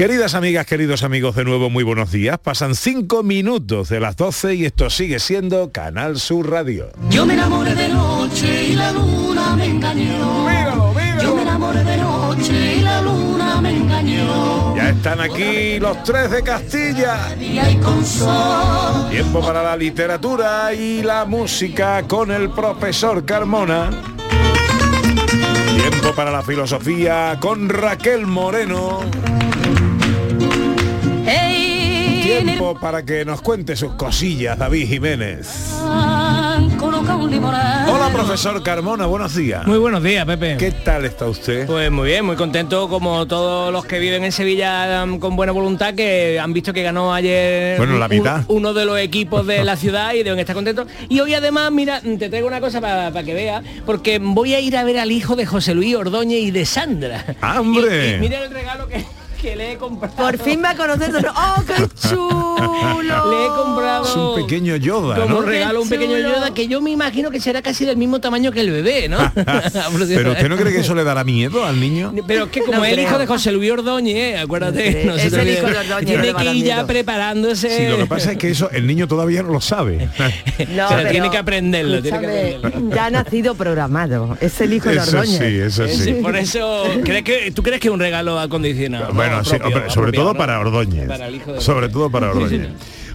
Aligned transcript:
Queridas 0.00 0.34
amigas, 0.34 0.64
queridos 0.64 1.02
amigos, 1.02 1.36
de 1.36 1.44
nuevo 1.44 1.68
muy 1.68 1.84
buenos 1.84 2.10
días. 2.10 2.38
Pasan 2.38 2.74
cinco 2.74 3.22
minutos 3.22 3.90
de 3.90 4.00
las 4.00 4.16
12 4.16 4.54
y 4.54 4.64
esto 4.64 4.88
sigue 4.88 5.18
siendo 5.18 5.72
Canal 5.72 6.18
Sur 6.18 6.48
Radio. 6.48 6.90
Yo 7.10 7.26
me 7.26 7.34
enamoré 7.34 7.74
de 7.74 7.90
noche 7.90 8.68
y 8.68 8.76
la 8.76 8.92
luna 8.92 9.54
me 9.56 9.66
engañó. 9.66 10.48
Yo 11.22 11.36
me 11.36 11.42
enamoré 11.42 11.84
de 11.84 11.98
noche 11.98 12.76
y 12.76 12.80
la 12.80 13.02
luna 13.02 13.60
me 13.60 13.76
engañó. 13.76 14.74
Ya 14.74 14.88
están 14.88 15.20
aquí 15.20 15.78
los 15.78 16.02
tres 16.02 16.30
de 16.30 16.42
Castilla. 16.44 17.36
Tiempo 19.10 19.42
para 19.42 19.62
la 19.62 19.76
literatura 19.76 20.72
y 20.72 21.02
la 21.02 21.26
música 21.26 22.04
con 22.08 22.30
el 22.30 22.48
profesor 22.48 23.26
Carmona. 23.26 23.90
Tiempo 25.76 26.14
para 26.16 26.30
la 26.30 26.40
filosofía 26.40 27.36
con 27.38 27.68
Raquel 27.68 28.26
Moreno. 28.26 29.00
Tiempo 32.22 32.78
para 32.78 33.02
que 33.04 33.24
nos 33.24 33.40
cuente 33.42 33.74
sus 33.76 33.92
cosillas 33.94 34.58
David 34.58 34.86
Jiménez. 34.88 35.74
Hola 37.88 38.10
profesor 38.12 38.62
Carmona, 38.62 39.06
buenos 39.06 39.34
días. 39.34 39.66
Muy 39.66 39.78
buenos 39.78 40.02
días, 40.02 40.24
Pepe. 40.26 40.56
¿Qué 40.58 40.70
tal 40.70 41.04
está 41.04 41.26
usted? 41.26 41.66
Pues 41.66 41.90
muy 41.90 42.08
bien, 42.08 42.24
muy 42.24 42.36
contento 42.36 42.88
como 42.88 43.26
todos 43.26 43.72
los 43.72 43.84
que 43.84 43.98
viven 43.98 44.24
en 44.24 44.32
Sevilla 44.32 45.02
um, 45.04 45.18
con 45.18 45.34
buena 45.36 45.52
voluntad 45.52 45.94
que 45.94 46.38
han 46.38 46.52
visto 46.52 46.72
que 46.72 46.82
ganó 46.82 47.12
ayer 47.14 47.76
Bueno, 47.78 47.98
la 47.98 48.06
un- 48.06 48.10
mitad. 48.10 48.42
uno 48.48 48.72
de 48.74 48.84
los 48.84 48.98
equipos 48.98 49.46
de 49.46 49.64
la 49.64 49.76
ciudad 49.76 50.14
y 50.14 50.22
deben 50.22 50.38
estar 50.38 50.54
contentos. 50.54 50.86
Y 51.08 51.20
hoy 51.20 51.34
además, 51.34 51.70
mira, 51.72 52.00
te 52.00 52.28
traigo 52.28 52.46
una 52.48 52.60
cosa 52.60 52.80
para 52.80 53.22
que 53.22 53.34
veas, 53.34 53.62
porque 53.86 54.18
voy 54.20 54.54
a 54.54 54.60
ir 54.60 54.76
a 54.76 54.84
ver 54.84 54.98
al 54.98 55.10
hijo 55.10 55.36
de 55.36 55.46
José 55.46 55.74
Luis 55.74 55.94
Ordóñez 55.96 56.40
y 56.40 56.50
de 56.50 56.64
Sandra. 56.66 57.24
¡Ah, 57.40 57.60
hombre! 57.60 58.12
Y, 58.12 58.14
y 58.14 58.18
mira 58.20 58.44
el 58.44 58.50
regalo 58.52 58.86
que, 58.88 59.04
que 59.40 59.56
le 59.56 59.72
he 59.72 59.76
comprado. 59.76 60.16
Por 60.16 60.38
fin 60.38 60.62
va 60.62 60.70
a 60.70 60.76
conocer. 60.76 61.10
¡Oh, 61.34 61.62
qué 61.66 62.08
chulo! 62.08 62.50
Le 63.00 63.44
he 63.44 63.48
comprado 63.48 64.04
Es 64.04 64.16
un 64.16 64.34
pequeño 64.36 64.76
Yoda, 64.76 65.16
como 65.16 65.40
¿no? 65.40 65.42
regalo 65.42 65.82
un 65.82 65.88
pequeño. 65.88 66.18
Yoda 66.18 66.52
que 66.52 66.68
yo 66.68 66.80
me 66.80 66.90
imagino 66.90 67.30
que 67.30 67.40
será 67.40 67.62
casi 67.62 67.84
del 67.84 67.96
mismo 67.96 68.20
tamaño 68.20 68.52
que 68.52 68.60
el 68.60 68.70
bebé, 68.70 69.08
¿no? 69.08 69.18
Pero 69.34 70.32
usted 70.32 70.48
no 70.48 70.56
cree 70.56 70.72
que 70.72 70.80
eso 70.80 70.94
le 70.94 71.04
dará 71.04 71.24
miedo 71.24 71.64
al 71.64 71.80
niño? 71.80 72.12
Pero 72.26 72.44
es 72.44 72.50
que 72.50 72.60
como 72.60 72.78
No 72.78 72.84
es 72.84 72.92
el 72.92 73.00
hijo 73.00 73.18
de 73.18 73.26
José 73.26 73.52
Luis 73.52 73.70
Ordóñez, 73.72 74.38
acuérdate, 74.38 75.02
Sí, 75.02 75.08
no 75.08 75.16
es 75.16 75.32
el 75.32 75.48
hijo 75.48 75.66
de 75.66 75.78
Ordóñez, 75.78 76.06
tiene 76.06 76.34
que 76.34 76.54
ir 76.54 76.64
ya 76.64 76.86
preparándose. 76.86 77.76
Sí, 77.76 77.86
lo 77.88 77.96
que 77.96 78.06
pasa 78.06 78.32
es 78.32 78.38
que 78.38 78.50
eso 78.50 78.70
el 78.70 78.86
niño 78.86 79.08
todavía 79.08 79.42
no 79.42 79.50
lo 79.50 79.60
sabe. 79.60 80.08
No, 80.68 80.84
O 80.84 80.88
sea, 80.88 80.98
pero, 80.98 81.10
tiene 81.10 81.30
que 81.30 81.38
aprenderlo, 81.38 82.02
tiene 82.02 82.20
que 82.20 82.26
aprenderlo. 82.26 82.94
Ya 82.94 83.06
ha 83.06 83.10
nacido 83.10 83.54
programado. 83.54 84.36
Es 84.40 84.60
el 84.60 84.74
hijo 84.74 84.88
de 84.90 85.00
Ordóñez. 85.00 85.38
sí, 85.38 85.58
eso 85.58 85.88
sí. 85.88 86.12
Por 86.14 86.36
eso, 86.36 86.84
¿crees 87.04 87.24
que, 87.24 87.50
¿tú 87.52 87.62
crees 87.62 87.80
que 87.80 87.88
es 87.88 87.94
un 87.94 88.00
regalo 88.00 88.38
acondicionado? 88.38 89.12
Bueno, 89.12 89.29
Sí, 89.44 89.56
propio, 89.56 89.90
sobre 89.90 90.12
todo 90.12 90.32
¿no? 90.32 90.38
para 90.38 90.60
Ordóñez. 90.60 91.08
Para 91.08 91.28
el 91.28 91.36
hijo 91.36 91.52
de 91.52 91.60
Sobre 91.60 91.88
todo 91.88 92.10
para 92.10 92.30
Ordóñez. 92.30 92.70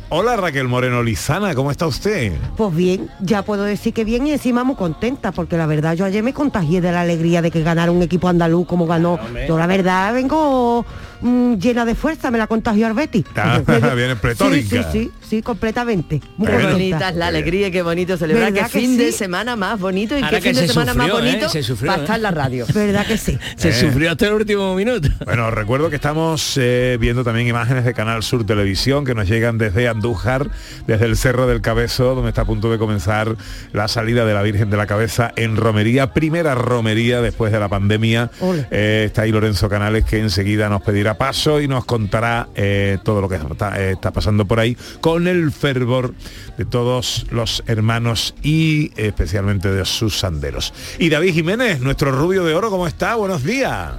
Hola 0.10 0.38
Raquel 0.38 0.68
Moreno 0.68 1.02
Lizana, 1.02 1.56
¿cómo 1.56 1.72
está 1.72 1.88
usted? 1.88 2.32
Pues 2.56 2.76
bien, 2.76 3.10
ya 3.22 3.42
puedo 3.42 3.64
decir 3.64 3.92
que 3.92 4.04
bien 4.06 4.28
y 4.28 4.32
encima 4.32 4.64
muy 4.64 4.76
contenta, 4.76 5.32
porque 5.32 5.58
la 5.58 5.66
verdad 5.66 5.96
yo 5.96 6.06
ayer 6.06 6.22
me 6.22 6.32
contagié 6.32 6.80
de 6.80 6.92
la 6.92 7.02
alegría 7.02 7.42
de 7.42 7.50
que 7.50 7.64
ganara 7.64 7.92
un 7.92 8.04
equipo 8.04 8.28
andaluz 8.28 8.68
como 8.68 8.86
ganó. 8.86 9.20
Yo 9.48 9.58
la 9.58 9.66
verdad 9.66 10.14
vengo 10.14 10.86
mm, 11.22 11.56
llena 11.56 11.86
de 11.86 11.96
fuerza, 11.96 12.30
me 12.30 12.38
la 12.38 12.46
contagió 12.46 12.86
Arbeti. 12.86 13.26
Ah, 13.36 13.62
viene 13.96 14.16
pletórica. 14.16 14.84
Sí, 14.84 14.90
sí, 14.92 15.12
sí, 15.22 15.25
sí, 15.26 15.42
completamente. 15.42 16.22
Muy. 16.38 16.48
Qué 16.48 16.68
bonita 16.72 17.10
es 17.10 17.16
la 17.16 17.28
alegría, 17.28 17.68
y 17.68 17.72
qué 17.72 17.82
bonito 17.82 18.18
celebrar, 18.18 18.52
¿Verdad 18.52 18.68
qué 18.68 18.80
que 18.80 18.80
fin 18.86 18.98
de 18.98 19.12
semana 19.12 19.56
más 19.56 19.80
bonito 19.80 20.18
y 20.18 20.24
Ahora 20.24 20.30
qué 20.30 20.36
que 20.42 20.50
fin 20.54 20.62
de 20.62 20.68
se 20.68 20.74
semana 20.74 20.94
más 20.94 21.08
sufrió, 21.08 21.26
¿eh? 21.26 21.32
bonito 21.32 21.50
Se 21.50 21.64
sufrió, 21.64 21.92
¿eh? 21.92 21.96
estar 21.98 22.16
en 22.16 22.22
la 22.24 22.32
radio. 22.32 22.66
¿Verdad 22.74 23.06
que 23.08 23.18
sí? 23.18 23.38
Se 23.58 23.70
Eh. 23.70 23.74
sufrió 23.74 24.12
hasta 24.12 24.28
el 24.28 24.34
último 24.34 24.74
minuto. 24.76 25.10
Bueno, 25.26 25.50
recuerdo 25.52 25.90
que 25.90 25.96
estamos 25.96 26.58
eh, 26.58 26.98
viendo 27.00 27.24
también 27.24 27.48
imágenes 27.48 27.84
de 27.84 27.94
Canal 27.94 28.22
Sur 28.24 28.46
Televisión 28.46 29.06
que 29.06 29.16
nos 29.16 29.28
llegan 29.28 29.58
desde 29.58 29.88
Andújar, 29.88 30.50
desde 30.88 31.06
el 31.06 31.18
Cerro 31.18 31.48
del 31.48 31.62
Cabezo, 31.62 32.16
donde 32.16 32.30
está 32.30 32.42
a 32.42 32.46
punto 32.46 32.72
de 32.72 32.78
comenzar 32.78 33.36
la 33.74 33.88
salida 33.88 34.26
de 34.26 34.34
la 34.34 34.42
Virgen 34.44 34.70
de 34.70 34.78
la 34.78 34.86
Cabeza 34.88 35.32
en 35.36 35.58
romería, 35.58 36.14
primera 36.14 36.54
romería 36.56 37.22
después 37.22 37.52
de 37.52 37.60
la 37.60 37.68
pandemia. 37.70 38.30
Eh, 38.72 39.04
está 39.08 39.24
ahí 39.24 39.32
Lorenzo 39.32 39.68
Canales 39.68 40.06
que 40.06 40.20
enseguida 40.20 40.70
nos 40.70 40.82
pedirá 40.84 41.18
paso 41.18 41.60
y 41.60 41.68
nos 41.68 41.86
contará 41.86 42.48
eh, 42.56 42.98
todo 43.04 43.20
lo 43.22 43.28
que 43.30 43.36
está, 43.36 43.82
está 43.82 44.12
pasando 44.12 44.46
por 44.46 44.60
ahí 44.60 44.78
con 45.02 45.15
el 45.18 45.52
fervor 45.52 46.14
de 46.58 46.66
todos 46.66 47.26
los 47.32 47.64
hermanos 47.68 48.36
y 48.44 48.92
especialmente 48.96 49.72
de 49.72 49.86
sus 49.86 50.20
sanderos. 50.20 50.74
Y 51.00 51.10
David 51.10 51.34
Jiménez, 51.34 51.80
nuestro 51.80 52.12
rubio 52.12 52.44
de 52.44 52.54
oro, 52.54 52.70
¿cómo 52.70 52.88
está? 52.88 53.16
Buenos 53.16 53.44
días. 53.44 53.94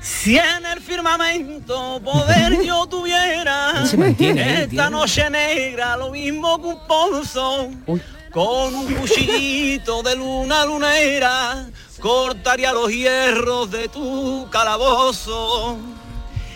Si 0.00 0.38
en 0.38 0.64
el 0.64 0.80
firmamento 0.80 2.00
poder 2.00 2.62
yo 2.64 2.86
tuviera 2.86 3.84
Se 3.86 3.96
mantiene, 3.96 4.60
¿eh? 4.60 4.68
esta 4.70 4.88
noche 4.88 5.28
negra 5.28 5.96
lo 5.96 6.12
mismo 6.12 6.62
que 6.62 6.68
un 6.68 6.86
ponzo 6.86 7.70
con 8.30 8.74
un 8.74 8.94
cuchillito 8.94 10.04
de 10.04 10.14
luna 10.14 10.64
lunera 10.64 11.66
cortaría 12.00 12.72
los 12.72 12.88
hierros 12.88 13.70
de 13.70 13.88
tu 13.88 14.46
calabozo 14.50 15.76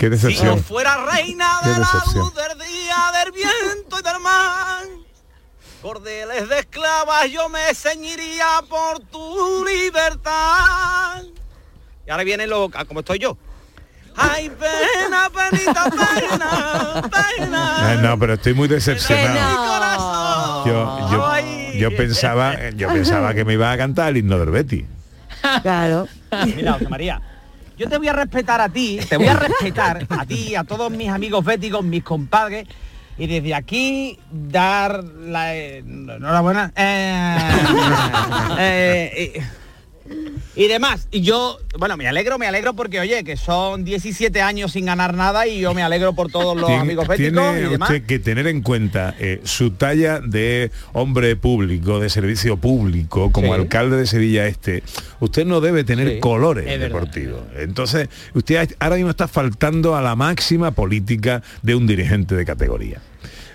Qué 0.00 0.06
si 0.06 0.22
yo 0.22 0.28
decepción. 0.28 0.64
fuera 0.64 0.96
reina 1.04 1.60
de 1.62 1.72
la 1.72 1.78
decepción. 1.80 2.24
luz 2.24 2.34
del 2.34 2.58
día 2.58 2.96
del 3.22 3.32
viento 3.32 3.98
y 3.98 4.02
del 4.02 4.18
mar 4.20 4.84
cordeles 5.82 6.48
de 6.48 6.58
esclavas 6.58 7.30
yo 7.30 7.50
me 7.50 7.74
ceñiría 7.74 8.46
por 8.66 9.00
tu 9.00 9.62
libertad 9.66 11.22
y 12.06 12.10
ahora 12.10 12.24
viene 12.24 12.46
lo 12.46 12.70
ah, 12.72 12.86
como 12.86 13.00
estoy 13.00 13.18
yo. 13.18 13.36
Ay, 14.16 14.50
pena, 14.50 15.30
penita, 15.30 15.84
pena, 15.84 17.02
pena. 17.02 17.90
Ay, 17.90 17.98
no, 17.98 18.18
pero 18.18 18.34
estoy 18.34 18.54
muy 18.54 18.68
decepcionado. 18.68 20.64
Yo, 20.66 21.10
yo, 21.10 21.42
yo 21.74 21.96
pensaba, 21.96 22.70
yo 22.70 22.88
pensaba 22.88 23.34
que 23.34 23.44
me 23.44 23.52
iba 23.52 23.70
a 23.70 23.76
cantar 23.76 24.08
el 24.08 24.16
himno 24.16 24.38
del 24.38 24.50
Betty. 24.50 24.86
Claro. 25.62 26.08
Mira, 26.56 26.72
José 26.72 26.88
María, 26.88 27.22
yo 27.80 27.88
te 27.88 27.96
voy 27.96 28.08
a 28.08 28.12
respetar 28.12 28.60
a 28.60 28.68
ti, 28.68 29.00
te 29.08 29.16
voy 29.16 29.28
a 29.28 29.32
respetar 29.32 30.06
a 30.10 30.26
ti, 30.26 30.54
a 30.54 30.64
todos 30.64 30.92
mis 30.92 31.08
amigos 31.08 31.42
béticos, 31.42 31.82
mis 31.82 32.04
compadres, 32.04 32.68
y 33.16 33.26
desde 33.26 33.54
aquí 33.54 34.18
dar 34.30 35.02
la 35.02 35.56
eh, 35.56 35.78
enhorabuena. 35.78 36.74
eh, 36.76 37.38
eh, 38.58 39.42
y 40.56 40.66
demás. 40.68 41.06
Y 41.10 41.20
yo, 41.22 41.58
bueno, 41.78 41.96
me 41.96 42.08
alegro, 42.08 42.38
me 42.38 42.46
alegro 42.46 42.74
porque, 42.74 43.00
oye, 43.00 43.22
que 43.24 43.36
son 43.36 43.84
17 43.84 44.42
años 44.42 44.72
sin 44.72 44.86
ganar 44.86 45.14
nada 45.14 45.46
y 45.46 45.60
yo 45.60 45.72
me 45.74 45.82
alegro 45.82 46.12
por 46.14 46.30
todos 46.30 46.56
los 46.60 46.68
amigos 46.70 47.06
béticos 47.06 47.30
y 47.32 47.32
tiene 47.32 47.70
demás. 47.70 47.90
usted 47.90 48.04
que 48.06 48.18
tener 48.18 48.46
en 48.46 48.60
cuenta 48.62 49.14
eh, 49.18 49.40
su 49.44 49.70
talla 49.70 50.20
de 50.20 50.70
hombre 50.92 51.36
público, 51.36 52.00
de 52.00 52.10
servicio 52.10 52.56
público, 52.56 53.30
como 53.32 53.54
Sí. 53.54 53.60
alcalde 53.60 53.96
de 53.96 54.06
Sevilla 54.06 54.46
Este. 54.46 54.82
Usted 55.20 55.46
no 55.46 55.60
debe 55.60 55.84
tener 55.84 56.08
Sí, 56.14 56.20
colores 56.20 56.66
deportivos. 56.80 57.42
Entonces, 57.56 58.08
usted 58.34 58.68
ahora 58.80 58.96
mismo 58.96 59.10
está 59.10 59.28
faltando 59.28 59.94
a 59.96 60.02
la 60.02 60.16
máxima 60.16 60.72
política 60.72 61.42
de 61.62 61.74
un 61.74 61.86
dirigente 61.86 62.34
de 62.34 62.44
categoría. 62.44 63.00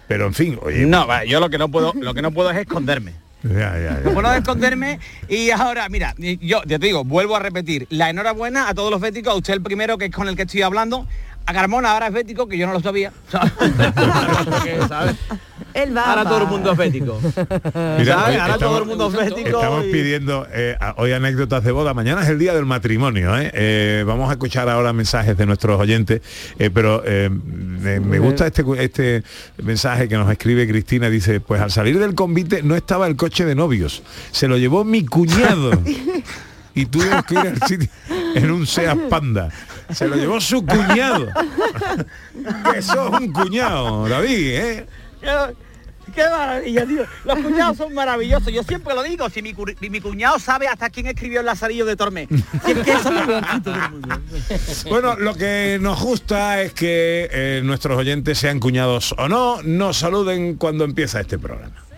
Pero 0.08 0.28
en 0.28 0.34
fin, 0.34 0.58
oye, 0.62 0.86
No, 0.86 1.08
va, 1.08 1.26
yo 1.26 1.40
lo 1.40 1.50
que 1.50 1.58
no 1.58 1.70
puedo, 1.70 1.92
lo 2.00 2.14
que 2.14 2.22
no 2.22 2.32
puedo 2.32 2.52
es 2.52 2.58
esconderme. 2.58 3.14
Ya, 3.50 3.78
ya, 3.78 3.80
ya. 3.80 4.02
No 4.04 4.14
puedo 4.14 4.34
esconderme 4.34 5.00
y 5.28 5.52
ahora, 5.52 5.88
mira, 5.90 6.14
yo 6.18 6.62
te 6.62 6.80
digo, 6.80 7.04
vuelvo 7.04 7.36
a 7.36 7.40
repetir, 7.40 7.88
la 7.90 8.10
enhorabuena 8.10 8.70
a 8.70 8.74
todos 8.74 8.92
los 8.92 9.00
béticos, 9.00 9.34
a 9.34 9.38
usted 9.38 9.54
el 9.54 9.62
primero 9.62 9.98
que 9.98 10.06
es 10.06 10.12
con 10.12 10.28
el 10.28 10.36
que 10.36 10.44
estoy 10.44 10.62
hablando, 10.62 11.08
a 11.46 11.54
Carmona 11.54 11.92
ahora 11.92 12.08
es 12.08 12.14
bético, 12.14 12.48
que 12.48 12.58
yo 12.58 12.68
no 12.68 12.74
lo 12.74 12.82
sabía. 12.82 13.12
Él 15.76 15.96
va. 15.96 16.04
Ahora 16.10 16.24
todo 16.24 16.38
el 16.42 16.48
mundo 16.48 16.72
es 16.72 16.78
bético. 16.78 17.20
Mira, 17.24 17.36
¿Sabes? 17.36 18.08
hoy 18.08 18.36
Ahora 18.38 18.58
todo 18.58 18.78
el 18.80 18.86
mundo 18.86 19.08
es 19.08 19.14
estamos- 19.14 19.36
bético. 19.36 19.58
Estamos 19.58 19.86
y- 19.86 19.92
pidiendo 19.92 20.48
eh, 20.52 20.78
hoy 20.96 21.12
anécdotas 21.12 21.64
de 21.66 21.72
boda. 21.72 21.94
Mañana 21.94 22.22
es 22.24 22.30
el 22.30 22.40
día 22.40 22.54
del 22.56 22.66
matrimonio. 22.66 23.38
¿eh? 23.38 23.52
Eh, 23.54 24.04
vamos 24.08 24.30
a 24.30 24.34
escuchar 24.34 24.70
ahora 24.70 24.94
mensajes 24.94 25.38
de 25.38 25.46
nuestros 25.46 25.78
oyentes, 25.80 26.22
eh, 26.58 26.70
pero 26.74 27.04
eh, 27.06 27.30
me, 27.30 28.00
me 28.00 28.20
gusta 28.20 28.48
este, 28.48 28.64
este 28.78 29.24
mensaje 29.62 30.08
que 30.08 30.16
nos 30.16 30.32
escribe 30.32 30.66
Cristina. 30.68 31.10
Dice, 31.10 31.42
pues 31.42 31.60
al 31.62 31.72
salir 31.72 32.00
del 32.00 32.16
convite 32.16 32.64
no 32.64 32.76
estaba 32.76 33.06
el 33.08 33.18
coche 33.18 33.44
de 33.44 33.54
novios. 33.56 34.02
Se 34.32 34.48
lo 34.48 34.58
llevó 34.58 34.84
mi 34.86 35.06
cuñado. 35.06 35.72
Y 36.78 36.88
tuvimos 36.88 37.24
que 37.24 37.36
ir 37.36 37.40
al 37.40 37.62
sitio 37.70 37.88
en 38.36 38.52
un 38.52 38.68
Seat 38.68 39.08
Panda. 39.10 39.48
Se 39.94 40.10
lo 40.10 40.18
llevó 40.18 40.42
su 40.42 40.66
cuñado. 40.66 41.26
que 42.74 42.82
sos 42.82 43.12
un 43.18 43.32
cuñado, 43.32 44.10
David, 44.10 44.50
¿eh? 44.56 44.86
Qué, 46.16 46.24
maravilla, 46.24 46.86
tío. 46.86 47.06
Los 47.26 47.40
cuñados 47.40 47.78
son 47.78 47.94
maravillosos. 47.94 48.52
Yo 48.52 48.64
siempre 48.64 48.96
lo 48.96 49.04
digo, 49.04 49.30
si 49.30 49.42
mi, 49.42 49.54
mi 49.90 50.02
cuñado 50.02 50.40
sabe 50.40 50.68
hasta 50.68 50.90
quién 50.90 51.08
escribió 51.08 51.42
el 51.42 51.46
Lazarillo 51.46 51.86
de 51.86 51.96
Tormé. 51.96 52.28
Bueno, 54.90 55.16
lo 55.16 55.36
que 55.36 55.78
nos 55.82 56.02
gusta 56.02 56.62
es 56.62 56.74
que 56.74 57.30
eh, 57.32 57.62
nuestros 57.64 57.98
oyentes, 57.98 58.38
sean 58.38 58.60
cuñados 58.60 59.14
o 59.18 59.28
no, 59.28 59.62
nos 59.64 59.98
saluden 59.98 60.56
cuando 60.56 60.84
empieza 60.84 61.20
este 61.20 61.38
programa. 61.38 61.85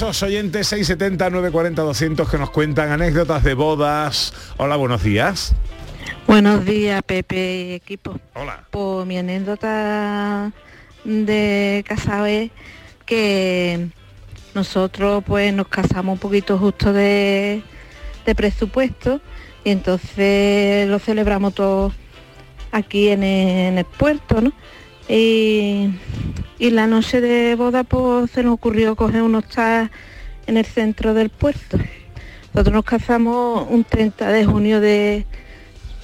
Esos 0.00 0.22
oyentes 0.22 0.66
670 0.68 1.28
940 1.28 1.82
200 1.82 2.30
que 2.30 2.38
nos 2.38 2.48
cuentan 2.48 2.90
anécdotas 2.90 3.44
de 3.44 3.52
bodas. 3.52 4.32
Hola, 4.56 4.76
buenos 4.76 5.02
días. 5.02 5.54
Buenos 6.26 6.64
días, 6.64 7.02
Pepe 7.02 7.36
y 7.36 7.72
equipo. 7.74 8.18
Hola. 8.34 8.64
Pues 8.70 9.06
mi 9.06 9.18
anécdota 9.18 10.52
de 11.04 11.84
casado 11.86 12.24
es 12.24 12.50
que 13.04 13.88
nosotros 14.54 15.22
pues 15.26 15.52
nos 15.52 15.68
casamos 15.68 16.14
un 16.14 16.18
poquito 16.18 16.56
justo 16.56 16.94
de, 16.94 17.62
de 18.24 18.34
presupuesto 18.34 19.20
y 19.64 19.70
entonces 19.70 20.88
lo 20.88 20.98
celebramos 20.98 21.52
todo 21.52 21.92
aquí 22.72 23.08
en 23.08 23.22
el, 23.22 23.48
en 23.48 23.78
el 23.78 23.84
puerto, 23.84 24.40
¿no? 24.40 24.54
Y, 25.08 25.90
la 26.58 26.86
noche 26.86 27.20
de 27.20 27.54
boda 27.56 27.84
pues 27.84 28.30
se 28.30 28.42
nos 28.42 28.54
ocurrió 28.54 28.94
coger 28.94 29.22
un 29.22 29.34
hostal 29.34 29.90
en 30.46 30.56
el 30.56 30.64
centro 30.64 31.14
del 31.14 31.30
puerto. 31.30 31.78
Nosotros 32.52 32.74
nos 32.74 32.84
casamos 32.84 33.66
un 33.68 33.84
30 33.84 34.30
de 34.30 34.44
junio 34.44 34.80
de, 34.80 35.26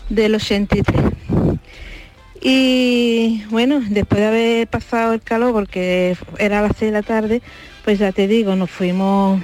del 0.08 0.34
83. 0.34 0.96
Y 2.40 3.42
bueno, 3.50 3.80
después 3.88 4.20
de 4.20 4.26
haber 4.26 4.68
pasado 4.68 5.12
el 5.12 5.20
calor, 5.20 5.52
porque 5.52 6.16
era 6.38 6.62
las 6.62 6.76
6 6.76 6.92
de 6.92 6.98
la 6.98 7.02
tarde, 7.02 7.42
pues 7.84 7.98
ya 7.98 8.12
te 8.12 8.28
digo, 8.28 8.56
nos 8.56 8.70
fuimos 8.70 9.42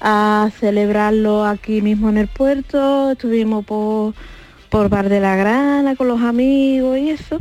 a 0.00 0.50
celebrarlo 0.58 1.44
aquí 1.44 1.82
mismo 1.82 2.08
en 2.08 2.18
el 2.18 2.28
puerto, 2.28 3.12
estuvimos 3.12 3.64
por, 3.64 4.14
por 4.68 4.88
Bar 4.88 5.08
de 5.08 5.20
la 5.20 5.36
Grana 5.36 5.96
con 5.96 6.08
los 6.08 6.20
amigos 6.20 6.98
y 6.98 7.10
eso. 7.10 7.40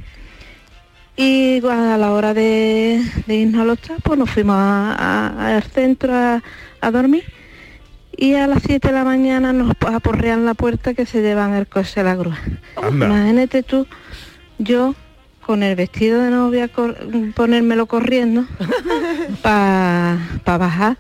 Y 1.20 1.66
a 1.68 1.98
la 1.98 2.12
hora 2.12 2.34
de, 2.36 3.02
de 3.26 3.36
irnos 3.36 3.62
a 3.62 3.66
los 3.66 3.80
pues 4.04 4.20
nos 4.20 4.30
fuimos 4.30 4.56
a- 4.58 4.94
a- 4.94 5.56
al 5.58 5.64
centro 5.64 6.14
a, 6.14 6.44
a 6.80 6.92
dormir 6.92 7.24
y 8.16 8.36
a 8.36 8.46
las 8.48 8.62
7 8.64 8.88
de 8.90 8.94
la 8.94 9.04
mañana 9.04 9.52
nos 9.52 9.74
aporrean 9.94 10.46
la 10.46 10.54
puerta 10.54 10.94
que 10.94 11.06
se 11.08 11.22
llevan 11.22 11.54
el 11.56 11.68
coche 11.68 12.00
a 12.02 12.04
la 12.04 12.16
grúa. 12.16 12.38
Anda. 12.82 13.08
Imagínate 13.08 13.64
tú, 13.64 13.88
yo 14.60 14.94
con 15.42 15.64
el 15.64 15.76
vestido 15.76 16.22
de 16.22 16.30
novia 16.30 16.68
cor- 16.68 16.98
ponérmelo 17.36 17.86
corriendo 17.88 18.46
para 19.42 20.18
bajar 20.46 20.98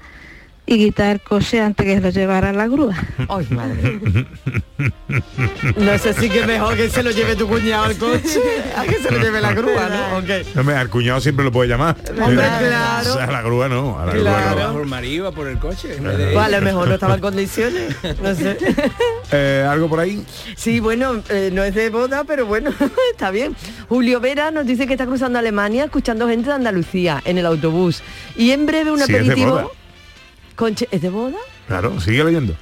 y 0.69 0.77
quitar 0.77 1.13
el 1.13 1.21
coche 1.21 1.61
antes 1.61 1.85
que 1.85 1.99
lo 1.99 2.09
llevara 2.09 2.49
a 2.49 2.53
la 2.53 2.67
grúa. 2.67 2.93
Ay, 3.29 3.47
madre. 3.49 3.99
No 5.77 5.97
sé 5.97 6.13
si 6.13 6.29
que 6.29 6.41
es 6.41 6.47
mejor 6.47 6.75
que 6.75 6.89
se 6.89 7.01
lo 7.03 7.11
lleve 7.11 7.35
tu 7.35 7.47
cuñado 7.47 7.85
al 7.85 7.97
coche 7.97 8.39
a 8.75 8.83
que 8.83 8.95
se 8.95 9.09
lo 9.09 9.17
lleve 9.19 9.39
la 9.41 9.53
grúa, 9.53 9.87
¿no? 9.89 10.17
Ok. 10.17 10.57
Hombre, 10.57 10.75
al 10.75 10.89
cuñado 10.89 11.19
siempre 11.21 11.45
lo 11.45 11.51
puede 11.51 11.69
llamar. 11.69 11.95
Hombre, 12.09 12.35
claro. 12.59 13.09
o 13.11 13.13
sea, 13.15 13.23
a 13.25 13.31
la 13.31 13.41
grúa 13.41 13.69
no, 13.69 13.99
a 13.99 14.05
la 14.07 14.11
Claro. 14.11 14.51
grúa 14.55 14.67
no. 14.67 14.73
Por 14.73 14.85
marido, 14.85 15.31
por 15.31 15.47
el 15.47 15.57
coche. 15.57 15.87
de- 15.99 16.31
Pues 16.33 16.37
a 16.45 16.49
lo 16.49 16.61
mejor 16.61 16.87
no 16.89 16.93
estaba 16.95 17.15
en 17.15 17.21
condiciones. 17.21 17.95
No 18.21 18.35
sé. 18.35 18.57
Eh, 19.29 19.67
¿Algo 19.69 19.89
por 19.89 19.99
ahí? 19.99 20.23
Sí, 20.55 20.79
bueno, 20.79 21.21
eh, 21.27 21.49
no 21.51 21.61
es 21.61 21.75
de 21.75 21.89
boda, 21.89 22.23
pero 22.23 22.45
bueno, 22.45 22.71
está 23.11 23.29
bien. 23.29 23.57
Julio 23.89 24.21
Vera 24.21 24.51
nos 24.51 24.65
dice 24.65 24.87
que 24.87 24.93
está 24.93 25.05
cruzando 25.05 25.37
Alemania 25.37 25.83
escuchando 25.83 26.29
gente 26.29 26.47
de 26.47 26.55
Andalucía 26.55 27.21
en 27.25 27.37
el 27.37 27.45
autobús. 27.45 28.01
Y 28.37 28.51
en 28.51 28.65
breve 28.65 28.89
un 28.89 28.99
Sí, 28.99 29.03
es 29.03 29.07
de 29.09 29.15
aperitivo. 29.17 29.51
boda. 29.51 29.67
Con 30.57 30.75
chi- 30.75 30.87
¿Es 30.91 31.01
de 31.01 31.09
boda? 31.09 31.37
Claro, 31.67 31.99
sigue 32.01 32.23
leyendo. 32.25 32.53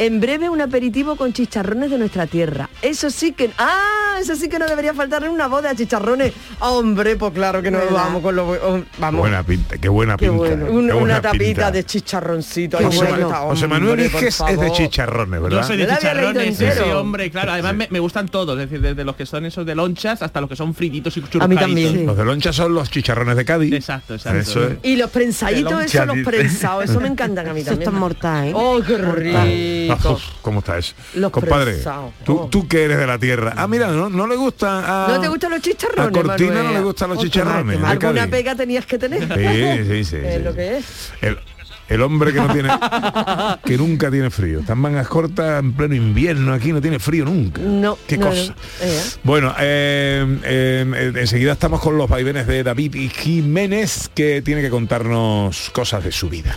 En 0.00 0.18
breve 0.18 0.48
un 0.48 0.62
aperitivo 0.62 1.14
con 1.16 1.34
chicharrones 1.34 1.90
de 1.90 1.98
nuestra 1.98 2.26
tierra. 2.26 2.70
Eso 2.80 3.10
sí 3.10 3.32
que... 3.32 3.50
¡Ah! 3.58 4.16
Eso 4.18 4.34
sí 4.34 4.48
que 4.48 4.58
no 4.58 4.66
debería 4.66 4.94
faltar 4.94 5.24
en 5.24 5.30
una 5.30 5.46
boda, 5.46 5.74
chicharrones. 5.74 6.32
Hombre, 6.60 7.16
pues 7.16 7.32
claro 7.32 7.60
que 7.62 7.70
nos 7.70 7.82
¿Verdad? 7.82 7.96
vamos 7.96 8.22
con 8.22 8.34
los... 8.36 8.58
oh, 8.62 8.82
Vamos. 8.98 9.20
Buena 9.20 9.42
pinta, 9.42 9.76
qué 9.78 9.88
buena 9.90 10.16
Qué 10.16 10.28
pinta. 10.30 10.48
qué 10.48 10.54
buena 10.64 10.94
una 10.96 11.20
tapita 11.22 11.44
pinta. 11.44 11.70
de 11.70 11.84
chicharroncito. 11.84 12.78
Ay, 12.78 12.86
bueno. 12.86 13.26
está, 13.28 13.36
José 13.40 13.66
Manuel 13.68 14.00
es 14.00 14.12
de 14.58 14.72
chicharrones, 14.72 15.40
¿verdad? 15.42 15.60
Yo 15.60 15.66
soy 15.66 15.76
de 15.76 15.86
chicharrones, 15.86 16.56
sí, 16.56 16.64
hombre, 16.94 17.30
claro. 17.30 17.52
Además 17.52 17.74
me, 17.74 17.88
me 17.90 17.98
gustan 18.00 18.28
todos, 18.28 18.58
es 18.58 18.70
decir, 18.70 18.80
desde 18.80 19.04
los 19.04 19.16
que 19.16 19.26
son 19.26 19.44
esos 19.46 19.64
de 19.66 19.74
lonchas 19.74 20.22
hasta 20.22 20.40
los 20.40 20.48
que 20.48 20.56
son 20.56 20.74
frititos 20.74 21.14
y 21.16 21.20
churrascaditos. 21.20 21.44
A 21.44 21.48
mí 21.48 21.56
también. 21.56 21.92
Sí. 22.00 22.04
Los 22.06 22.16
de 22.16 22.24
loncha 22.24 22.52
son 22.52 22.74
los 22.74 22.90
chicharrones 22.90 23.36
de 23.36 23.44
Cádiz. 23.44 23.72
Exacto, 23.74 24.14
exacto. 24.14 24.38
Eso 24.38 24.64
es. 24.66 24.74
Y 24.82 24.96
los 24.96 25.10
prensaditos, 25.10 25.82
eso, 25.84 26.06
los 26.06 26.18
prensados, 26.24 26.84
eso 26.84 27.00
me 27.00 27.08
encantan 27.08 27.48
a 27.48 27.52
mí 27.54 27.60
Eso 27.60 27.70
también. 27.70 27.88
está 27.88 27.98
mortal, 27.98 28.48
¿eh? 28.48 28.52
¡Oh, 28.54 28.80
qué 28.86 28.96
Ah, 29.89 29.89
rico! 29.96 30.12
uf, 30.12 30.22
¿Cómo 30.42 30.58
está 30.60 30.78
eso? 30.78 30.94
Los 31.14 31.30
Compadre, 31.30 31.78
tú, 32.24 32.38
Oh. 32.42 32.48
tú 32.48 32.66
que 32.68 32.84
eres 32.84 32.98
de 32.98 33.06
la 33.06 33.18
tierra. 33.18 33.54
Ah, 33.56 33.66
mira, 33.68 33.88
no, 33.88 34.08
no 34.08 34.26
le 34.26 34.36
gusta 34.36 35.06
a... 35.06 35.08
¿No 35.08 35.20
te 35.20 35.28
gustan 35.28 35.50
los 35.52 35.60
chicharrones, 35.60 36.06
A 36.06 36.10
Cortina 36.22 36.48
Manuel? 36.50 36.66
no 36.66 36.72
le 36.72 36.80
gustan 36.84 37.08
los 37.10 37.18
Oh, 37.18 37.22
chicharrones. 37.22 37.78
mal. 37.80 37.90
Alguna 37.92 38.14
Cádiz. 38.20 38.30
pega 38.30 38.54
tenías 38.54 38.86
que 38.86 38.98
tener. 38.98 39.20
Sí, 39.22 39.84
sí, 39.86 40.04
sí. 40.04 40.16
Es 40.24 40.36
sí. 40.36 40.42
lo 40.42 40.54
que 40.54 40.76
es. 40.78 41.12
El, 41.20 41.38
el 41.88 42.02
hombre 42.02 42.32
que 42.32 42.38
no 42.40 42.52
tiene 42.52 42.68
que 43.64 43.76
nunca 43.76 44.10
tiene 44.12 44.30
frío. 44.30 44.60
Está 44.60 44.74
en 44.74 44.78
mangas 44.78 45.08
cortas 45.08 45.58
en 45.60 45.72
pleno 45.72 45.94
invierno 45.96 46.52
aquí, 46.54 46.72
no 46.72 46.80
tiene 46.80 46.98
frío 47.00 47.24
nunca. 47.24 47.60
No. 47.60 47.98
Qué 48.06 48.16
no, 48.16 48.26
cosa. 48.28 48.46
no. 48.46 48.54
Eh, 48.80 49.00
Bueno, 49.24 49.52
eh, 49.58 50.38
eh, 50.44 51.12
enseguida 51.16 51.52
estamos 51.52 51.80
con 51.80 51.98
los 51.98 52.08
vaivenes 52.08 52.46
de 52.46 52.62
David 52.62 52.94
y 52.94 53.08
Jiménez 53.08 54.08
que 54.14 54.40
tiene 54.40 54.62
que 54.62 54.70
contarnos 54.70 55.70
cosas 55.70 56.04
de 56.04 56.12
su 56.12 56.28
vida. 56.28 56.56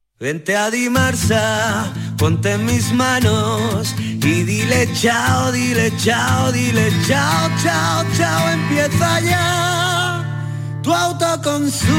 Vente 0.21 0.55
a 0.55 0.69
Dimarsa, 0.69 1.91
ponte 2.15 2.51
en 2.51 2.63
mis 2.63 2.93
manos 2.93 3.95
y 3.97 4.43
dile 4.43 4.87
chao, 4.93 5.51
dile 5.51 5.91
chao, 5.97 6.51
dile 6.51 6.91
chao, 7.07 7.49
chao, 7.63 8.05
chao, 8.15 8.49
empieza 8.51 9.19
ya 9.21 10.79
tu 10.83 10.93
autoconsumo, 10.93 11.89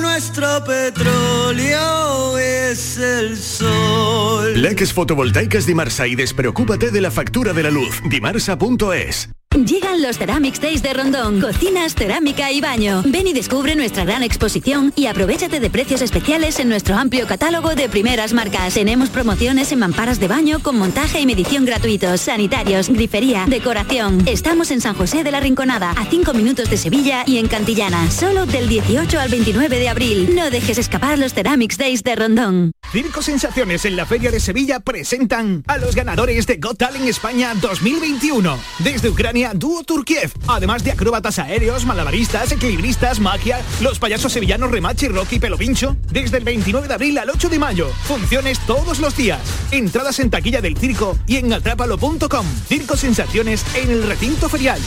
nuestro 0.00 0.62
petróleo 0.64 2.38
es 2.38 2.96
el 2.96 3.36
sol. 3.36 4.62
Leques 4.62 4.92
fotovoltaicas 4.92 5.66
Dimarsa 5.66 6.06
y 6.06 6.14
despreocúpate 6.14 6.92
de 6.92 7.00
la 7.00 7.10
factura 7.10 7.52
de 7.52 7.64
la 7.64 7.72
luz. 7.72 8.00
Dimarsa.es. 8.08 9.30
Llegan 9.56 10.02
los 10.02 10.18
Ceramics 10.18 10.60
Days 10.60 10.82
de 10.82 10.92
Rondón, 10.92 11.40
cocinas, 11.40 11.94
cerámica 11.94 12.52
y 12.52 12.60
baño. 12.60 13.02
Ven 13.06 13.26
y 13.26 13.32
descubre 13.32 13.74
nuestra 13.74 14.04
gran 14.04 14.22
exposición 14.22 14.92
y 14.94 15.06
aprovechate 15.06 15.58
de 15.58 15.70
precios 15.70 16.02
especiales 16.02 16.60
en 16.60 16.68
nuestro 16.68 16.96
amplio 16.96 17.26
catálogo 17.26 17.74
de 17.74 17.88
primeras 17.88 18.34
marcas. 18.34 18.74
Tenemos 18.74 19.08
promociones 19.08 19.72
en 19.72 19.78
mamparas 19.78 20.20
de 20.20 20.28
baño 20.28 20.60
con 20.62 20.78
montaje 20.78 21.20
y 21.20 21.26
medición 21.26 21.64
gratuitos, 21.64 22.20
sanitarios, 22.20 22.90
grifería, 22.90 23.46
decoración. 23.48 24.22
Estamos 24.28 24.70
en 24.70 24.82
San 24.82 24.94
José 24.94 25.24
de 25.24 25.30
la 25.30 25.40
Rinconada, 25.40 25.92
a 25.92 26.04
5 26.04 26.34
minutos 26.34 26.68
de 26.68 26.76
Sevilla 26.76 27.24
y 27.26 27.38
en 27.38 27.48
Cantillana, 27.48 28.10
solo 28.10 28.44
del 28.44 28.68
18 28.68 29.18
al 29.18 29.30
29 29.30 29.78
de 29.78 29.88
abril. 29.88 30.34
No 30.34 30.50
dejes 30.50 30.76
escapar 30.76 31.18
los 31.18 31.32
Ceramics 31.32 31.78
Days 31.78 32.04
de 32.04 32.16
Rondón. 32.16 32.72
Circo 32.92 33.22
Sensaciones 33.22 33.84
en 33.84 33.96
la 33.96 34.06
Feria 34.06 34.30
de 34.30 34.40
Sevilla 34.40 34.80
presentan 34.80 35.62
a 35.66 35.78
los 35.78 35.94
ganadores 35.94 36.46
de 36.46 36.56
Got 36.56 36.78
Talent 36.78 37.06
España 37.06 37.54
2021. 37.54 38.58
Desde 38.78 39.10
Ucrania, 39.10 39.37
dúo 39.54 39.84
Turkiev. 39.84 40.32
Además 40.46 40.84
de 40.84 40.92
acróbatas 40.92 41.38
aéreos, 41.38 41.84
malabaristas, 41.84 42.52
equilibristas, 42.52 43.20
magia, 43.20 43.60
los 43.80 43.98
payasos 43.98 44.32
sevillanos 44.32 44.70
Remachi, 44.70 45.08
Rocky 45.08 45.36
y 45.36 45.38
Pelo 45.38 45.56
Pincho. 45.56 45.96
Desde 46.10 46.38
el 46.38 46.44
29 46.44 46.88
de 46.88 46.94
abril 46.94 47.18
al 47.18 47.30
8 47.30 47.48
de 47.48 47.58
mayo. 47.58 47.88
Funciones 48.04 48.58
todos 48.66 48.98
los 48.98 49.16
días. 49.16 49.40
Entradas 49.70 50.18
en 50.18 50.30
taquilla 50.30 50.60
del 50.60 50.76
circo 50.76 51.16
y 51.26 51.36
en 51.36 51.52
atrápalo.com. 51.52 52.46
Circo 52.66 52.96
Sensaciones 52.96 53.64
en 53.74 53.90
el 53.90 54.02
recinto 54.02 54.48
ferial. 54.48 54.80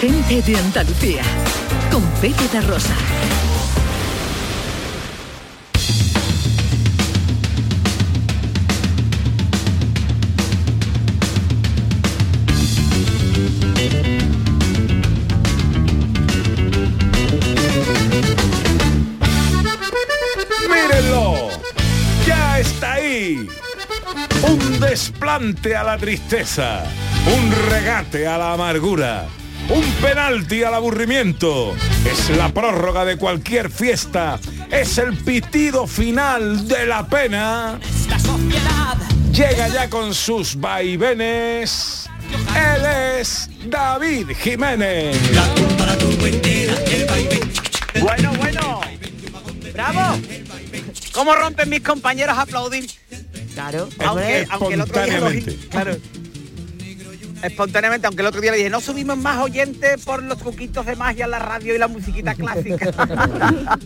Gente 0.00 0.42
de 0.42 0.56
Andalucía. 0.56 1.22
Con 1.90 2.02
Pepe 2.20 2.60
Rosa. 2.60 2.94
A 25.38 25.84
la 25.84 25.96
tristeza, 25.96 26.82
un 27.32 27.52
regate 27.70 28.26
a 28.26 28.36
la 28.36 28.54
amargura, 28.54 29.28
un 29.68 29.84
penalti 30.02 30.64
al 30.64 30.74
aburrimiento. 30.74 31.76
Es 32.04 32.30
la 32.36 32.48
prórroga 32.48 33.04
de 33.04 33.16
cualquier 33.16 33.70
fiesta, 33.70 34.40
es 34.68 34.98
el 34.98 35.16
pitido 35.16 35.86
final 35.86 36.66
de 36.66 36.86
la 36.86 37.06
pena. 37.06 37.78
Llega 39.32 39.68
ya 39.68 39.88
con 39.88 40.12
sus 40.12 40.56
vaivenes. 40.56 42.10
Él 42.56 43.20
es 43.20 43.48
David 43.66 44.30
Jiménez. 44.36 45.16
Bueno, 48.00 48.32
bueno. 48.38 48.80
¡Bravo! 49.72 50.18
¿Cómo 51.12 51.34
rompen 51.36 51.68
mis 51.68 51.82
compañeros 51.82 52.36
a 52.36 52.42
aplaudir? 52.42 52.90
Claro, 53.58 53.88
aunque, 54.06 54.46
aunque 54.50 54.74
el 54.74 54.80
otro 54.82 54.94
día 55.04 55.18
lo 55.18 55.26
Espontáneamente. 55.30 55.50
dije- 55.50 55.68
claro. 55.68 55.96
Espontáneamente, 57.42 58.06
aunque 58.06 58.22
el 58.22 58.28
otro 58.28 58.40
día 58.40 58.50
le 58.50 58.58
dije, 58.58 58.70
no 58.70 58.80
subimos 58.80 59.16
más 59.16 59.38
oyentes 59.38 60.04
por 60.04 60.22
los 60.22 60.38
truquitos 60.38 60.84
de 60.86 60.96
magia 60.96 61.26
la 61.26 61.38
radio 61.38 61.74
y 61.74 61.78
la 61.78 61.88
musiquita 61.88 62.34
clásica. 62.34 62.90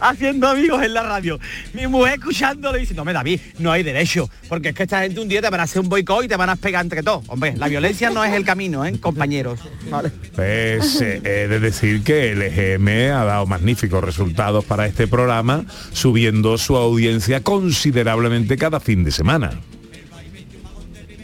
Haciendo 0.00 0.48
amigos 0.48 0.82
en 0.82 0.94
la 0.94 1.02
radio. 1.02 1.38
Mi 1.72 1.86
mujer 1.86 2.14
escuchándolo 2.14 2.78
dice, 2.78 2.94
no 2.94 3.04
me 3.04 3.12
David, 3.12 3.40
no 3.58 3.72
hay 3.72 3.82
derecho, 3.82 4.28
porque 4.48 4.70
es 4.70 4.74
que 4.74 4.82
esta 4.84 5.02
gente 5.02 5.20
un 5.20 5.28
día 5.28 5.40
te 5.40 5.50
van 5.50 5.60
a 5.60 5.64
hacer 5.64 5.80
un 5.80 5.88
boicot 5.88 6.24
y 6.24 6.28
te 6.28 6.36
van 6.36 6.50
a 6.50 6.56
pegar 6.56 6.84
entre 6.84 7.02
todos. 7.02 7.24
Hombre, 7.28 7.54
la 7.56 7.68
violencia 7.68 8.10
no 8.10 8.24
es 8.24 8.32
el 8.32 8.44
camino, 8.44 8.84
¿eh, 8.84 8.98
compañeros? 9.00 9.60
Vale. 9.90 10.10
Pues 10.34 11.00
eh, 11.00 11.20
he 11.24 11.48
de 11.48 11.60
decir 11.60 12.02
que 12.02 12.32
el 12.32 12.42
EGM 12.42 13.14
ha 13.14 13.24
dado 13.24 13.46
magníficos 13.46 14.02
resultados 14.02 14.64
para 14.64 14.86
este 14.86 15.06
programa, 15.06 15.64
subiendo 15.92 16.58
su 16.58 16.76
audiencia 16.76 17.42
considerablemente 17.42 18.56
cada 18.56 18.80
fin 18.80 19.04
de 19.04 19.10
semana. 19.10 19.60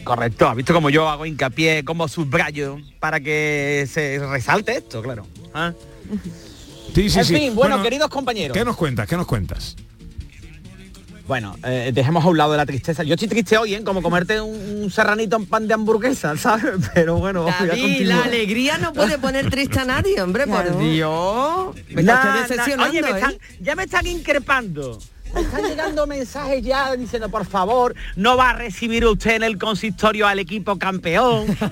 Correcto, 0.08 0.48
has 0.48 0.56
visto 0.56 0.72
como 0.72 0.88
yo 0.90 1.08
hago 1.08 1.26
hincapié, 1.26 1.84
como 1.84 2.08
subrayo, 2.08 2.78
para 2.98 3.20
que 3.20 3.86
se 3.90 4.18
resalte 4.26 4.78
esto, 4.78 5.02
claro. 5.02 5.26
¿Ah? 5.52 5.72
Sí, 6.94 7.10
sí, 7.10 7.18
en 7.18 7.24
sí. 7.26 7.34
fin, 7.34 7.54
bueno, 7.54 7.82
queridos 7.82 8.08
compañeros. 8.08 8.56
¿Qué 8.56 8.64
nos 8.64 8.76
cuentas? 8.76 9.06
¿Qué 9.06 9.16
nos 9.16 9.26
cuentas? 9.26 9.76
Bueno, 11.26 11.54
eh, 11.62 11.90
dejemos 11.92 12.24
a 12.24 12.28
un 12.28 12.38
lado 12.38 12.52
de 12.52 12.56
la 12.56 12.64
tristeza. 12.64 13.02
Yo 13.02 13.12
estoy 13.12 13.28
triste 13.28 13.58
hoy, 13.58 13.74
¿eh? 13.74 13.84
Como 13.84 14.00
comerte 14.00 14.40
un, 14.40 14.82
un 14.84 14.90
serranito 14.90 15.36
en 15.36 15.44
pan 15.44 15.68
de 15.68 15.74
hamburguesa, 15.74 16.34
¿sabes? 16.38 16.72
Pero 16.94 17.16
bueno, 17.16 17.42
voy 17.42 17.52
a 17.52 17.66
David, 17.66 18.06
la 18.06 18.22
alegría 18.24 18.78
no 18.78 18.94
puede 18.94 19.18
poner 19.18 19.50
triste 19.50 19.78
a 19.78 19.84
nadie, 19.84 20.22
hombre, 20.22 20.46
por 20.46 20.78
Dios. 20.78 21.76
Me 21.90 22.02
nah, 22.02 22.40
decepcionando, 22.40 22.84
oye, 22.90 23.02
me 23.02 23.10
¿eh? 23.10 23.12
están- 23.16 23.38
ya 23.60 23.76
me 23.76 23.82
están 23.84 24.06
increpando. 24.06 24.98
Me 25.34 25.42
están 25.42 25.62
llegando 25.62 26.06
mensajes 26.06 26.62
ya 26.62 26.94
diciendo, 26.96 27.28
por 27.28 27.46
favor, 27.46 27.94
no 28.16 28.36
va 28.36 28.50
a 28.50 28.52
recibir 28.54 29.04
usted 29.06 29.36
en 29.36 29.42
el 29.42 29.58
consistorio 29.58 30.26
al 30.26 30.38
equipo 30.38 30.78
campeón. 30.78 31.56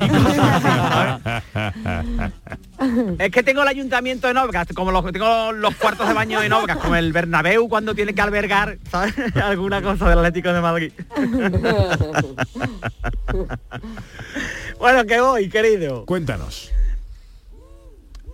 Es 3.18 3.30
que 3.30 3.42
tengo 3.42 3.62
el 3.62 3.68
ayuntamiento 3.68 4.28
en 4.28 4.36
obras, 4.36 4.66
como 4.74 4.92
los, 4.92 5.10
tengo 5.10 5.52
los 5.52 5.74
cuartos 5.76 6.06
de 6.06 6.14
baño 6.14 6.42
en 6.42 6.52
obras, 6.52 6.76
como 6.76 6.94
el 6.94 7.12
Bernabéu 7.12 7.68
cuando 7.68 7.94
tiene 7.94 8.14
que 8.14 8.20
albergar 8.20 8.78
¿sabes? 8.90 9.14
alguna 9.42 9.80
cosa 9.80 10.10
del 10.10 10.18
Atlético 10.18 10.52
de 10.52 10.60
Madrid. 10.60 10.92
bueno, 14.78 15.06
que 15.06 15.20
voy, 15.20 15.48
querido. 15.48 16.04
Cuéntanos. 16.04 16.70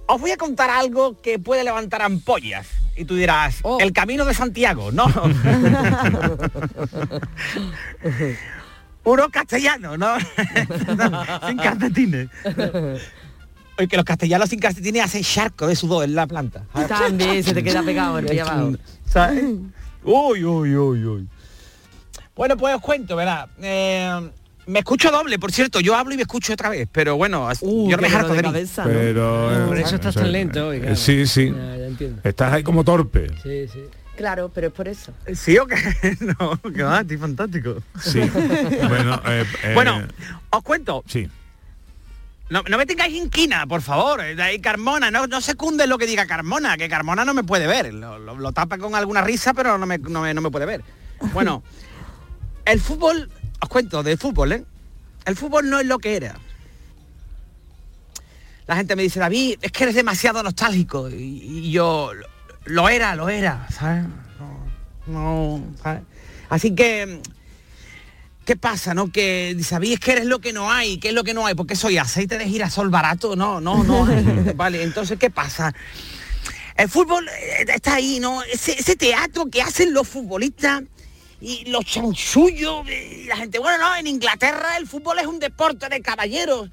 Os 0.07 0.21
voy 0.21 0.31
a 0.33 0.37
contar 0.37 0.69
algo 0.71 1.21
que 1.21 1.39
puede 1.39 1.65
levantar 1.65 2.03
ampollas. 2.03 2.67
Y 2.97 3.05
tú 3.07 3.15
dirás, 3.17 3.61
Oh. 3.63 3.79
el 3.81 3.93
camino 3.93 4.25
de 4.25 4.35
Santiago, 4.35 4.91
no. 4.93 5.07
Uno 9.05 9.29
castellano, 9.31 9.97
¿no? 9.99 10.15
sin 11.49 11.57
calcetines. 11.59 12.29
Oye, 13.79 13.89
que 13.89 13.97
los 13.97 14.05
castellanos 14.05 14.49
sin 14.51 14.61
calcetines 14.61 15.05
hacen 15.05 15.23
charco 15.23 15.67
de 15.67 15.75
sudor 15.75 16.05
en 16.05 16.15
la 16.15 16.27
planta. 16.27 16.65
También 16.89 17.43
se 17.43 17.53
te 17.55 17.65
queda 17.65 17.83
pegado 17.85 18.19
el 18.19 18.27
pie 18.27 18.43
abajo. 18.43 18.73
¿Sabes? 19.07 19.45
Uy, 20.05 20.45
uy, 20.45 20.77
uy, 20.77 21.05
uy. 21.05 21.29
Bueno, 22.37 22.57
pues 22.57 22.75
os 22.77 22.81
cuento, 22.81 23.17
¿verdad? 23.17 23.49
Eh, 23.61 24.31
me 24.67 24.79
escucho 24.81 25.11
doble, 25.11 25.39
por 25.39 25.53
cierto, 25.53 25.81
yo 25.81 25.95
hablo 25.97 26.15
y 26.15 26.17
me 26.17 26.23
escucho 26.23 26.53
otra 26.53 26.69
vez, 26.69 26.89
pero 26.91 27.17
bueno, 27.17 27.49
yo 27.61 27.97
no 27.97 28.03
me 28.03 28.09
harto 28.09 28.29
dolor 28.29 28.37
de 28.37 28.37
de 28.37 28.43
mí. 28.43 28.53
cabeza, 28.53 28.85
Pero 28.85 29.65
Por 29.67 29.79
eso 29.79 29.95
estás 29.97 30.11
o 30.11 30.13
sea, 30.13 30.23
tan 30.23 30.33
lento 30.33 30.69
hoy, 30.69 30.77
eh, 30.77 30.81
claro. 30.81 30.97
Sí, 30.97 31.27
sí. 31.27 31.51
Ya, 31.55 31.77
ya 31.77 31.87
entiendo. 31.87 32.21
Estás 32.25 32.53
ahí 32.53 32.63
como 32.63 32.85
torpe. 32.85 33.29
Sí, 33.43 33.67
sí. 33.73 33.85
Claro, 34.17 34.51
pero 34.55 34.67
es 34.69 34.73
por 34.73 34.89
eso. 34.89 35.13
¿Sí 35.35 35.57
o 35.59 35.67
qué? 35.67 35.77
no, 36.39 36.61
que 36.73 36.83
va, 36.83 37.01
estoy 37.01 37.17
fantástico. 37.17 37.77
Sí. 38.01 38.21
bueno, 38.89 39.21
eh, 39.27 39.45
eh, 39.65 39.73
Bueno, 39.75 40.03
os 40.51 40.63
cuento. 40.63 41.03
Sí. 41.09 41.29
No, 42.51 42.63
no 42.69 42.77
me 42.77 42.85
tengáis 42.85 43.15
inquina, 43.17 43.67
por 43.67 43.81
favor. 43.81 44.21
De 44.23 44.41
ahí 44.43 44.59
Carmona, 44.61 45.11
no, 45.11 45.27
no 45.27 45.41
secunde 45.41 45.87
lo 45.87 45.97
que 45.97 46.07
diga 46.07 46.27
Carmona, 46.27 46.77
que 46.77 46.89
Carmona 46.89 47.25
no 47.25 47.33
me 47.33 47.43
puede 47.43 47.67
ver. 47.67 47.95
Lo, 47.95 48.19
lo- 48.19 48.37
lo 48.37 48.53
tapa 48.53 48.77
con 48.77 48.95
alguna 48.95 49.23
risa, 49.23 49.55
pero 49.55 49.79
no 49.79 49.87
me, 49.87 49.97
no 49.99 50.21
me- 50.21 50.35
no 50.35 50.43
me 50.43 50.51
puede 50.51 50.67
ver. 50.67 50.83
Bueno, 51.33 51.63
el 52.67 52.79
fútbol, 52.81 53.31
os 53.63 53.69
cuento 53.69 54.03
del 54.03 54.19
fútbol, 54.19 54.53
¿eh? 54.53 54.65
El 55.25 55.37
fútbol 55.37 55.71
no 55.71 55.79
es 55.79 55.87
lo 55.87 55.99
que 55.99 56.17
era. 56.17 56.35
La 58.67 58.77
gente 58.77 58.97
me 58.97 59.03
dice, 59.03 59.21
David, 59.21 59.59
es 59.63 59.71
que 59.71 59.85
eres 59.85 59.95
demasiado 59.95 60.43
nostálgico. 60.43 61.09
Y, 61.09 61.15
y 61.15 61.71
yo, 61.71 62.13
lo, 62.13 62.27
lo 62.65 62.89
era, 62.89 63.15
lo 63.15 63.29
era, 63.29 63.69
¿sabes? 63.71 64.05
No, 65.07 65.59
no, 65.59 65.75
¿sabes? 65.83 66.03
Así 66.49 66.75
que... 66.75 67.21
¿Qué 68.45 68.57
pasa, 68.57 68.93
no? 68.93 69.13
Que 69.13 69.57
sabéis 69.63 70.01
que 70.01 70.11
eres 70.11 70.27
lo 70.27 70.41
que 70.41 70.53
no 70.53 70.73
hay, 70.73 70.99
¿qué 70.99 71.11
es 71.11 71.15
lo 71.15 71.23
que 71.23 71.33
no 71.33 71.47
hay? 71.47 71.55
Porque 71.55 71.77
soy 71.77 71.99
aceite 71.99 72.39
de 72.39 72.49
girasol 72.49 72.91
barato, 72.91 73.37
no, 73.37 73.61
no, 73.61 73.85
no 73.85 74.05
hay. 74.05 74.53
Vale, 74.57 74.83
entonces, 74.83 75.17
¿qué 75.17 75.31
pasa? 75.31 75.73
El 76.77 76.89
fútbol 76.89 77.29
eh, 77.29 77.65
está 77.73 77.95
ahí, 77.95 78.19
¿no? 78.19 78.43
Ese, 78.43 78.73
ese 78.73 78.97
teatro 78.97 79.47
que 79.47 79.63
hacen 79.63 79.95
los 79.95 80.09
futbolistas 80.09 80.83
y 81.45 81.65
los 81.65 81.85
chanchullos, 81.85 82.89
y 82.89 83.25
la 83.25 83.37
gente, 83.37 83.59
bueno, 83.59 83.79
no, 83.79 83.97
en 83.97 84.07
Inglaterra 84.07 84.77
el 84.77 84.87
fútbol 84.87 85.19
es 85.19 85.27
un 85.27 85.41
deporte 85.41 85.89
de 85.89 86.01
caballeros. 86.01 86.71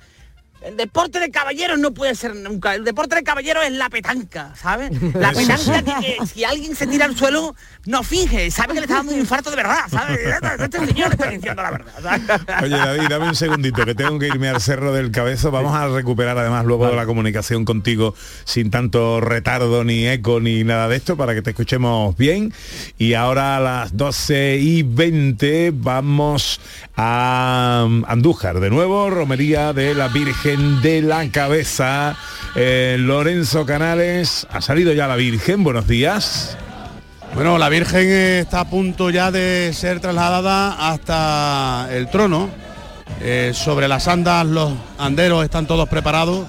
El 0.61 0.75
deporte 0.75 1.19
de 1.19 1.31
caballeros 1.31 1.79
no 1.79 1.93
puede 1.93 2.15
ser 2.15 2.35
nunca. 2.35 2.75
El 2.75 2.83
deporte 2.83 3.15
de 3.15 3.23
caballeros 3.23 3.63
es 3.65 3.71
la 3.71 3.89
petanca, 3.89 4.53
¿sabes? 4.55 4.91
La 5.13 5.31
petanca 5.31 5.81
que, 5.83 6.17
que 6.17 6.25
si 6.25 6.43
alguien 6.43 6.75
se 6.75 6.85
tira 6.85 7.05
al 7.05 7.15
suelo, 7.15 7.55
no 7.85 8.03
finge, 8.03 8.51
sabe 8.51 8.73
que 8.73 8.81
le 8.81 8.85
está 8.85 8.95
dando 8.95 9.13
un 9.13 9.19
infarto 9.19 9.49
de 9.49 9.55
verdad, 9.55 9.85
¿sabes? 9.89 10.19
Este 10.59 10.85
señor 10.85 11.11
está 11.13 11.29
diciendo 11.29 11.61
la 11.61 11.71
verdad. 11.71 11.93
¿sabes? 12.01 12.21
Oye, 12.63 12.77
David, 12.77 13.07
dame 13.09 13.29
un 13.29 13.35
segundito, 13.35 13.85
que 13.85 13.95
tengo 13.95 14.19
que 14.19 14.27
irme 14.27 14.49
al 14.49 14.59
Cerro 14.59 14.91
del 14.91 15.11
Cabezo. 15.11 15.49
Vamos 15.49 15.73
a 15.73 15.87
recuperar 15.87 16.37
además 16.37 16.65
luego 16.65 16.89
la 16.93 17.05
comunicación 17.05 17.63
contigo 17.63 18.13
sin 18.43 18.69
tanto 18.69 19.21
retardo, 19.21 19.83
ni 19.83 20.07
eco, 20.07 20.41
ni 20.41 20.63
nada 20.65 20.89
de 20.89 20.97
esto, 20.97 21.15
para 21.15 21.33
que 21.33 21.41
te 21.41 21.51
escuchemos 21.51 22.17
bien. 22.17 22.53
Y 22.97 23.13
ahora 23.13 23.57
a 23.57 23.59
las 23.59 23.95
12 23.95 24.57
y 24.57 24.83
20 24.83 25.71
vamos 25.73 26.59
a 26.97 27.87
Andújar. 28.07 28.59
De 28.59 28.69
nuevo, 28.69 29.09
Romería 29.09 29.71
de 29.71 29.95
la 29.95 30.09
Virgen 30.09 30.48
de 30.57 31.03
la 31.03 31.29
Cabeza. 31.29 32.15
Eh, 32.55 32.95
Lorenzo 32.97 33.67
Canales, 33.67 34.47
ha 34.49 34.61
salido 34.61 34.93
ya 34.93 35.07
la 35.07 35.15
Virgen, 35.15 35.63
buenos 35.63 35.87
días. 35.87 36.57
Bueno, 37.35 37.59
la 37.59 37.69
Virgen 37.69 38.09
está 38.09 38.61
a 38.61 38.69
punto 38.69 39.11
ya 39.11 39.29
de 39.29 39.71
ser 39.73 39.99
trasladada 39.99 40.89
hasta 40.89 41.87
el 41.91 42.09
trono. 42.09 42.49
Eh, 43.21 43.51
sobre 43.53 43.87
las 43.87 44.07
andas 44.07 44.43
los 44.47 44.73
anderos 44.97 45.43
están 45.43 45.67
todos 45.67 45.87
preparados. 45.87 46.47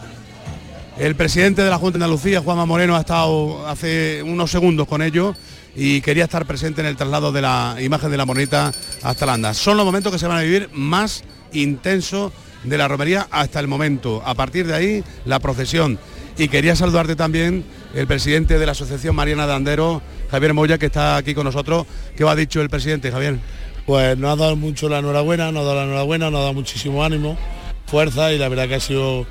El 0.98 1.14
presidente 1.14 1.62
de 1.62 1.68
la 1.68 1.76
Junta 1.76 1.98
de 1.98 2.04
Andalucía, 2.04 2.40
Juanma 2.40 2.64
Moreno, 2.64 2.96
ha 2.96 3.00
estado 3.00 3.68
hace 3.68 4.22
unos 4.22 4.50
segundos 4.50 4.88
con 4.88 5.02
ellos 5.02 5.36
y 5.76 6.00
quería 6.00 6.24
estar 6.24 6.46
presente 6.46 6.80
en 6.80 6.86
el 6.86 6.96
traslado 6.96 7.32
de 7.32 7.42
la 7.42 7.76
imagen 7.80 8.10
de 8.10 8.16
la 8.16 8.24
monita 8.24 8.72
hasta 9.02 9.26
la 9.26 9.34
anda. 9.34 9.52
Son 9.52 9.76
los 9.76 9.84
momentos 9.84 10.10
que 10.10 10.18
se 10.18 10.26
van 10.26 10.38
a 10.38 10.42
vivir 10.42 10.70
más 10.72 11.22
intensos 11.52 12.32
de 12.64 12.78
la 12.78 12.88
romería 12.88 13.26
hasta 13.30 13.60
el 13.60 13.68
momento. 13.68 14.22
A 14.24 14.34
partir 14.34 14.66
de 14.66 14.74
ahí, 14.74 15.04
la 15.24 15.38
procesión. 15.38 15.98
Y 16.38 16.48
quería 16.48 16.76
saludarte 16.76 17.16
también 17.16 17.64
el 17.94 18.06
presidente 18.06 18.58
de 18.58 18.66
la 18.66 18.72
Asociación 18.72 19.14
Mariana 19.14 19.46
de 19.46 19.54
Anderos, 19.54 20.02
Javier 20.30 20.54
Moya, 20.54 20.78
que 20.78 20.86
está 20.86 21.16
aquí 21.16 21.34
con 21.34 21.44
nosotros. 21.44 21.86
¿Qué 22.16 22.24
os 22.24 22.30
ha 22.30 22.36
dicho 22.36 22.60
el 22.60 22.70
presidente, 22.70 23.10
Javier? 23.10 23.38
Pues 23.86 24.16
nos 24.16 24.32
ha 24.32 24.36
dado 24.36 24.56
mucho 24.56 24.88
la 24.88 25.00
enhorabuena, 25.00 25.50
nos 25.52 25.62
ha 25.62 25.64
dado 25.64 25.76
la 25.76 25.84
enhorabuena, 25.84 26.30
nos 26.30 26.38
ha 26.38 26.42
dado 26.42 26.54
muchísimo 26.54 27.04
ánimo, 27.04 27.36
fuerza 27.86 28.32
y 28.32 28.38
la 28.38 28.48
verdad 28.48 28.68
que 28.68 28.76
ha 28.76 28.80
sido 28.80 29.26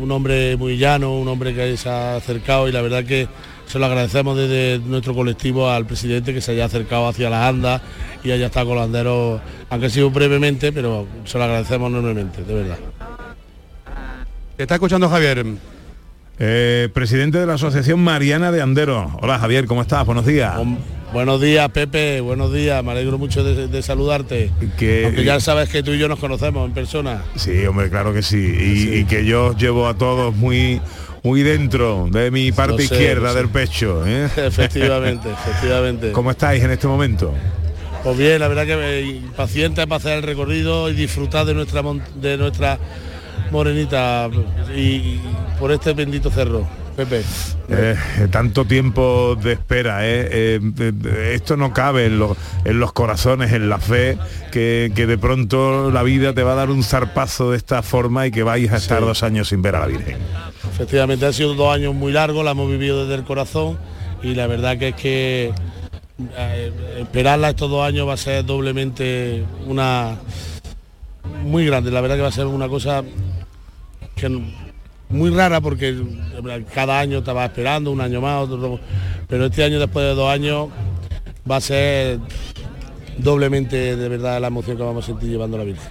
un 0.00 0.10
hombre 0.12 0.56
muy 0.56 0.78
llano, 0.78 1.18
un 1.18 1.28
hombre 1.28 1.54
que 1.54 1.76
se 1.76 1.88
ha 1.88 2.16
acercado 2.16 2.68
y 2.68 2.72
la 2.72 2.82
verdad 2.82 3.04
que 3.04 3.28
se 3.66 3.78
lo 3.78 3.86
agradecemos 3.86 4.36
desde 4.36 4.78
nuestro 4.84 5.14
colectivo 5.14 5.70
al 5.70 5.86
presidente 5.86 6.34
que 6.34 6.40
se 6.40 6.52
haya 6.52 6.66
acercado 6.66 7.08
hacia 7.08 7.30
las 7.30 7.44
andas 7.48 7.80
y 8.22 8.30
haya 8.30 8.46
estado 8.46 8.66
con 8.66 8.76
los 8.76 8.84
anderos, 8.84 9.40
aunque 9.70 9.86
ha 9.86 9.90
sido 9.90 10.10
brevemente, 10.10 10.72
pero 10.72 11.06
se 11.24 11.38
lo 11.38 11.44
agradecemos 11.44 11.90
enormemente, 11.90 12.42
de 12.44 12.54
verdad. 12.54 12.78
¿Te 14.56 14.62
está 14.64 14.74
escuchando 14.74 15.08
Javier? 15.08 15.44
Eh, 16.38 16.88
presidente 16.92 17.38
de 17.38 17.46
la 17.46 17.54
Asociación 17.54 18.00
Mariana 18.02 18.50
de 18.52 18.62
Anderos. 18.62 19.10
Hola 19.20 19.38
Javier, 19.38 19.66
¿cómo 19.66 19.82
estás? 19.82 20.04
Buenos 20.04 20.26
días. 20.26 20.54
Buenos 21.12 21.40
días, 21.42 21.68
Pepe, 21.70 22.20
buenos 22.22 22.52
días, 22.52 22.82
me 22.82 22.90
alegro 22.92 23.18
mucho 23.18 23.44
de, 23.44 23.68
de 23.68 23.82
saludarte. 23.82 24.50
Que- 24.78 25.04
Aunque 25.06 25.24
ya 25.24 25.38
sabes 25.40 25.68
que 25.68 25.82
tú 25.82 25.92
y 25.92 25.98
yo 25.98 26.08
nos 26.08 26.18
conocemos 26.18 26.66
en 26.66 26.72
persona. 26.72 27.22
Sí, 27.36 27.64
hombre, 27.66 27.90
claro 27.90 28.14
que 28.14 28.22
sí. 28.22 28.38
Y, 28.38 28.98
y 29.00 29.04
que 29.04 29.24
yo 29.26 29.54
llevo 29.56 29.86
a 29.88 29.94
todos 29.94 30.34
muy 30.34 30.80
muy 31.22 31.42
dentro 31.42 32.08
de 32.10 32.30
mi 32.30 32.52
parte 32.52 32.78
sé, 32.78 32.94
izquierda 32.94 33.32
sé. 33.32 33.38
del 33.38 33.48
pecho. 33.48 34.06
¿eh? 34.06 34.28
Efectivamente, 34.36 35.30
efectivamente. 35.46 36.12
¿Cómo 36.12 36.30
estáis 36.30 36.62
en 36.62 36.70
este 36.70 36.86
momento? 36.86 37.32
Pues 38.02 38.18
bien, 38.18 38.40
la 38.40 38.48
verdad 38.48 38.66
que 38.66 39.02
impacientes 39.02 39.86
para 39.86 39.96
hacer 39.96 40.18
el 40.18 40.22
recorrido 40.24 40.90
y 40.90 40.94
disfrutar 40.94 41.46
de 41.46 41.54
nuestra 41.54 41.82
de 42.16 42.36
nuestra 42.36 42.78
morenita 43.52 44.28
y, 44.74 44.80
y 44.80 45.20
por 45.60 45.70
este 45.70 45.92
bendito 45.92 46.30
cerro, 46.30 46.66
Pepe. 46.96 47.22
Eh, 47.70 47.96
tanto 48.30 48.66
tiempo 48.66 49.34
de 49.42 49.52
espera, 49.52 50.06
¿eh? 50.06 50.28
Eh, 50.60 51.32
esto 51.34 51.56
no 51.56 51.72
cabe 51.72 52.04
en, 52.06 52.18
los- 52.18 52.36
en 52.64 52.78
los 52.80 52.92
corazones, 52.92 53.52
en 53.52 53.68
la 53.70 53.78
fe, 53.78 54.18
que, 54.50 54.92
que 54.94 55.06
de 55.06 55.16
pronto 55.16 55.90
la 55.90 56.02
vida 56.02 56.34
te 56.34 56.42
va 56.42 56.52
a 56.52 56.56
dar 56.56 56.70
un 56.70 56.82
zarpazo 56.84 57.50
de 57.52 57.56
esta 57.56 57.82
forma 57.82 58.26
y 58.26 58.30
que 58.30 58.42
vais 58.42 58.70
a 58.70 58.76
estar 58.76 59.00
dos 59.00 59.22
años 59.22 59.48
sin 59.48 59.62
ver 59.62 59.76
a 59.76 59.80
la 59.80 59.86
Virgen. 59.86 60.18
Efectivamente, 60.74 61.24
han 61.24 61.32
sido 61.32 61.54
dos 61.54 61.74
años 61.74 61.94
muy 61.94 62.12
largos, 62.12 62.44
la 62.44 62.50
hemos 62.50 62.68
vivido 62.70 63.02
desde 63.06 63.14
el 63.14 63.24
corazón 63.24 63.78
y 64.22 64.34
la 64.34 64.46
verdad 64.46 64.76
que 64.78 64.88
es 64.88 64.94
que 64.94 65.52
esperarla 66.98 67.50
estos 67.50 67.70
dos 67.70 67.86
años 67.86 68.06
va 68.06 68.12
a 68.14 68.18
ser 68.18 68.44
doblemente 68.44 69.44
una 69.66 70.16
muy 71.42 71.64
grande. 71.66 71.90
La 71.90 72.00
verdad 72.02 72.16
que 72.16 72.22
va 72.22 72.28
a 72.28 72.32
ser 72.32 72.46
una 72.46 72.68
cosa 72.68 73.02
que 74.14 74.28
muy 75.12 75.30
rara 75.30 75.60
porque 75.60 75.96
cada 76.74 76.98
año 76.98 77.18
estaba 77.18 77.44
esperando, 77.44 77.90
un 77.90 78.00
año 78.00 78.20
más, 78.20 78.48
otro, 78.48 78.80
pero 79.28 79.46
este 79.46 79.62
año 79.64 79.78
después 79.78 80.04
de 80.06 80.14
dos 80.14 80.30
años 80.30 80.68
va 81.50 81.56
a 81.56 81.60
ser 81.60 82.18
doblemente 83.18 83.96
de 83.96 84.08
verdad 84.08 84.40
la 84.40 84.46
emoción 84.48 84.76
que 84.76 84.82
vamos 84.82 85.04
a 85.04 85.06
sentir 85.06 85.28
llevando 85.30 85.58
la 85.58 85.64
Virgen. 85.64 85.88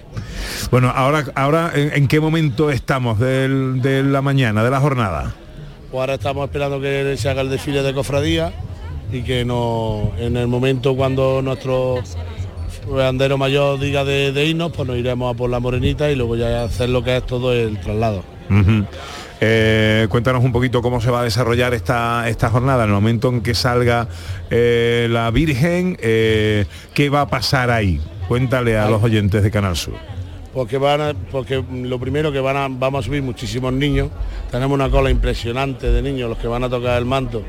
Bueno, 0.70 0.90
ahora, 0.94 1.24
ahora 1.34 1.70
¿en, 1.74 1.92
en 1.94 2.08
qué 2.08 2.20
momento 2.20 2.70
estamos 2.70 3.18
del- 3.18 3.80
de 3.80 4.02
la 4.02 4.22
mañana, 4.22 4.64
de 4.64 4.70
la 4.70 4.80
jornada? 4.80 5.34
Pues 5.90 6.00
ahora 6.00 6.14
estamos 6.14 6.44
esperando 6.46 6.80
que 6.80 7.14
se 7.16 7.28
haga 7.28 7.42
el 7.42 7.50
desfile 7.50 7.82
de 7.82 7.92
cofradía 7.94 8.52
y 9.12 9.22
que 9.22 9.44
no, 9.44 10.12
en 10.18 10.36
el 10.36 10.48
momento 10.48 10.96
cuando 10.96 11.42
nuestro 11.42 12.00
bandero 12.88 13.38
mayor 13.38 13.78
diga 13.78 14.04
de, 14.04 14.32
de 14.32 14.46
irnos, 14.46 14.72
pues 14.72 14.88
nos 14.88 14.96
iremos 14.96 15.32
a 15.32 15.36
por 15.36 15.50
la 15.50 15.60
morenita 15.60 16.10
y 16.10 16.16
luego 16.16 16.34
ya 16.36 16.64
hacer 16.64 16.88
lo 16.88 17.04
que 17.04 17.18
es 17.18 17.26
todo 17.26 17.52
el 17.52 17.78
traslado. 17.78 18.24
Eh, 19.44 20.06
cuéntanos 20.08 20.44
un 20.44 20.52
poquito 20.52 20.82
cómo 20.82 21.00
se 21.00 21.10
va 21.10 21.20
a 21.20 21.24
desarrollar 21.24 21.74
esta, 21.74 22.28
esta 22.28 22.48
jornada, 22.48 22.84
en 22.84 22.90
el 22.90 22.94
momento 22.94 23.28
en 23.28 23.40
que 23.40 23.54
salga 23.54 24.06
eh, 24.50 25.08
la 25.10 25.30
Virgen, 25.32 25.96
eh, 26.00 26.66
¿qué 26.94 27.08
va 27.08 27.22
a 27.22 27.26
pasar 27.26 27.70
ahí? 27.70 28.00
Cuéntale 28.28 28.78
a 28.78 28.88
los 28.88 29.02
oyentes 29.02 29.42
de 29.42 29.50
Canal 29.50 29.76
Sur. 29.76 29.94
Porque 30.54 30.78
van 30.78 31.00
a- 31.00 31.14
porque 31.32 31.64
lo 31.72 31.98
primero 31.98 32.30
que 32.30 32.38
van 32.38 32.56
a, 32.56 32.68
vamos 32.70 33.04
a 33.04 33.06
subir 33.06 33.22
muchísimos 33.22 33.72
niños, 33.72 34.10
tenemos 34.50 34.74
una 34.74 34.88
cola 34.90 35.10
impresionante 35.10 35.90
de 35.90 36.02
niños 36.02 36.28
los 36.28 36.38
que 36.38 36.46
van 36.46 36.62
a 36.62 36.68
tocar 36.68 36.96
el 36.98 37.04
manto. 37.06 37.42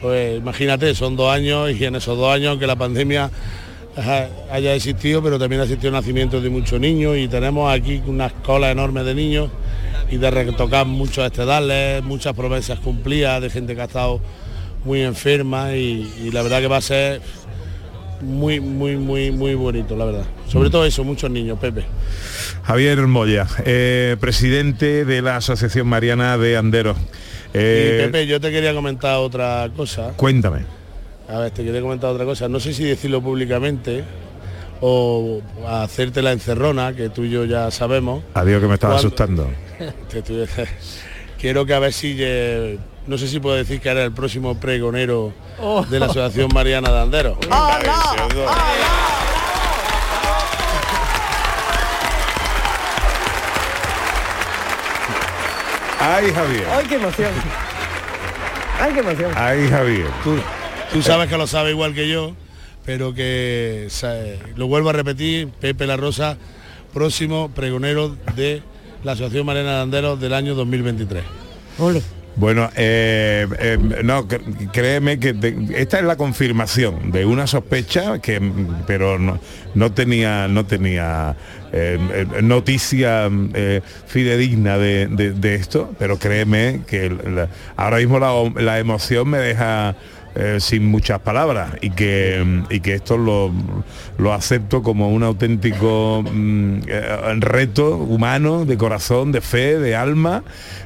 Pues 0.00 0.38
imagínate, 0.38 0.94
son 0.94 1.14
dos 1.16 1.30
años 1.30 1.70
y 1.72 1.84
en 1.84 1.96
esos 1.96 2.16
dos 2.16 2.32
años 2.34 2.56
que 2.58 2.66
la 2.66 2.76
pandemia 2.76 3.30
haya 4.50 4.74
existido, 4.74 5.22
pero 5.22 5.38
también 5.38 5.60
ha 5.60 5.64
existido 5.64 5.88
el 5.88 5.94
nacimiento 5.94 6.40
de 6.40 6.48
muchos 6.50 6.80
niños 6.80 7.16
y 7.16 7.28
tenemos 7.28 7.72
aquí 7.72 8.02
unas 8.06 8.32
colas 8.32 8.72
enormes 8.72 9.04
de 9.04 9.14
niños 9.14 9.50
y 10.14 10.16
de 10.16 10.30
retocar 10.30 10.86
muchos 10.86 11.26
estedales, 11.26 12.02
muchas 12.04 12.34
promesas 12.34 12.78
cumplidas 12.78 13.42
de 13.42 13.50
gente 13.50 13.74
que 13.74 13.80
ha 13.80 13.86
estado 13.86 14.20
muy 14.84 15.00
enferma 15.02 15.74
y, 15.74 16.08
y 16.22 16.30
la 16.30 16.42
verdad 16.42 16.60
que 16.60 16.68
va 16.68 16.76
a 16.76 16.80
ser 16.80 17.20
muy, 18.20 18.60
muy, 18.60 18.96
muy, 18.96 19.32
muy 19.32 19.54
bonito, 19.54 19.96
la 19.96 20.04
verdad. 20.04 20.24
Sobre 20.46 20.70
todo 20.70 20.84
eso, 20.84 21.02
muchos 21.02 21.30
niños, 21.32 21.58
Pepe. 21.58 21.84
Javier 22.62 23.04
Moya, 23.08 23.48
eh, 23.64 24.16
presidente 24.20 25.04
de 25.04 25.20
la 25.20 25.36
Asociación 25.36 25.88
Mariana 25.88 26.38
de 26.38 26.56
Anderos. 26.56 26.96
Eh, 27.52 27.98
y 27.98 28.06
Pepe, 28.06 28.28
yo 28.28 28.40
te 28.40 28.52
quería 28.52 28.72
comentar 28.72 29.16
otra 29.16 29.68
cosa. 29.76 30.12
Cuéntame. 30.14 30.60
A 31.28 31.40
ver, 31.40 31.50
te 31.50 31.64
quería 31.64 31.80
comentar 31.80 32.10
otra 32.10 32.24
cosa. 32.24 32.48
No 32.48 32.60
sé 32.60 32.72
si 32.72 32.84
decirlo 32.84 33.20
públicamente 33.20 34.04
o 34.80 35.40
hacerte 35.66 36.22
la 36.22 36.30
encerrona, 36.30 36.94
que 36.94 37.08
tú 37.08 37.24
y 37.24 37.30
yo 37.30 37.44
ya 37.46 37.68
sabemos. 37.72 38.22
Adiós 38.34 38.60
que 38.60 38.68
me 38.68 38.74
estaba 38.74 38.94
asustando. 38.94 39.50
Te 40.10 40.18
estoy- 40.20 40.46
Quiero 41.40 41.66
que 41.66 41.74
a 41.74 41.78
ver 41.78 41.92
si... 41.92 42.16
eh, 42.18 42.78
no 43.06 43.18
sé 43.18 43.28
si 43.28 43.38
puedo 43.40 43.56
decir 43.56 43.80
que 43.80 43.88
eres 43.90 44.04
el 44.04 44.12
próximo 44.12 44.58
pregonero 44.58 45.32
Oh. 45.60 45.84
de 45.84 46.00
la 46.00 46.06
Asociación 46.06 46.48
Mariana 46.54 46.90
de 46.90 47.00
Anderos. 47.00 47.38
Ay, 56.00 56.30
Javier. 56.32 56.66
¡Ay, 56.70 56.86
qué 56.86 56.94
emoción! 56.96 57.30
¡Ay, 58.80 58.92
qué 58.92 59.00
emoción! 59.00 59.32
Ay, 59.36 59.68
Javier. 59.68 60.06
Tú, 60.22 60.36
tú 60.92 61.02
sabes 61.02 61.28
que 61.28 61.36
lo 61.38 61.46
sabes 61.46 61.72
igual 61.72 61.94
que 61.94 62.08
yo, 62.08 62.34
pero 62.84 63.14
que 63.14 63.86
sa- 63.88 64.14
lo 64.56 64.66
vuelvo 64.66 64.90
a 64.90 64.92
repetir, 64.92 65.48
Pepe 65.48 65.86
La 65.86 65.96
Rosa, 65.96 66.36
próximo 66.92 67.50
pregonero 67.54 68.16
de 68.36 68.62
la 69.04 69.12
Asociación 69.12 69.46
Mariana 69.46 69.76
de 69.76 69.82
Anderos 69.82 70.20
del 70.20 70.34
año 70.34 70.54
2023. 70.54 71.22
Bueno, 72.36 72.68
eh, 72.74 73.46
eh, 73.60 73.78
no, 74.02 74.26
cr- 74.26 74.70
créeme 74.72 75.20
que 75.20 75.34
te- 75.34 75.54
esta 75.76 75.98
es 76.00 76.04
la 76.04 76.16
confirmación 76.16 77.12
de 77.12 77.24
una 77.26 77.46
sospecha 77.46 78.18
que, 78.18 78.40
pero 78.88 79.20
no, 79.20 79.38
no 79.76 79.92
tenía, 79.92 80.48
no 80.48 80.66
tenía 80.66 81.36
eh, 81.72 81.96
eh, 82.12 82.42
noticia 82.42 83.30
eh, 83.54 83.82
fidedigna 84.06 84.78
de, 84.78 85.06
de- 85.06 85.30
de 85.32 85.54
esto, 85.54 85.94
pero 85.96 86.18
créeme 86.18 86.80
que 86.88 87.08
la- 87.08 87.48
ahora 87.76 87.98
mismo 87.98 88.18
la, 88.18 88.32
la 88.60 88.80
emoción 88.80 89.28
me 89.28 89.38
deja 89.38 89.94
eh, 90.36 90.58
sin 90.58 90.86
muchas 90.86 91.20
palabras 91.20 91.74
y 91.80 91.90
que, 91.90 92.44
y 92.68 92.80
que 92.80 92.94
esto 92.94 93.16
lo, 93.16 93.52
lo 94.18 94.32
acepto 94.32 94.82
como 94.82 95.10
un 95.10 95.22
auténtico 95.22 96.24
mm, 96.28 96.78
eh, 96.88 97.34
reto 97.38 97.96
humano, 97.96 98.64
de 98.64 98.76
corazón, 98.76 99.30
de 99.30 99.40
fe, 99.40 99.78
de 99.78 99.94
alma, 99.94 100.42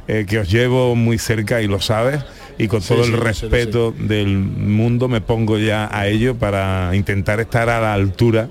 eh, 0.06 0.26
que 0.28 0.40
os 0.40 0.50
llevo 0.50 0.94
muy 0.94 1.18
cerca 1.18 1.62
y 1.62 1.66
lo 1.66 1.80
sabes. 1.80 2.22
Y 2.58 2.68
con 2.68 2.82
Sí, 2.82 2.88
todo 2.88 3.04
sí, 3.04 3.12
el 3.12 3.20
respeto 3.20 3.94
del 3.96 4.36
mundo 4.36 5.08
me 5.08 5.20
pongo 5.20 5.58
ya 5.58 5.88
a 5.90 6.08
ello 6.08 6.34
para 6.34 6.90
intentar 6.94 7.40
estar 7.40 7.70
a 7.70 7.80
la 7.80 7.94
altura 7.94 8.48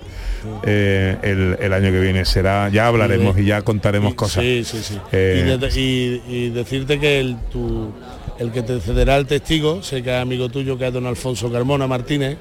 eh, 0.64 1.18
el, 1.24 1.58
el 1.60 1.74
año 1.74 1.92
que 1.92 2.00
viene. 2.00 2.26
Será, 2.26 2.70
ya 2.70 2.88
hablaremos 2.88 3.38
y 3.38 3.46
ya 3.46 3.62
contaremos 3.62 4.14
cosas. 4.16 4.44
Sí, 4.44 4.64
sí, 4.64 4.80
sí. 4.82 4.98
Eh, 5.12 5.44
y, 5.46 5.58
de- 5.58 5.80
y- 5.82 6.22
y 6.36 6.50
decirte 6.50 7.00
que 7.00 7.20
el, 7.20 7.38
tu- 7.52 7.92
el 8.40 8.52
que 8.52 8.62
te 8.62 8.80
cederá 8.80 9.18
el 9.18 9.26
testigo, 9.26 9.82
sé 9.84 10.04
que 10.04 10.16
es 10.16 10.22
amigo 10.22 10.50
tuyo, 10.50 10.78
que 10.78 10.88
es 10.88 10.94
don 10.94 11.06
Alfonso 11.08 11.52
Carmona 11.52 11.88
Martínez, 11.88 12.38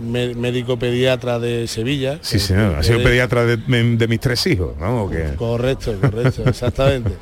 médico 0.00 0.78
pediatra 0.78 1.38
de 1.38 1.66
Sevilla. 1.68 2.18
Sí, 2.20 2.34
que- 2.34 2.40
señor. 2.40 2.74
Ha 2.76 2.82
sido 2.82 3.02
pediatra 3.02 3.44
de, 3.44 3.56
de 3.56 4.08
mis 4.08 4.20
tres 4.20 4.46
hijos, 4.46 4.76
¿no? 4.78 5.10
Correcto, 5.36 5.94
correcto, 6.00 6.42
exactamente. 6.46 7.12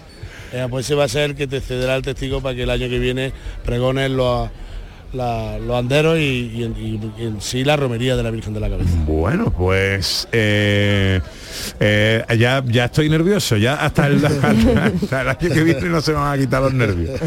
Eh, 0.54 0.66
pues 0.68 0.84
ese 0.86 0.94
va 0.94 1.04
a 1.04 1.08
ser 1.08 1.30
el 1.30 1.36
que 1.36 1.46
te 1.46 1.60
cederá 1.60 1.96
el 1.96 2.02
testigo 2.02 2.40
para 2.42 2.54
que 2.54 2.64
el 2.64 2.70
año 2.70 2.88
que 2.88 2.98
viene 2.98 3.32
pregones 3.64 4.10
los, 4.10 4.50
los 5.12 5.76
anderos 5.76 6.18
y, 6.18 6.22
y 6.22 7.00
sí 7.40 7.64
la 7.64 7.76
romería 7.76 8.16
de 8.16 8.22
la 8.22 8.30
Virgen 8.30 8.54
de 8.54 8.60
la 8.60 8.68
Cabeza. 8.68 8.90
Bueno, 9.06 9.52
pues 9.56 10.26
eh, 10.32 11.20
eh, 11.80 12.24
ya, 12.38 12.62
ya 12.66 12.86
estoy 12.86 13.08
nervioso, 13.08 13.56
ya 13.56 13.74
hasta 13.74 14.06
el, 14.06 14.24
hasta 15.02 15.20
el 15.22 15.28
año 15.28 15.38
que 15.38 15.62
viene 15.62 15.88
no 15.88 16.00
se 16.00 16.12
van 16.12 16.34
a 16.34 16.40
quitar 16.40 16.62
los 16.62 16.72
nervios. 16.72 17.20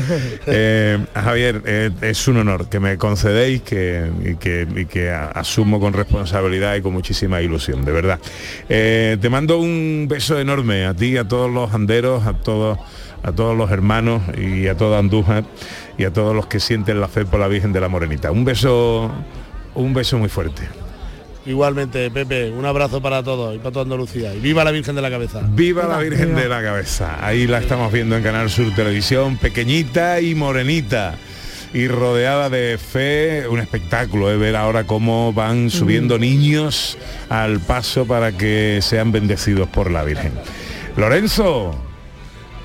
Eh, 0.48 0.98
Javier, 1.14 1.94
es 2.02 2.28
un 2.28 2.38
honor 2.38 2.70
que 2.70 2.80
me 2.80 2.98
concedéis 2.98 3.62
que, 3.62 4.10
y 4.24 4.36
que, 4.36 4.88
que 4.90 5.12
asumo 5.12 5.80
con 5.80 5.94
responsabilidad 5.94 6.76
y 6.76 6.82
con 6.82 6.94
muchísima 6.94 7.42
ilusión, 7.42 7.86
de 7.86 7.92
verdad. 7.92 8.20
Te 8.68 9.30
mando 9.30 9.60
un 9.60 10.08
beso 10.10 10.40
enorme 10.40 10.86
a 10.86 10.94
ti, 10.94 11.18
a 11.18 11.28
todos 11.28 11.52
los 11.52 11.74
anderos, 11.74 12.26
a 12.26 12.34
todos 12.34 12.80
a 13.26 13.32
todos 13.32 13.58
los 13.58 13.72
hermanos 13.72 14.22
y 14.38 14.68
a 14.68 14.78
toda 14.78 15.00
Andújar 15.00 15.46
y 15.98 16.04
a 16.04 16.14
todos 16.14 16.36
los 16.36 16.48
que 16.48 16.60
sienten 16.60 17.00
la 17.00 17.08
fe 17.08 17.26
por 17.26 17.40
la 17.40 17.48
Virgen 17.48 17.74
de 17.74 17.82
la 17.82 17.88
Morenita. 17.88 18.32
Un 18.32 18.46
beso, 18.46 19.12
un 19.76 19.94
beso 19.94 20.18
muy 20.18 20.30
fuerte. 20.30 20.68
Igualmente, 21.46 22.10
Pepe, 22.10 22.50
un 22.50 22.66
abrazo 22.66 23.02
para 23.02 23.22
todos 23.22 23.56
y 23.56 23.60
para 23.60 23.72
toda 23.72 23.84
Andalucía. 23.84 24.34
Y 24.34 24.40
viva 24.40 24.64
la 24.64 24.72
Virgen 24.72 24.96
de 24.96 25.02
la 25.02 25.12
Cabeza. 25.12 25.42
Viva 25.48 25.86
la 25.86 26.00
Virgen 26.00 26.34
de 26.36 26.50
la 26.50 26.62
Cabeza. 26.64 27.24
Ahí 27.26 27.46
la 27.46 27.60
estamos 27.60 27.92
viendo 27.94 28.18
en 28.18 28.24
Canal 28.24 28.50
Sur 28.50 28.74
Televisión, 28.74 29.38
pequeñita 29.38 30.22
y 30.22 30.34
morenita. 30.34 31.16
Y 31.72 31.88
rodeada 31.88 32.50
de 32.50 32.80
fe, 32.80 33.48
un 33.50 33.60
espectáculo, 33.60 34.32
¿eh? 34.32 34.38
ver 34.38 34.56
ahora 34.56 34.86
cómo 34.86 35.34
van 35.34 35.70
subiendo 35.70 36.18
niños 36.18 36.98
al 37.30 37.60
paso 37.60 38.06
para 38.06 38.32
que 38.32 38.80
sean 38.82 39.12
bendecidos 39.12 39.68
por 39.68 39.92
la 39.92 40.04
Virgen. 40.04 40.32
Lorenzo, 40.96 41.76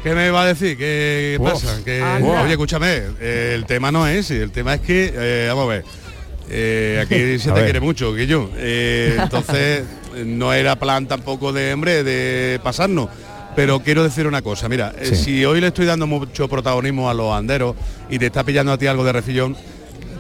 ¿Qué 0.03 0.15
me 0.15 0.31
va 0.31 0.43
a 0.43 0.47
decir? 0.47 0.79
¿Qué 0.79 1.39
pasa? 1.43 1.79
Que, 1.85 2.03
oye, 2.03 2.53
escúchame, 2.53 3.03
eh, 3.21 3.53
el 3.55 3.67
tema 3.67 3.93
no 3.93 4.07
es 4.07 4.31
ese, 4.31 4.43
el 4.43 4.51
tema 4.51 4.75
es 4.75 4.81
que, 4.81 5.13
eh, 5.15 5.47
vamos 5.49 5.65
a 5.65 5.69
ver, 5.69 5.85
eh, 6.49 7.01
aquí 7.05 7.39
se 7.39 7.53
te 7.53 7.65
quiere 7.65 7.81
mucho, 7.81 8.15
que 8.15 8.27
yo. 8.27 8.49
entonces, 8.59 9.85
no 10.25 10.53
era 10.55 10.77
plan 10.77 11.07
tampoco 11.07 11.53
de, 11.53 11.75
hombre, 11.75 12.03
de 12.03 12.59
pasarnos. 12.63 13.09
Pero 13.57 13.81
quiero 13.81 14.05
decir 14.05 14.27
una 14.27 14.43
cosa, 14.43 14.69
mira, 14.69 14.95
eh, 14.99 15.07
Sí. 15.07 15.17
si 15.17 15.45
hoy 15.45 15.61
le 15.61 15.67
estoy 15.67 15.85
dando 15.85 16.07
mucho 16.07 16.49
protagonismo 16.49 17.11
a 17.11 17.15
los 17.15 17.35
anderos 17.35 17.75
y 18.09 18.19
te 18.19 18.27
está 18.27 18.45
pillando 18.45 18.73
a 18.73 18.79
ti 18.79 18.87
algo 18.87 19.05
de 19.05 19.13
refillón, 19.13 19.57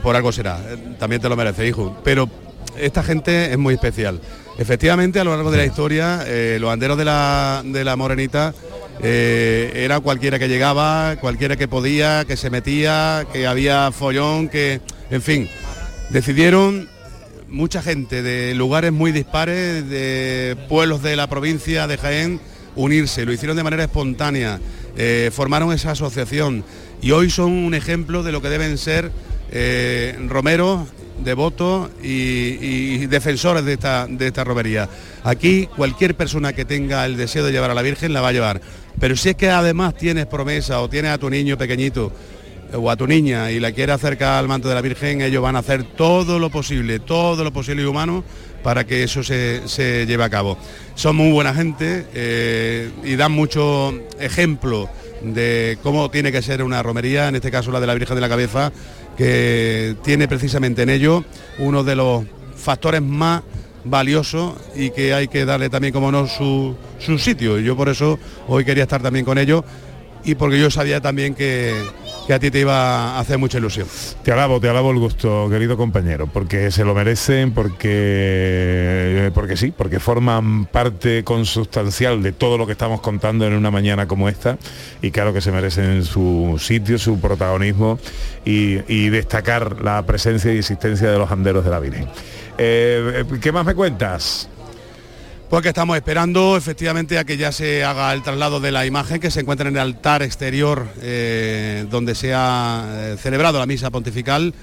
por 0.02 0.14
algo 0.16 0.32
será. 0.32 0.58
Eh, 0.68 0.96
También 0.98 1.22
te 1.22 1.28
lo 1.28 1.36
merece, 1.36 1.66
hijo. 1.66 1.96
Pero 2.04 2.28
esta 2.76 3.02
gente 3.02 3.50
es 3.52 3.56
muy 3.56 3.74
especial. 3.74 4.20
Efectivamente, 4.58 5.20
a 5.20 5.24
lo 5.24 5.30
largo 5.34 5.50
de 5.50 5.58
la 5.58 5.64
historia, 5.64 6.22
eh, 6.26 6.58
los 6.60 6.70
anderos 6.72 6.98
de 6.98 7.04
la, 7.04 7.62
de 7.64 7.84
la 7.84 7.96
Morenita 7.96 8.52
eh, 9.02 9.72
era 9.74 10.00
cualquiera 10.00 10.38
que 10.38 10.48
llegaba, 10.48 11.16
cualquiera 11.20 11.56
que 11.56 11.68
podía, 11.68 12.24
que 12.24 12.36
se 12.36 12.50
metía, 12.50 13.26
que 13.32 13.46
había 13.46 13.90
follón, 13.92 14.48
que, 14.48 14.80
en 15.10 15.22
fin, 15.22 15.48
decidieron 16.10 16.88
mucha 17.48 17.82
gente 17.82 18.22
de 18.22 18.54
lugares 18.54 18.92
muy 18.92 19.12
dispares, 19.12 19.88
de 19.88 20.56
pueblos 20.68 21.02
de 21.02 21.16
la 21.16 21.28
provincia 21.28 21.86
de 21.86 21.98
Jaén, 21.98 22.40
unirse. 22.76 23.24
Lo 23.24 23.32
hicieron 23.32 23.56
de 23.56 23.64
manera 23.64 23.84
espontánea, 23.84 24.60
eh, 24.96 25.30
formaron 25.32 25.72
esa 25.72 25.92
asociación 25.92 26.64
y 27.02 27.12
hoy 27.12 27.30
son 27.30 27.52
un 27.52 27.74
ejemplo 27.74 28.22
de 28.22 28.32
lo 28.32 28.42
que 28.42 28.48
deben 28.48 28.78
ser 28.78 29.10
eh, 29.50 30.16
romeros, 30.28 30.88
devotos 31.24 31.90
y, 32.02 32.56
y 32.60 33.06
defensores 33.06 33.64
de 33.64 33.74
esta, 33.74 34.06
de 34.06 34.28
esta. 34.28 34.44
Aquí 35.24 35.68
cualquier 35.76 36.14
persona 36.14 36.52
que 36.52 36.64
tenga 36.64 37.04
el 37.04 37.16
deseo 37.16 37.44
de 37.44 37.52
llevar 37.52 37.70
a 37.70 37.74
la 37.74 37.82
Virgen 37.82 38.12
la 38.12 38.20
va 38.20 38.28
a 38.28 38.32
llevar. 38.32 38.60
Pero 39.00 39.16
si 39.16 39.30
es 39.30 39.36
que 39.36 39.48
además 39.48 39.94
tienes 39.96 40.26
promesa 40.26 40.80
o 40.80 40.88
tienes 40.88 41.10
a 41.10 41.18
tu 41.18 41.30
niño 41.30 41.56
pequeñito 41.56 42.12
o 42.74 42.90
a 42.90 42.96
tu 42.96 43.06
niña 43.06 43.50
y 43.50 43.58
la 43.58 43.72
quiere 43.72 43.92
acercar 43.92 44.38
al 44.38 44.46
manto 44.46 44.68
de 44.68 44.74
la 44.74 44.82
Virgen, 44.82 45.22
ellos 45.22 45.42
van 45.42 45.56
a 45.56 45.60
hacer 45.60 45.82
todo 45.82 46.38
lo 46.38 46.50
posible, 46.50 47.00
todo 47.00 47.42
lo 47.42 47.52
posible 47.52 47.82
y 47.82 47.86
humano 47.86 48.22
para 48.62 48.84
que 48.86 49.02
eso 49.02 49.22
se, 49.22 49.66
se 49.66 50.06
lleve 50.06 50.22
a 50.22 50.28
cabo. 50.28 50.58
Son 50.94 51.16
muy 51.16 51.32
buena 51.32 51.54
gente 51.54 52.06
eh, 52.14 52.90
y 53.02 53.16
dan 53.16 53.32
mucho 53.32 53.94
ejemplo 54.20 54.88
de 55.22 55.78
cómo 55.82 56.10
tiene 56.10 56.30
que 56.30 56.42
ser 56.42 56.62
una 56.62 56.82
romería, 56.82 57.28
en 57.28 57.36
este 57.36 57.50
caso 57.50 57.72
la 57.72 57.80
de 57.80 57.86
la 57.86 57.94
Virgen 57.94 58.14
de 58.14 58.20
la 58.20 58.28
Cabeza, 58.28 58.70
que 59.16 59.96
tiene 60.04 60.28
precisamente 60.28 60.82
en 60.82 60.90
ello 60.90 61.24
uno 61.58 61.84
de 61.84 61.96
los 61.96 62.24
factores 62.54 63.02
más 63.02 63.42
valiosos 63.84 64.54
y 64.74 64.90
que 64.90 65.14
hay 65.14 65.28
que 65.28 65.44
darle 65.44 65.70
también 65.70 65.92
como 65.92 66.12
no 66.12 66.26
su, 66.26 66.76
su 66.98 67.18
sitio. 67.18 67.58
Y 67.58 67.64
yo 67.64 67.76
por 67.76 67.88
eso 67.88 68.18
hoy 68.48 68.64
quería 68.64 68.84
estar 68.84 69.02
también 69.02 69.24
con 69.24 69.38
ellos 69.38 69.64
y 70.24 70.34
porque 70.34 70.58
yo 70.58 70.70
sabía 70.70 71.00
también 71.00 71.34
que, 71.34 71.74
que 72.30 72.34
a 72.34 72.38
ti 72.38 72.52
te 72.52 72.60
iba 72.60 73.16
a 73.16 73.18
hacer 73.18 73.38
mucha 73.38 73.58
ilusión. 73.58 73.88
te 74.22 74.30
alabo, 74.30 74.60
te 74.60 74.68
alabo 74.68 74.92
el 74.92 75.00
gusto, 75.00 75.48
querido 75.50 75.76
compañero, 75.76 76.28
porque 76.28 76.70
se 76.70 76.84
lo 76.84 76.94
merecen, 76.94 77.50
porque, 77.50 79.32
porque 79.34 79.56
sí, 79.56 79.74
porque 79.76 79.98
forman 79.98 80.66
parte 80.66 81.24
consustancial 81.24 82.22
de 82.22 82.30
todo 82.30 82.56
lo 82.56 82.66
que 82.66 82.72
estamos 82.72 83.00
contando 83.00 83.48
en 83.48 83.54
una 83.54 83.72
mañana 83.72 84.06
como 84.06 84.28
esta, 84.28 84.58
y 85.02 85.10
claro 85.10 85.32
que 85.32 85.40
se 85.40 85.50
merecen 85.50 86.04
su 86.04 86.56
sitio, 86.60 87.00
su 87.00 87.18
protagonismo 87.18 87.98
y, 88.44 89.08
destacar 89.08 89.82
la 89.82 90.06
presencia 90.06 90.54
y 90.54 90.58
existencia 90.58 91.10
de 91.10 91.18
los 91.18 91.32
anderos 91.32 91.64
de 91.64 91.70
la 91.72 91.80
Virgen. 91.80 92.06
Eh, 92.58 93.24
¿Qué 93.40 93.50
más 93.50 93.66
me 93.66 93.74
cuentas? 93.74 94.48
Pues 95.50 95.64
que 95.64 95.70
estamos 95.70 95.96
esperando 95.96 96.56
efectivamente 96.56 97.18
a 97.18 97.24
que 97.24 97.36
ya 97.36 97.50
se 97.50 97.82
haga 97.82 98.12
el 98.14 98.22
traslado 98.22 98.60
de 98.60 98.70
la 98.70 98.86
imagen 98.86 99.18
que 99.18 99.32
se 99.32 99.40
encuentra 99.40 99.68
en 99.68 99.74
el 99.74 99.82
altar 99.82 100.22
exterior 100.22 100.86
eh, 101.02 101.86
donde 101.90 102.14
se 102.14 102.32
ha 102.32 102.86
eh, 102.88 103.16
celebrado 103.18 103.58
la 103.58 103.66
misa 103.66 103.90
pontifical, 103.90 104.54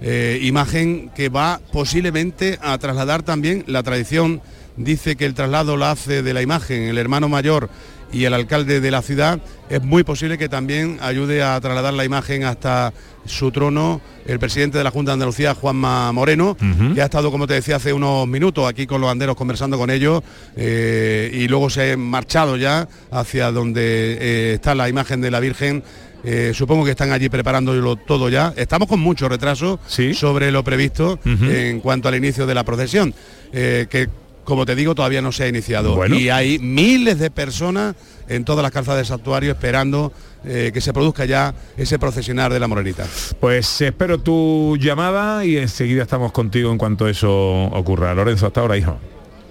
eh, 0.00 0.38
imagen 0.40 1.10
que 1.14 1.28
va 1.28 1.60
posiblemente 1.74 2.58
a 2.62 2.78
trasladar 2.78 3.22
también 3.22 3.64
la 3.66 3.82
tradición. 3.82 4.40
Dice 4.78 5.14
que 5.14 5.26
el 5.26 5.34
traslado 5.34 5.76
lo 5.76 5.84
hace 5.84 6.22
de 6.22 6.32
la 6.32 6.40
imagen 6.40 6.84
el 6.84 6.96
hermano 6.96 7.28
mayor 7.28 7.68
y 8.12 8.24
el 8.24 8.34
alcalde 8.34 8.80
de 8.80 8.90
la 8.90 9.02
ciudad. 9.02 9.40
Es 9.68 9.82
muy 9.82 10.02
posible 10.02 10.38
que 10.38 10.48
también 10.48 10.98
ayude 11.00 11.42
a 11.42 11.60
trasladar 11.60 11.94
la 11.94 12.04
imagen 12.04 12.44
hasta 12.44 12.92
su 13.24 13.50
trono 13.50 14.00
el 14.26 14.38
presidente 14.38 14.78
de 14.78 14.84
la 14.84 14.90
Junta 14.90 15.10
de 15.10 15.14
Andalucía, 15.14 15.54
Juanma 15.54 16.12
Moreno, 16.12 16.56
que 16.94 17.02
ha 17.02 17.04
estado, 17.04 17.30
como 17.30 17.46
te 17.46 17.54
decía, 17.54 17.76
hace 17.76 17.92
unos 17.92 18.26
minutos 18.26 18.68
aquí 18.68 18.86
con 18.86 19.00
los 19.00 19.10
anderos 19.10 19.36
conversando 19.36 19.78
con 19.78 19.90
ellos 19.90 20.22
eh, 20.56 21.30
y 21.32 21.48
luego 21.48 21.70
se 21.70 21.92
ha 21.92 21.96
marchado 21.96 22.56
ya 22.56 22.88
hacia 23.10 23.50
donde 23.50 24.18
eh, 24.20 24.54
está 24.54 24.74
la 24.74 24.88
imagen 24.88 25.20
de 25.20 25.30
la 25.30 25.40
Virgen. 25.40 25.82
Eh, 26.22 26.52
supongo 26.54 26.84
que 26.84 26.90
están 26.90 27.12
allí 27.12 27.28
preparándolo 27.28 27.96
todo 27.96 28.28
ya. 28.28 28.52
Estamos 28.56 28.88
con 28.88 29.00
mucho 29.00 29.28
retraso 29.28 29.80
sobre 30.14 30.50
lo 30.50 30.62
previsto 30.62 31.18
en 31.24 31.80
cuanto 31.80 32.08
al 32.08 32.14
inicio 32.14 32.46
de 32.46 32.54
la 32.54 32.64
procesión, 32.64 33.14
eh, 33.52 33.86
que 33.88 34.08
como 34.50 34.66
te 34.66 34.74
digo 34.74 34.96
todavía 34.96 35.22
no 35.22 35.30
se 35.30 35.44
ha 35.44 35.48
iniciado. 35.48 35.94
Bueno. 35.94 36.18
Y 36.18 36.28
hay 36.28 36.58
miles 36.58 37.20
de 37.20 37.30
personas 37.30 37.94
en 38.28 38.44
todas 38.44 38.64
las 38.64 38.72
calzadas 38.72 38.98
del 38.98 39.06
santuario 39.06 39.52
esperando 39.52 40.12
eh, 40.44 40.72
que 40.74 40.80
se 40.80 40.92
produzca 40.92 41.24
ya 41.24 41.54
ese 41.76 42.00
procesionar 42.00 42.52
de 42.52 42.58
la 42.58 42.66
morenita. 42.66 43.06
Pues 43.38 43.80
espero 43.80 44.18
tu 44.18 44.76
llamada 44.76 45.44
y 45.44 45.56
enseguida 45.56 46.02
estamos 46.02 46.32
contigo 46.32 46.72
en 46.72 46.78
cuanto 46.78 47.06
eso 47.06 47.30
ocurra. 47.30 48.12
Lorenzo, 48.12 48.48
hasta 48.48 48.60
ahora, 48.60 48.76
hijo. 48.76 48.98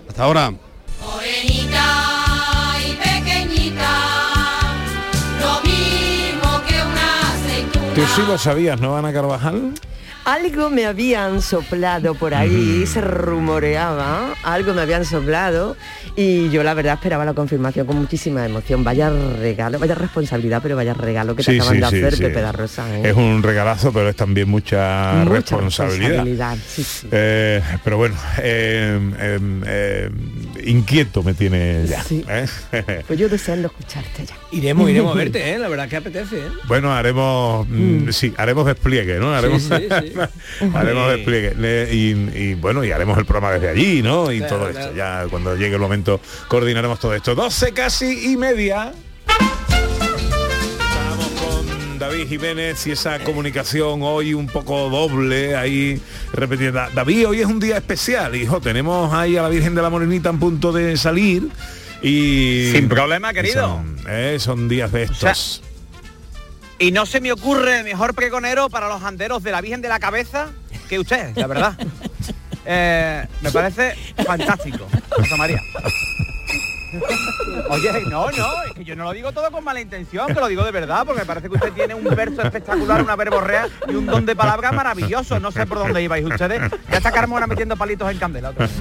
Hasta 0.09 0.23
ahora. 0.23 0.53
Tú 7.95 8.01
sí 8.15 8.21
lo 8.27 8.37
sabías, 8.37 8.81
¿no, 8.81 8.97
Ana 8.97 9.13
Carvajal? 9.13 9.75
Algo 10.25 10.69
me 10.69 10.85
habían 10.85 11.41
soplado 11.41 12.13
por 12.13 12.33
ahí, 12.35 12.83
Mm. 12.83 12.87
se 12.87 13.01
rumoreaba, 13.01 14.35
algo 14.43 14.73
me 14.73 14.81
habían 14.81 15.03
soplado 15.05 15.75
y 16.15 16.49
yo 16.49 16.61
la 16.63 16.73
verdad 16.73 16.93
esperaba 16.95 17.25
la 17.25 17.33
confirmación 17.33 17.87
con 17.87 17.97
muchísima 17.97 18.45
emoción. 18.45 18.83
Vaya 18.83 19.09
regalo, 19.09 19.79
vaya 19.79 19.95
responsabilidad, 19.95 20.59
pero 20.61 20.75
vaya 20.75 20.93
regalo 20.93 21.35
que 21.35 21.43
te 21.43 21.51
Sí, 21.53 21.57
acaban 21.59 21.75
sí, 21.75 21.81
de 21.81 21.87
sí, 21.89 21.95
hacer, 21.97 22.15
sí. 22.15 22.23
Pepe 22.23 22.41
da 22.41 22.51
Rosa. 22.51 22.95
¿eh? 22.97 23.09
Es 23.09 23.15
un 23.15 23.41
regalazo, 23.41 23.91
pero 23.91 24.09
es 24.09 24.15
también 24.15 24.47
mucha, 24.49 25.13
Mucha 25.23 25.31
responsabilidad. 25.35 26.09
responsabilidad, 26.09 26.57
sí, 26.67 26.83
sí. 26.83 27.07
Eh, 27.11 27.61
pero 27.83 27.97
bueno, 27.97 28.15
eh, 28.39 28.99
eh, 29.19 29.39
eh, 29.65 30.09
inquieto 30.65 31.23
me 31.23 31.33
tiene 31.33 31.85
ya. 31.87 32.03
Sí. 32.03 32.23
¿eh? 32.29 33.03
Pues 33.07 33.17
yo 33.17 33.29
deseando 33.29 33.67
escucharte 33.69 34.25
ya. 34.25 34.35
Iremos, 34.51 34.89
iremos 34.89 35.13
a 35.15 35.17
verte, 35.17 35.53
¿eh? 35.53 35.57
La 35.59 35.67
verdad 35.69 35.87
que 35.89 35.95
apetece, 35.97 36.37
¿eh? 36.37 36.49
Bueno, 36.67 36.93
haremos, 36.93 37.67
mm, 37.67 38.09
sí, 38.09 38.33
haremos 38.37 38.65
despliegue, 38.67 39.17
¿no? 39.19 39.33
Haremos, 39.33 39.63
sí, 39.63 39.73
sí. 39.89 40.08
Haremos 40.73 41.11
Sí. 41.11 41.15
despliegue 41.17 41.89
y, 41.93 42.09
y, 42.37 42.53
bueno, 42.55 42.83
y 42.83 42.91
haremos 42.91 43.17
el 43.17 43.25
programa 43.25 43.51
desde 43.53 43.69
allí, 43.69 44.01
¿no? 44.01 44.31
Y 44.31 44.39
Claro, 44.39 44.55
todo 44.57 44.69
esto. 44.69 44.81
claro. 44.91 44.95
Ya 44.95 45.25
cuando 45.29 45.55
llegue 45.55 45.75
el 45.75 45.81
momento 45.81 46.19
coordinaremos 46.47 46.99
todo 46.99 47.13
esto. 47.13 47.35
12 47.35 47.71
casi 47.73 48.31
y 48.31 48.37
media. 48.37 48.91
Estamos 50.89 51.27
con 51.39 51.99
David 51.99 52.27
Jiménez 52.27 52.85
y 52.87 52.91
esa 52.91 53.19
comunicación 53.19 54.01
hoy 54.03 54.33
un 54.33 54.47
poco 54.47 54.89
doble 54.89 55.55
ahí 55.55 56.01
repetida. 56.33 56.89
David, 56.93 57.27
hoy 57.27 57.41
es 57.41 57.45
un 57.47 57.59
día 57.59 57.77
especial, 57.77 58.35
hijo. 58.35 58.59
Tenemos 58.61 59.13
ahí 59.13 59.37
a 59.37 59.41
la 59.43 59.49
Virgen 59.49 59.75
de 59.75 59.81
la 59.81 59.89
Morenita 59.89 60.29
en 60.29 60.39
punto 60.39 60.71
de 60.71 60.97
salir. 60.97 61.47
Y 62.01 62.69
Sin 62.73 62.87
problema, 62.87 63.33
querido. 63.33 63.61
Son, 63.67 63.97
eh, 64.07 64.37
son 64.39 64.69
días 64.69 64.91
de 64.91 65.07
sea, 65.07 65.31
estos. 65.31 65.61
Y 66.79 66.91
no 66.91 67.05
se 67.05 67.19
me 67.19 67.31
ocurre 67.31 67.83
mejor 67.83 68.15
pregonero 68.15 68.69
para 68.69 68.87
los 68.87 69.03
anderos 69.03 69.43
de 69.43 69.51
la 69.51 69.59
Virgen 69.59 69.81
de 69.81 69.89
la 69.89 69.99
Cabeza 69.99 70.47
que 70.87 70.97
usted, 70.97 71.35
la 71.35 71.47
verdad. 71.47 71.73
Eh, 72.71 73.25
me 73.41 73.51
parece 73.51 73.95
fantástico, 74.23 74.85
Rosa 75.17 75.37
María. 75.37 75.59
Oye, 77.69 78.03
no, 78.09 78.29
no, 78.29 78.63
es 78.67 78.73
que 78.75 78.83
yo 78.83 78.95
no 78.95 79.05
lo 79.05 79.13
digo 79.13 79.31
todo 79.31 79.49
con 79.49 79.63
mala 79.63 79.81
intención, 79.81 80.27
que 80.27 80.39
lo 80.39 80.47
digo 80.47 80.63
de 80.63 80.71
verdad, 80.71 81.03
porque 81.03 81.21
me 81.21 81.25
parece 81.25 81.49
que 81.49 81.55
usted 81.55 81.71
tiene 81.73 81.95
un 81.95 82.03
verso 82.03 82.43
espectacular, 82.43 83.01
una 83.01 83.15
verborrea 83.15 83.67
y 83.87 83.95
un 83.95 84.05
don 84.05 84.25
de 84.25 84.35
palabras 84.35 84.73
maravilloso. 84.73 85.39
No 85.39 85.51
sé 85.51 85.65
por 85.65 85.79
dónde 85.79 86.03
ibais 86.03 86.25
ustedes. 86.25 86.61
Ya 86.91 86.97
está 86.97 87.11
Carmona 87.11 87.47
metiendo 87.47 87.75
palitos 87.75 88.11
en 88.11 88.17
candela. 88.19 88.49
otra 88.49 88.67
vez. 88.67 88.75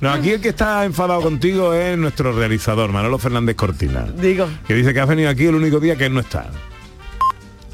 No, 0.00 0.10
aquí 0.10 0.32
el 0.32 0.40
que 0.40 0.48
está 0.48 0.84
enfadado 0.84 1.20
contigo 1.20 1.74
es 1.74 1.96
nuestro 1.96 2.32
realizador, 2.32 2.90
Manolo 2.90 3.18
Fernández 3.18 3.54
Cortina. 3.54 4.06
Digo. 4.16 4.48
Que 4.66 4.74
dice 4.74 4.92
que 4.92 5.00
has 5.00 5.08
venido 5.08 5.30
aquí 5.30 5.46
el 5.46 5.54
único 5.54 5.78
día 5.78 5.94
que 5.94 6.06
él 6.06 6.14
no 6.14 6.20
está. 6.20 6.50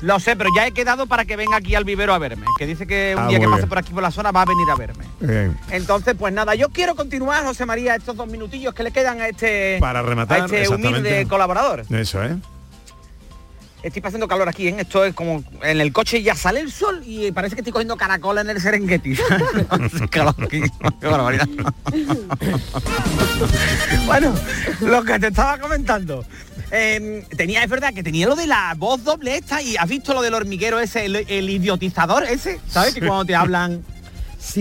Lo 0.03 0.19
sé, 0.19 0.35
pero 0.35 0.49
ya 0.57 0.67
he 0.67 0.73
quedado 0.73 1.07
para 1.07 1.25
que 1.27 1.37
venga 1.37 1.59
aquí 1.59 1.75
al 1.75 1.85
vivero 1.85 2.15
a 2.15 2.19
verme. 2.19 2.47
Que 2.59 2.67
dice 2.67 2.87
que 2.87 3.15
un 3.17 3.25
Ah, 3.25 3.29
día 3.29 3.39
que 3.39 3.45
pase 3.47 3.57
bien. 3.59 3.69
por 3.69 3.79
aquí 3.79 3.93
por 3.93 4.03
la 4.03 4.11
zona 4.11 4.33
va 4.33 4.43
a 4.43 4.47
venir 4.47 4.67
a 4.71 4.77
verme. 4.77 5.05
Bien. 5.21 5.59
Entonces, 5.71 6.15
pues 6.19 6.33
nada, 6.33 6.55
yo 6.55 6.71
quiero 6.71 6.95
continuar, 6.95 7.45
José 7.45 7.67
María, 7.67 7.97
estos 7.97 8.17
dos 8.17 8.27
minutillos 8.29 8.73
que 8.73 8.83
le 8.83 8.93
quedan 8.93 9.21
a 9.21 9.29
este, 9.29 9.77
Para 9.81 10.01
rematar, 10.03 10.43
a 10.43 10.45
este 10.47 10.69
humilde 10.69 11.27
colaborador. 11.29 11.85
Eso, 11.91 12.23
¿eh? 12.25 12.37
Estoy 13.83 14.03
pasando 14.03 14.29
calor 14.29 14.47
aquí, 14.47 14.69
¿eh? 14.69 14.77
Esto 14.79 15.07
es 15.07 15.15
como 15.15 15.43
en 15.63 15.81
el 15.81 15.91
coche 15.91 16.23
ya 16.23 16.35
sale 16.35 16.61
el 16.61 16.71
sol 16.71 17.01
y 17.05 17.33
parece 17.33 17.55
que 17.57 17.63
estoy 17.63 17.73
cogiendo 17.73 17.97
caracola 17.97 18.43
en 18.43 18.51
el 18.51 18.61
Serengeti. 18.61 19.15
Hace 19.71 20.07
calor 20.09 20.35
aquí. 20.43 20.61
Qué 21.01 21.07
barbaridad. 21.07 21.49
bueno, 24.07 24.35
lo 24.81 25.03
que 25.03 25.19
te 25.19 25.29
estaba 25.29 25.59
comentando. 25.59 26.25
Eh, 26.70 27.24
tenía, 27.37 27.62
es 27.64 27.70
verdad 27.70 27.92
que 27.94 28.02
tenía 28.02 28.26
lo 28.26 28.37
de 28.37 28.46
la 28.46 28.74
voz 28.76 29.02
doble 29.04 29.37
esta 29.37 29.61
y 29.62 29.76
has 29.76 29.88
visto 29.88 30.14
lo 30.14 30.22
del 30.22 30.35
hormiguero 30.35 30.78
ese, 30.80 31.06
el, 31.06 31.16
el 31.16 31.50
idiotizador 31.50 32.24
ese, 32.24 32.61
¿sabes? 32.68 32.94
Que 32.94 33.00
cuando 33.00 33.24
te 33.24 33.35
hablan. 33.35 33.85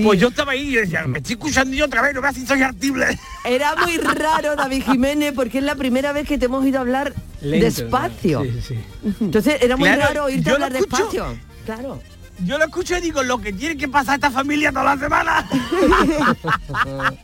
Pues 0.04 0.20
yo 0.20 0.28
estaba 0.28 0.52
ahí 0.52 0.68
y 0.70 0.76
decía, 0.76 1.08
me 1.08 1.20
estoy 1.20 1.34
escuchando 1.36 1.74
yo 1.74 1.86
otra 1.86 2.02
vez, 2.02 2.14
no 2.14 2.22
veas 2.22 2.36
si 2.36 2.46
soy 2.46 2.62
artible. 2.62 3.18
Era 3.46 3.76
muy 3.78 3.98
raro, 3.98 4.58
David 4.58 4.84
Jiménez, 4.84 5.32
porque 5.34 5.60
es 5.60 5.64
la 5.64 5.76
primera 5.76 6.12
vez 6.12 6.28
que 6.28 6.38
te 6.38 6.46
hemos 6.46 6.66
ido 6.66 6.80
a 6.80 6.82
hablar 6.82 7.14
Lento, 7.42 7.66
despacio. 7.66 8.44
¿no? 8.44 8.52
Sí, 8.52 8.62
sí. 8.68 8.76
Entonces 9.22 9.56
era 9.62 9.78
muy 9.78 9.88
Claro, 9.88 10.02
raro 10.02 10.24
oírte 10.26 10.50
hablar 10.52 10.76
escucho. 10.76 10.98
despacio. 10.98 11.38
Claro. 11.66 12.02
Yo 12.46 12.58
lo 12.58 12.66
escucho 12.66 12.98
y 12.98 13.02
digo, 13.02 13.24
lo 13.24 13.40
que 13.40 13.54
tiene 13.54 13.78
que 13.78 13.88
pasar 13.88 14.16
esta 14.16 14.30
familia 14.32 14.72
toda 14.72 14.96
la 14.96 14.98
semana. 15.02 15.50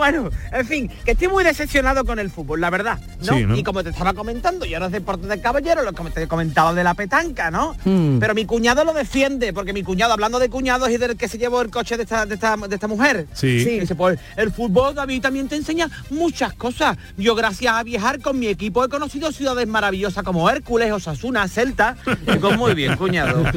Bueno, 0.00 0.30
en 0.50 0.66
fin, 0.66 0.90
que 1.04 1.10
estoy 1.10 1.28
muy 1.28 1.44
decepcionado 1.44 2.06
con 2.06 2.18
el 2.18 2.30
fútbol, 2.30 2.58
la 2.62 2.70
verdad, 2.70 2.98
¿no? 3.18 3.34
Sí, 3.34 3.44
¿no? 3.44 3.54
Y 3.54 3.62
como 3.62 3.84
te 3.84 3.90
estaba 3.90 4.14
comentando, 4.14 4.64
yo 4.64 4.80
no 4.80 4.86
es 4.86 4.92
deporte 4.92 5.26
de 5.26 5.38
caballero, 5.42 5.82
lo 5.82 5.92
que 5.92 6.02
te 6.04 6.22
he 6.22 6.26
comentado 6.26 6.74
de 6.74 6.82
la 6.82 6.94
petanca, 6.94 7.50
¿no? 7.50 7.76
Hmm. 7.84 8.18
Pero 8.18 8.34
mi 8.34 8.46
cuñado 8.46 8.82
lo 8.82 8.94
defiende, 8.94 9.52
porque 9.52 9.74
mi 9.74 9.82
cuñado, 9.82 10.14
hablando 10.14 10.38
de 10.38 10.48
cuñados 10.48 10.88
y 10.88 10.96
del 10.96 11.18
que 11.18 11.28
se 11.28 11.36
llevó 11.36 11.60
el 11.60 11.68
coche 11.68 11.98
de 11.98 12.04
esta, 12.04 12.24
de 12.24 12.36
esta, 12.36 12.56
de 12.56 12.74
esta 12.74 12.88
mujer, 12.88 13.26
Sí. 13.34 13.62
dice, 13.78 13.94
pues 13.94 14.18
el 14.36 14.50
fútbol, 14.50 14.94
David, 14.94 15.20
también 15.20 15.48
te 15.48 15.56
enseña 15.56 15.90
muchas 16.08 16.54
cosas. 16.54 16.96
Yo, 17.18 17.34
gracias 17.34 17.74
a 17.74 17.82
viajar 17.82 18.20
con 18.20 18.38
mi 18.38 18.46
equipo, 18.46 18.82
he 18.82 18.88
conocido 18.88 19.30
ciudades 19.32 19.68
maravillosas 19.68 20.24
como 20.24 20.48
Hércules, 20.48 20.90
Osasuna, 20.92 21.46
Celta. 21.46 21.98
Digo, 22.26 22.52
muy 22.52 22.72
bien, 22.72 22.96
cuñado. 22.96 23.42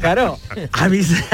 claro, 0.00 0.38
a 0.72 0.88
mí 0.90 1.02
se... 1.02 1.16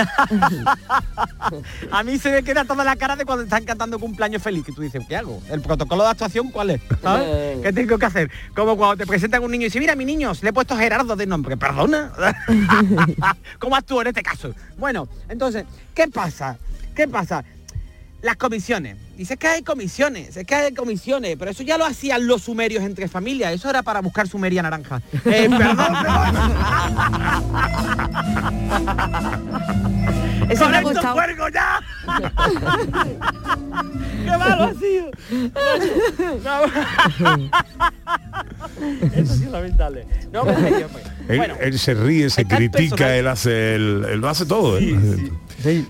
A 1.90 2.02
mí 2.04 2.18
se 2.18 2.30
me 2.30 2.42
queda 2.42 2.64
toda 2.64 2.84
la 2.84 2.96
cara 2.96 3.16
de 3.16 3.24
cuando 3.32 3.44
están 3.44 3.64
cantando 3.64 3.98
cumpleaños 3.98 4.42
feliz, 4.42 4.62
que 4.62 4.72
tú 4.72 4.82
dices, 4.82 5.02
¿qué 5.08 5.16
hago? 5.16 5.42
¿El 5.50 5.62
protocolo 5.62 6.02
de 6.02 6.10
actuación 6.10 6.50
cuál 6.50 6.68
es? 6.68 6.82
¿Sabes? 7.00 7.62
¿Qué 7.62 7.72
tengo 7.72 7.96
que 7.98 8.04
hacer? 8.04 8.30
Como 8.54 8.76
cuando 8.76 8.98
te 8.98 9.06
presentan 9.06 9.42
un 9.42 9.50
niño 9.50 9.62
y 9.62 9.64
dice, 9.64 9.78
mira, 9.78 9.96
mi 9.96 10.04
niño, 10.04 10.32
le 10.42 10.50
he 10.50 10.52
puesto 10.52 10.76
Gerardo 10.76 11.16
de 11.16 11.24
nombre, 11.24 11.56
perdona. 11.56 12.12
¿Cómo 13.58 13.74
actúo 13.74 14.02
en 14.02 14.08
este 14.08 14.22
caso? 14.22 14.54
Bueno, 14.76 15.08
entonces, 15.30 15.64
¿qué 15.94 16.08
pasa? 16.08 16.58
¿Qué 16.94 17.08
pasa? 17.08 17.42
Las 18.22 18.36
comisiones. 18.36 18.96
Dice 19.16 19.36
que 19.36 19.48
hay 19.48 19.62
comisiones, 19.62 20.36
es 20.36 20.46
que 20.46 20.54
hay 20.54 20.72
comisiones, 20.74 21.36
pero 21.38 21.50
eso 21.50 21.62
ya 21.64 21.76
lo 21.76 21.84
hacían 21.84 22.26
los 22.26 22.42
sumerios 22.42 22.82
entre 22.84 23.08
familias, 23.08 23.52
eso 23.52 23.68
era 23.68 23.82
para 23.82 24.00
buscar 24.00 24.28
sumeria 24.28 24.62
naranja. 24.62 25.02
Eh, 25.24 25.48
perdón, 25.58 25.96
Eso 30.48 30.68
me 30.68 30.76
ha 30.76 30.82
¡Con 30.82 30.92
esto 30.92 31.08
gustado. 31.08 31.14
cuelgo 31.14 31.48
ya! 31.48 31.80
¡Qué 34.24 34.38
malo 34.38 34.64
ha 34.64 34.74
sido! 34.74 35.10
Eso 39.14 39.34
sí 39.34 39.44
es 39.44 39.50
lamentable. 39.50 40.06
No, 40.32 40.44
me 40.44 40.52
reí, 40.54 40.84
pues. 40.92 41.04
Él, 41.28 41.36
Bueno, 41.38 41.54
él 41.60 41.78
se 41.78 41.94
ríe, 41.94 42.28
se 42.30 42.44
critica, 42.44 43.16
él 43.16 43.28
hace 43.28 43.74
él 43.76 44.20
lo 44.20 44.28
hace 44.28 44.44
todo. 44.46 44.78
¿eh? 44.78 45.84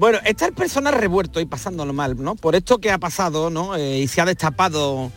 Bueno, 0.00 0.18
está 0.24 0.46
el 0.46 0.54
personal 0.54 0.94
revuelto 0.94 1.40
y 1.40 1.44
pasándolo 1.44 1.92
mal, 1.92 2.16
¿no? 2.16 2.34
Por 2.34 2.54
esto 2.54 2.78
que 2.78 2.90
ha 2.90 2.96
pasado, 2.96 3.50
¿no? 3.50 3.76
Eh, 3.76 3.98
y 3.98 4.08
se 4.08 4.22
ha 4.22 4.24
destapado 4.24 5.12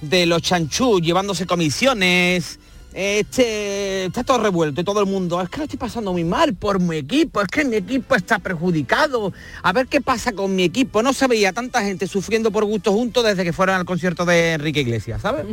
de 0.00 0.26
los 0.26 0.42
chanchú 0.42 0.98
llevándose 0.98 1.46
comisiones. 1.46 2.58
Este 2.92 4.06
está 4.06 4.24
todo 4.24 4.38
revuelto 4.38 4.80
y 4.80 4.84
todo 4.84 4.98
el 4.98 5.06
mundo. 5.06 5.40
Es 5.40 5.48
que 5.48 5.58
lo 5.58 5.62
estoy 5.62 5.78
pasando 5.78 6.12
muy 6.12 6.24
mal 6.24 6.54
por 6.54 6.80
mi 6.80 6.96
equipo. 6.96 7.40
Es 7.40 7.46
que 7.46 7.64
mi 7.64 7.76
equipo 7.76 8.16
está 8.16 8.40
perjudicado. 8.40 9.32
A 9.62 9.72
ver 9.72 9.86
qué 9.86 10.00
pasa 10.00 10.32
con 10.32 10.56
mi 10.56 10.64
equipo. 10.64 11.04
No 11.04 11.12
se 11.12 11.28
veía 11.28 11.52
tanta 11.52 11.82
gente 11.82 12.08
sufriendo 12.08 12.50
por 12.50 12.64
gusto 12.64 12.90
juntos 12.90 13.22
desde 13.22 13.44
que 13.44 13.52
fueron 13.52 13.76
al 13.76 13.84
concierto 13.84 14.24
de 14.24 14.54
Enrique 14.54 14.80
Iglesias, 14.80 15.22
¿sabes? 15.22 15.46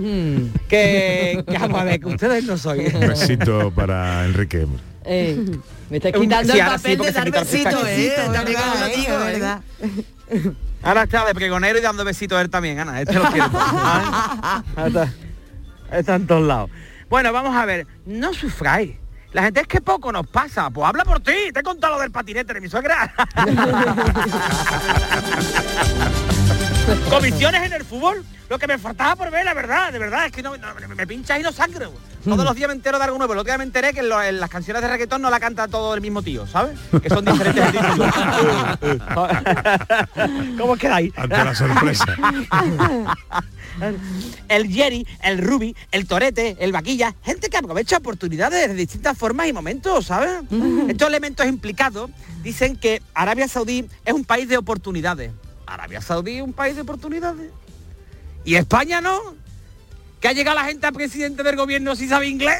que, 0.67 1.43
que 1.47 1.57
vamos 1.59 1.79
a 1.79 1.83
ver, 1.83 1.99
que 1.99 2.07
ustedes 2.07 2.43
no 2.45 2.57
soy. 2.57 2.88
Un 2.91 3.01
besito 3.01 3.69
para 3.69 4.25
Enrique. 4.25 4.65
Eh, 5.05 5.37
me 5.89 5.97
está 5.97 6.11
quitando 6.11 6.53
sí, 6.53 6.59
el 6.59 6.65
ahora 6.65 6.77
sí, 6.77 6.83
papel 6.83 6.97
porque 6.97 7.11
de 7.11 7.19
dar 7.19 7.31
besitos. 7.31 7.87
¿eh? 7.87 7.95
Besito, 8.15 8.31
También 8.33 8.45
¿verdad, 8.59 8.79
lo 8.79 8.85
eh? 8.85 8.93
digo. 8.95 9.17
¿verdad? 9.19 9.61
Ahora 10.85 11.03
está 11.03 11.25
de 11.25 11.33
pregonero 11.33 11.79
y 11.79 11.81
dando 11.81 12.03
besitos 12.03 12.37
a 12.37 12.41
él 12.41 12.49
también, 12.49 12.77
Ana. 12.79 12.99
Este 13.01 13.13
lo 13.13 13.23
quiero. 13.31 13.49
¿Ah? 13.53 14.61
está, 14.85 15.13
está 15.93 16.15
en 16.15 16.27
todos 16.27 16.45
lados. 16.45 16.69
Bueno, 17.09 17.31
vamos 17.31 17.55
a 17.55 17.65
ver. 17.65 17.87
No 18.05 18.33
sufráis. 18.33 18.95
La 19.31 19.43
gente 19.43 19.61
es 19.61 19.67
que 19.67 19.79
poco 19.81 20.11
nos 20.11 20.27
pasa. 20.27 20.69
Pues 20.69 20.85
habla 20.87 21.05
por 21.05 21.21
ti. 21.21 21.31
Te 21.53 21.61
he 21.61 21.63
contado 21.63 21.95
lo 21.95 22.01
del 22.01 22.11
patinete 22.11 22.53
de 22.53 22.59
mi 22.61 22.67
suegra. 22.69 23.13
Comisiones 27.09 27.63
en 27.63 27.73
el 27.73 27.85
fútbol. 27.85 28.23
Lo 28.49 28.59
que 28.59 28.67
me 28.67 28.77
faltaba 28.77 29.15
por 29.15 29.31
ver, 29.31 29.45
la 29.45 29.53
verdad, 29.53 29.91
de 29.91 29.99
verdad, 29.99 30.25
es 30.25 30.31
que 30.31 30.43
no, 30.43 30.55
no- 30.57 30.75
me, 30.75 30.87
me 30.95 31.07
pinchas 31.07 31.39
y 31.39 31.43
no 31.43 31.51
sangro. 31.51 31.93
Todos 32.23 32.45
los 32.45 32.55
días 32.55 32.67
me 32.69 32.73
entero 32.73 32.97
de 32.97 33.03
algo 33.03 33.17
nuevo. 33.17 33.33
El 33.33 33.39
otro 33.39 33.51
día 33.51 33.57
me 33.57 33.65
enteré 33.65 33.93
que 33.93 33.99
en, 33.99 34.09
lo- 34.09 34.21
en 34.21 34.39
las 34.39 34.49
canciones 34.49 34.81
de 34.81 34.88
reggaetón 34.88 35.21
no 35.21 35.29
la 35.29 35.39
canta 35.39 35.67
todo 35.67 35.93
el 35.93 36.01
mismo 36.01 36.21
tío, 36.21 36.47
¿sabes? 36.47 36.79
Que 37.01 37.09
son 37.09 37.25
diferentes 37.25 37.65
títulos. 37.71 38.09
¿Cómo 40.57 40.75
quedáis? 40.77 41.12
Ante 41.17 41.43
la 41.43 41.55
sorpresa. 41.55 42.05
el 44.49 44.67
Jerry, 44.71 45.05
el 45.21 45.38
Ruby, 45.39 45.75
el 45.91 46.07
Torete, 46.07 46.55
el 46.59 46.71
Vaquilla, 46.71 47.15
gente 47.23 47.49
que 47.49 47.57
aprovecha 47.57 47.97
oportunidades 47.97 48.67
de 48.69 48.75
distintas 48.75 49.17
formas 49.17 49.47
y 49.47 49.53
momentos, 49.53 50.05
¿sabes? 50.05 50.41
Estos 50.88 51.07
elementos 51.07 51.45
implicados 51.45 52.09
dicen 52.41 52.75
que 52.77 53.01
Arabia 53.13 53.47
Saudí 53.47 53.88
es 54.05 54.13
un 54.13 54.23
país 54.25 54.47
de 54.47 54.57
oportunidades. 54.57 55.31
Arabia 55.65 56.01
Saudí 56.01 56.38
es 56.38 56.41
un 56.43 56.53
país 56.53 56.75
de 56.75 56.81
oportunidades. 56.83 57.51
¿Y 58.45 58.55
España 58.55 59.01
no? 59.01 59.19
que 60.23 60.29
ha 60.29 60.31
llegado 60.31 60.55
la 60.55 60.63
gente 60.63 60.88
a 60.88 60.91
presidente 60.93 61.43
del 61.43 61.57
gobierno 61.57 61.97
si 61.97 62.07
sabe 62.07 62.29
inglés. 62.29 62.57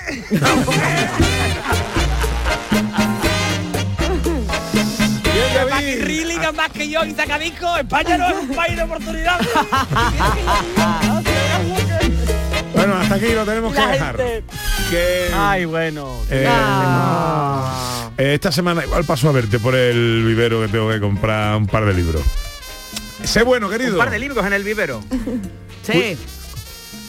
really 6.02 6.36
más 6.54 6.69
que 6.73 6.89
yo 6.89 7.06
y 7.06 7.12
España 7.12 8.17
no 8.17 8.28
es 8.28 8.36
un 8.36 8.54
país 8.54 8.76
de 8.76 8.84
oportunidades. 8.84 9.47
bueno, 12.73 12.95
hasta 12.95 13.15
aquí 13.15 13.28
lo 13.32 13.45
tenemos 13.45 13.73
que 13.73 13.88
dejar. 13.88 14.19
Ay, 15.34 15.63
bueno. 15.63 16.17
Eh, 16.30 16.45
ah. 16.45 18.12
eh, 18.17 18.34
esta 18.34 18.52
semana 18.52 18.84
igual 18.84 19.06
paso 19.06 19.30
a 19.30 19.32
verte 19.32 19.58
por 19.60 19.73
el 19.73 20.26
vivero 20.26 20.60
que 20.63 20.67
tengo 20.67 20.89
que 20.89 20.99
comprar 20.99 21.56
un 21.56 21.67
par 21.67 21.86
de 21.86 21.93
libros. 21.93 22.23
Sé 23.23 23.43
bueno, 23.43 23.69
querido. 23.69 23.93
Un 23.93 23.99
par 23.99 24.12
de 24.12 24.19
libros 24.19 24.45
en 24.45 24.52
el 24.52 24.65
vivero. 24.65 25.02
sí. 25.84 26.17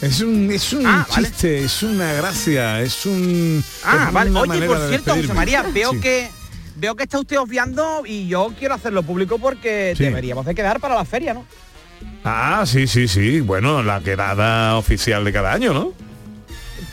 Es 0.05 0.21
un, 0.21 0.51
es 0.51 0.73
un 0.73 0.87
Ah, 0.87 1.07
vale. 1.09 1.29
chiste, 1.29 1.64
es 1.64 1.83
una 1.83 2.12
gracia, 2.12 2.81
es 2.83 3.07
un. 3.07 3.64
Ah, 3.85 4.05
es 4.09 4.12
vale. 4.12 4.31
Oye, 4.38 4.67
por 4.67 4.88
cierto, 4.88 5.14
José. 5.17 5.33
María, 5.33 5.62
veo 5.73 5.93
Sí. 5.93 6.01
que 6.01 6.29
veo 6.77 6.95
que 6.95 7.05
está 7.05 7.19
usted 7.19 7.38
obviando 7.38 8.03
y 8.05 8.27
yo 8.29 8.53
quiero 8.59 8.75
hacerlo 8.75 9.03
público 9.03 9.38
porque 9.38 9.95
Sí. 9.97 10.05
deberíamos 10.05 10.45
de 10.45 10.55
quedar 10.55 10.79
para 10.81 10.95
la 10.95 11.05
feria, 11.05 11.33
¿no? 11.35 11.47
Ah, 12.25 12.64
sí, 12.67 12.87
sí, 12.87 13.09
sí. 13.09 13.40
Bueno, 13.40 13.83
la 13.83 14.01
quedada 14.01 14.77
oficial 14.77 15.25
de 15.25 15.33
cada 15.33 15.53
año, 15.53 15.73
¿no? 15.73 15.93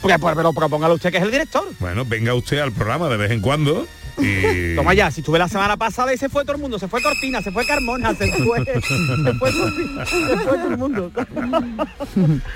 Pues, 0.02 0.18
pues, 0.20 0.36
pero 0.36 0.54
propóngalo 0.54 0.94
usted 0.96 1.12
que 1.12 1.18
es 1.18 1.24
el 1.24 1.32
director. 1.32 1.66
Bueno, 1.80 2.06
venga 2.06 2.34
usted 2.34 2.60
al 2.60 2.72
programa 2.72 3.10
de 3.10 3.18
vez 3.18 3.32
en 3.32 3.42
cuando 3.42 3.86
y. 4.22 4.76
Toma 4.76 4.94
ya, 4.94 5.12
si 5.12 5.22
estuve 5.22 5.40
la 5.40 5.48
semana 5.48 5.78
pasada 5.78 6.14
y 6.14 6.18
se 6.18 6.30
fue 6.30 6.44
todo 6.44 6.56
el 6.56 6.62
mundo, 6.62 6.80
se 6.80 6.88
fue 6.88 7.02
Cortina, 7.02 7.42
se 7.42 7.52
fue 7.52 7.66
Carmona, 7.66 8.14
se 8.16 8.32
fue, 8.32 8.64
se 8.66 9.34
fue, 9.34 9.52
Cortina, 9.52 10.06
se 10.06 10.38
fue 10.38 10.58
todo 10.58 10.68
el 10.68 10.78
mundo. 10.78 11.12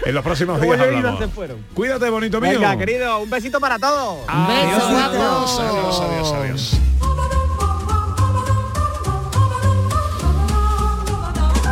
En 0.06 0.14
los 0.14 0.24
próximos 0.24 0.62
días 0.62 0.80
hablamos. 0.80 1.20
se 1.20 1.28
fueron. 1.28 1.58
Cuídate, 1.74 2.10
bonito 2.10 2.40
mío. 2.40 2.52
Venga, 2.60 2.78
querido, 2.78 3.20
un 3.20 3.30
besito 3.30 3.60
para 3.60 3.80
todos. 3.80 4.26
Adiós, 4.28 4.84
adiós, 4.84 5.60
adiós, 5.60 6.34
adiós. 6.34 6.80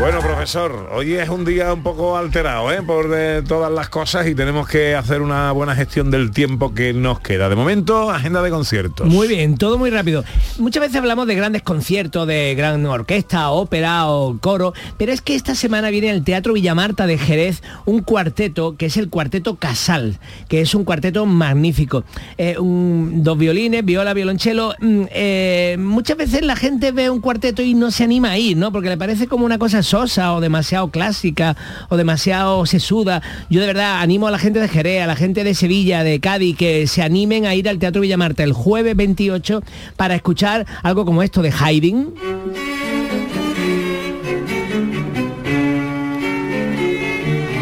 Bueno, 0.03 0.19
profesor, 0.19 0.89
hoy 0.91 1.13
es 1.13 1.29
un 1.29 1.45
día 1.45 1.73
un 1.73 1.81
poco 1.81 2.17
alterado 2.17 2.69
¿eh? 2.73 2.81
por 2.81 3.09
todas 3.47 3.71
las 3.71 3.87
cosas 3.87 4.27
y 4.27 4.35
tenemos 4.35 4.67
que 4.67 4.95
hacer 4.95 5.21
una 5.21 5.53
buena 5.53 5.75
gestión 5.75 6.11
del 6.11 6.31
tiempo 6.31 6.73
que 6.73 6.91
nos 6.91 7.21
queda. 7.21 7.47
De 7.47 7.55
momento, 7.55 8.11
agenda 8.11 8.41
de 8.41 8.49
conciertos. 8.49 9.07
Muy 9.07 9.29
bien, 9.29 9.57
todo 9.57 9.77
muy 9.77 9.89
rápido. 9.91 10.25
Muchas 10.59 10.81
veces 10.81 10.97
hablamos 10.97 11.25
de 11.25 11.35
grandes 11.35 11.61
conciertos, 11.61 12.27
de 12.27 12.53
gran 12.53 12.85
orquesta, 12.85 13.51
ópera 13.51 14.07
o 14.07 14.37
coro, 14.39 14.73
pero 14.97 15.13
es 15.13 15.21
que 15.21 15.35
esta 15.35 15.55
semana 15.55 15.89
viene 15.89 16.09
el 16.09 16.25
Teatro 16.25 16.51
Villamarta 16.51 17.07
de 17.07 17.17
Jerez 17.17 17.63
un 17.85 18.01
cuarteto 18.01 18.75
que 18.75 18.87
es 18.87 18.97
el 18.97 19.07
Cuarteto 19.07 19.55
Casal, 19.55 20.19
que 20.49 20.59
es 20.59 20.75
un 20.75 20.83
cuarteto 20.83 21.25
magnífico. 21.25 22.03
Eh, 22.37 22.57
dos 22.59 23.37
violines, 23.37 23.85
viola, 23.85 24.13
violonchelo. 24.13 24.75
mm, 24.81 25.03
eh, 25.11 25.77
muchas 25.79 26.17
veces 26.17 26.41
la 26.41 26.57
gente 26.57 26.91
ve 26.91 27.09
un 27.09 27.21
cuarteto 27.21 27.61
y 27.61 27.73
no 27.73 27.89
se 27.89 28.03
anima 28.03 28.31
a 28.31 28.37
ir, 28.37 28.57
¿no? 28.57 28.73
Porque 28.73 28.89
le 28.89 28.97
parece 28.97 29.27
como 29.27 29.45
una 29.45 29.57
cosa 29.57 29.81
o 29.93 30.41
demasiado 30.41 30.89
clásica 30.89 31.55
o 31.87 31.97
demasiado 31.97 32.65
sesuda. 32.65 33.21
Yo 33.49 33.61
de 33.61 33.67
verdad 33.67 34.01
animo 34.01 34.27
a 34.27 34.31
la 34.31 34.39
gente 34.39 34.59
de 34.59 34.67
Jerez, 34.67 35.03
a 35.03 35.07
la 35.07 35.15
gente 35.15 35.43
de 35.43 35.53
Sevilla, 35.53 36.03
de 36.03 36.19
Cádiz, 36.19 36.57
que 36.57 36.87
se 36.87 37.03
animen 37.03 37.45
a 37.45 37.53
ir 37.53 37.69
al 37.69 37.77
Teatro 37.77 38.01
Villamarta 38.01 38.43
el 38.43 38.53
jueves 38.53 38.95
28 38.95 39.61
para 39.95 40.15
escuchar 40.15 40.65
algo 40.81 41.05
como 41.05 41.21
esto 41.21 41.43
de 41.43 41.51
Haydn. 41.51 42.13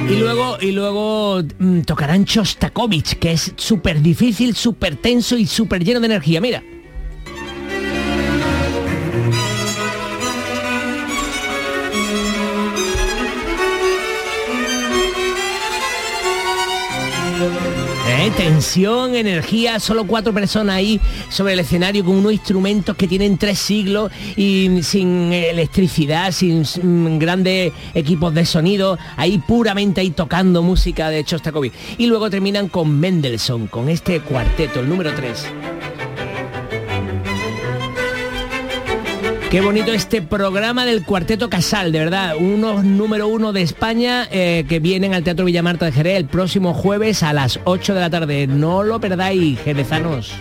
Y 0.09 0.15
luego, 0.15 0.57
y 0.61 0.71
luego 0.71 1.41
mm, 1.59 1.81
tocarán 1.81 2.23
Shostakovich, 2.23 3.15
que 3.15 3.33
es 3.33 3.53
súper 3.57 4.01
difícil, 4.01 4.55
súper 4.55 4.95
tenso 4.95 5.37
y 5.37 5.45
súper 5.45 5.83
lleno 5.83 5.99
de 5.99 6.05
energía. 6.05 6.39
Mira. 6.39 6.63
Tensión, 18.35 19.15
energía, 19.15 19.79
solo 19.79 20.05
cuatro 20.05 20.33
personas 20.33 20.75
ahí 20.75 20.99
sobre 21.29 21.53
el 21.53 21.59
escenario 21.59 22.03
con 22.03 22.15
unos 22.15 22.33
instrumentos 22.33 22.95
que 22.95 23.07
tienen 23.07 23.37
tres 23.37 23.59
siglos 23.59 24.11
y 24.35 24.81
sin 24.83 25.33
electricidad, 25.33 26.31
sin 26.31 27.19
grandes 27.19 27.73
equipos 27.93 28.33
de 28.33 28.45
sonido, 28.45 28.97
ahí 29.17 29.37
puramente 29.37 30.01
ahí 30.01 30.11
tocando 30.11 30.61
música 30.61 31.09
de 31.09 31.23
Shostakovich. 31.23 31.73
Y 31.97 32.07
luego 32.07 32.29
terminan 32.29 32.67
con 32.69 32.99
Mendelssohn, 32.99 33.67
con 33.67 33.89
este 33.89 34.21
cuarteto, 34.21 34.79
el 34.79 34.89
número 34.89 35.13
3. 35.13 35.61
Qué 39.51 39.59
bonito 39.59 39.91
este 39.91 40.21
programa 40.21 40.85
del 40.85 41.03
Cuarteto 41.03 41.49
Casal, 41.49 41.91
de 41.91 41.99
verdad. 41.99 42.37
Unos 42.37 42.85
número 42.85 43.27
uno 43.27 43.51
de 43.51 43.61
España 43.61 44.25
eh, 44.31 44.63
que 44.69 44.79
vienen 44.79 45.13
al 45.13 45.25
Teatro 45.25 45.43
Villamarta 45.43 45.87
de 45.87 45.91
Jerez 45.91 46.15
el 46.15 46.25
próximo 46.25 46.73
jueves 46.73 47.21
a 47.21 47.33
las 47.33 47.59
8 47.65 47.93
de 47.93 47.99
la 47.99 48.09
tarde. 48.09 48.47
No 48.47 48.81
lo 48.81 49.01
perdáis, 49.01 49.59
jerezanos. 49.59 50.31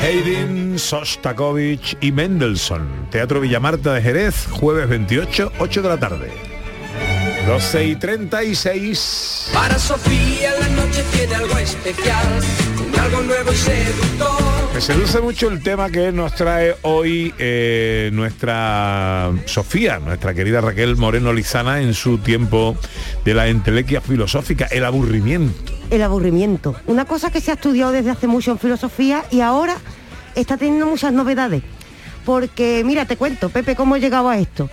Haydn, 0.00 0.78
Sostakovich 0.78 1.96
y 2.00 2.12
Mendelssohn. 2.12 3.08
Teatro 3.10 3.40
Villamarta 3.40 3.94
de 3.94 4.00
Jerez, 4.00 4.46
jueves 4.52 4.88
28, 4.88 5.50
8 5.58 5.82
de 5.82 5.88
la 5.88 5.98
tarde. 5.98 6.30
12 7.44 7.84
y 7.86 7.96
36. 7.96 9.50
Para 9.52 9.76
Sofía 9.80 10.52
la 10.60 10.68
noche 10.68 11.02
tiene 11.12 11.34
algo 11.34 11.58
especial, 11.58 12.40
algo 12.98 13.22
nuevo 13.22 13.52
y 13.52 13.56
seductor. 13.56 14.28
Me 14.74 14.80
seduce 14.80 15.20
mucho 15.20 15.48
el 15.48 15.62
tema 15.62 15.90
que 15.90 16.12
nos 16.12 16.34
trae 16.34 16.76
hoy 16.82 17.34
eh, 17.38 18.10
nuestra 18.12 19.30
Sofía, 19.44 19.98
nuestra 19.98 20.32
querida 20.32 20.60
Raquel 20.60 20.96
Moreno 20.96 21.32
Lizana 21.32 21.80
en 21.80 21.92
su 21.92 22.18
tiempo 22.18 22.76
de 23.24 23.34
la 23.34 23.48
entelequia 23.48 24.00
filosófica, 24.00 24.66
el 24.70 24.84
aburrimiento. 24.84 25.72
el 25.90 26.02
aburrimiento. 26.02 26.76
Una 26.86 27.04
cosa 27.04 27.30
que 27.30 27.40
se 27.40 27.50
ha 27.50 27.54
estudiado 27.54 27.92
desde 27.92 28.10
hace 28.10 28.26
mucho 28.26 28.52
en 28.52 28.58
filosofía 28.58 29.24
y 29.30 29.40
ahora 29.40 29.76
está 30.34 30.56
teniendo 30.56 30.86
muchas 30.86 31.12
novedades. 31.12 31.62
Porque, 32.24 32.82
mira, 32.84 33.06
te 33.06 33.16
cuento, 33.16 33.48
Pepe, 33.48 33.74
cómo 33.74 33.96
he 33.96 34.00
llegado 34.00 34.28
a 34.28 34.38
esto. 34.38 34.70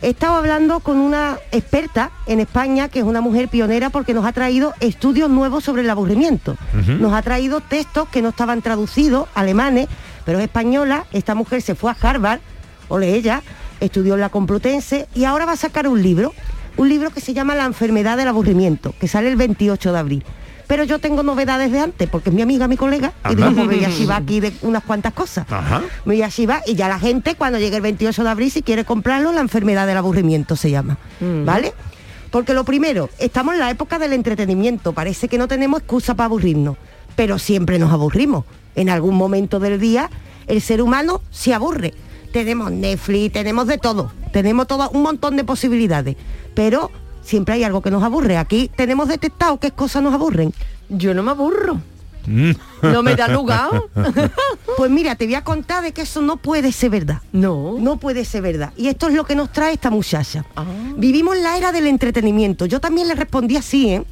He 0.00 0.10
estado 0.10 0.36
hablando 0.36 0.78
con 0.78 0.98
una 0.98 1.38
experta 1.50 2.12
en 2.26 2.38
España, 2.38 2.88
que 2.88 3.00
es 3.00 3.04
una 3.04 3.20
mujer 3.20 3.48
pionera, 3.48 3.90
porque 3.90 4.14
nos 4.14 4.24
ha 4.24 4.32
traído 4.32 4.72
estudios 4.78 5.28
nuevos 5.28 5.64
sobre 5.64 5.82
el 5.82 5.90
aburrimiento. 5.90 6.56
Nos 6.72 7.12
ha 7.12 7.22
traído 7.22 7.60
textos 7.60 8.08
que 8.08 8.22
no 8.22 8.28
estaban 8.28 8.62
traducidos, 8.62 9.28
alemanes, 9.34 9.88
pero 10.24 10.38
es 10.38 10.44
española. 10.44 11.06
Esta 11.12 11.34
mujer 11.34 11.62
se 11.62 11.74
fue 11.74 11.90
a 11.90 11.96
Harvard, 12.00 12.40
o 12.88 13.00
ella, 13.00 13.42
estudió 13.80 14.14
en 14.14 14.20
la 14.20 14.28
Complutense 14.28 15.08
y 15.14 15.24
ahora 15.24 15.46
va 15.46 15.52
a 15.52 15.56
sacar 15.56 15.88
un 15.88 16.00
libro, 16.00 16.32
un 16.76 16.88
libro 16.88 17.10
que 17.10 17.20
se 17.20 17.34
llama 17.34 17.56
La 17.56 17.64
enfermedad 17.64 18.16
del 18.16 18.28
aburrimiento, 18.28 18.94
que 19.00 19.08
sale 19.08 19.28
el 19.28 19.36
28 19.36 19.92
de 19.92 19.98
abril. 19.98 20.24
Pero 20.68 20.84
yo 20.84 21.00
tengo 21.00 21.22
novedades 21.22 21.72
de 21.72 21.80
antes, 21.80 22.08
porque 22.08 22.28
es 22.28 22.34
mi 22.34 22.42
amiga, 22.42 22.68
mi 22.68 22.76
colega, 22.76 23.12
y 23.28 23.34
digo, 23.34 23.50
pues 23.52 23.66
voy 23.66 23.84
a 23.84 23.90
chivar 23.90 24.22
aquí 24.22 24.38
de 24.38 24.52
unas 24.62 24.84
cuantas 24.84 25.14
cosas. 25.14 25.50
Ajá. 25.50 25.80
Me 26.04 26.14
voy 26.14 26.22
a 26.22 26.28
chivar 26.28 26.62
y 26.66 26.74
ya 26.76 26.88
la 26.88 27.00
gente 27.00 27.34
cuando 27.34 27.58
llegue 27.58 27.76
el 27.76 27.82
28 27.82 28.22
de 28.22 28.30
abril, 28.30 28.50
si 28.50 28.62
quiere 28.62 28.84
comprarlo, 28.84 29.32
la 29.32 29.40
enfermedad 29.40 29.86
del 29.86 29.96
aburrimiento 29.96 30.54
se 30.54 30.70
llama. 30.70 30.98
¿Vale? 31.20 31.72
Porque 32.30 32.52
lo 32.52 32.64
primero, 32.64 33.08
estamos 33.18 33.54
en 33.54 33.60
la 33.60 33.70
época 33.70 33.98
del 33.98 34.12
entretenimiento, 34.12 34.92
parece 34.92 35.28
que 35.28 35.38
no 35.38 35.48
tenemos 35.48 35.80
excusa 35.80 36.14
para 36.14 36.26
aburrirnos, 36.26 36.76
pero 37.16 37.38
siempre 37.38 37.78
nos 37.78 37.90
aburrimos. 37.90 38.44
En 38.76 38.90
algún 38.90 39.16
momento 39.16 39.58
del 39.58 39.80
día 39.80 40.10
el 40.46 40.60
ser 40.60 40.82
humano 40.82 41.22
se 41.30 41.54
aburre. 41.54 41.94
Tenemos 42.32 42.70
Netflix, 42.70 43.32
tenemos 43.32 43.66
de 43.66 43.78
todo, 43.78 44.12
tenemos 44.32 44.66
todo 44.66 44.90
un 44.90 45.02
montón 45.02 45.36
de 45.36 45.44
posibilidades, 45.44 46.16
pero 46.54 46.90
siempre 47.28 47.54
hay 47.54 47.64
algo 47.64 47.82
que 47.82 47.90
nos 47.90 48.02
aburre. 48.02 48.38
Aquí 48.38 48.70
tenemos 48.74 49.08
detectado 49.08 49.60
qué 49.60 49.70
cosas 49.70 50.02
nos 50.02 50.14
aburren. 50.14 50.52
Yo 50.88 51.12
no 51.12 51.22
me 51.22 51.30
aburro. 51.30 51.80
No 52.82 53.02
me 53.02 53.14
da 53.16 53.28
lugar. 53.28 53.70
pues 54.76 54.90
mira, 54.90 55.14
te 55.14 55.24
voy 55.26 55.34
a 55.34 55.44
contar 55.44 55.82
de 55.82 55.92
que 55.92 56.02
eso 56.02 56.20
no 56.22 56.36
puede 56.38 56.72
ser 56.72 56.90
verdad. 56.90 57.20
No. 57.32 57.76
No 57.78 57.98
puede 57.98 58.24
ser 58.24 58.42
verdad. 58.42 58.72
Y 58.76 58.88
esto 58.88 59.08
es 59.08 59.14
lo 59.14 59.24
que 59.24 59.34
nos 59.34 59.52
trae 59.52 59.74
esta 59.74 59.90
muchacha. 59.90 60.44
Vivimos 60.96 61.36
la 61.38 61.56
era 61.56 61.70
del 61.70 61.86
entretenimiento. 61.86 62.66
Yo 62.66 62.80
también 62.80 63.08
le 63.08 63.14
respondí 63.14 63.56
así, 63.56 63.90
¿eh? 63.90 64.04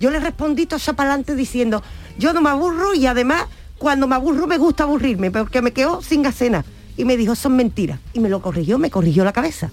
Yo 0.00 0.10
le 0.10 0.18
respondí 0.18 0.66
todo 0.66 0.80
para 0.96 1.10
adelante 1.10 1.34
diciendo, 1.36 1.82
yo 2.18 2.32
no 2.32 2.40
me 2.40 2.50
aburro 2.50 2.94
y 2.94 3.06
además 3.06 3.46
cuando 3.78 4.06
me 4.06 4.16
aburro 4.16 4.46
me 4.46 4.58
gusta 4.58 4.82
aburrirme, 4.82 5.30
porque 5.30 5.62
me 5.62 5.72
quedo 5.72 6.02
sin 6.02 6.22
gacena. 6.22 6.64
Y 6.96 7.04
me 7.04 7.16
dijo, 7.16 7.34
son 7.34 7.56
mentiras. 7.56 7.98
Y 8.12 8.20
me 8.20 8.28
lo 8.28 8.40
corrigió, 8.42 8.78
me 8.78 8.90
corrigió 8.90 9.24
la 9.24 9.32
cabeza. 9.32 9.70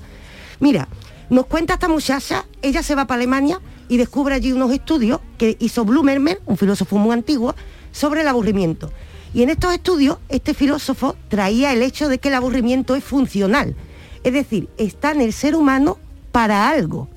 Mira, 0.59 0.87
nos 1.29 1.45
cuenta 1.45 1.75
esta 1.75 1.87
muchacha, 1.87 2.45
ella 2.61 2.83
se 2.83 2.95
va 2.95 3.05
para 3.05 3.17
Alemania 3.19 3.61
y 3.87 3.97
descubre 3.97 4.35
allí 4.35 4.51
unos 4.51 4.71
estudios 4.71 5.19
que 5.37 5.57
hizo 5.59 5.85
Blumermer, 5.85 6.41
un 6.45 6.57
filósofo 6.57 6.97
muy 6.97 7.13
antiguo, 7.13 7.55
sobre 7.91 8.21
el 8.21 8.27
aburrimiento. 8.27 8.91
Y 9.33 9.43
en 9.43 9.49
estos 9.49 9.73
estudios, 9.73 10.17
este 10.29 10.53
filósofo 10.53 11.15
traía 11.29 11.71
el 11.71 11.81
hecho 11.81 12.09
de 12.09 12.17
que 12.17 12.29
el 12.29 12.35
aburrimiento 12.35 12.95
es 12.95 13.03
funcional. 13.03 13.75
Es 14.23 14.33
decir, 14.33 14.69
está 14.77 15.11
en 15.11 15.21
el 15.21 15.33
ser 15.33 15.55
humano 15.55 15.97
para 16.31 16.69
algo. 16.69 17.07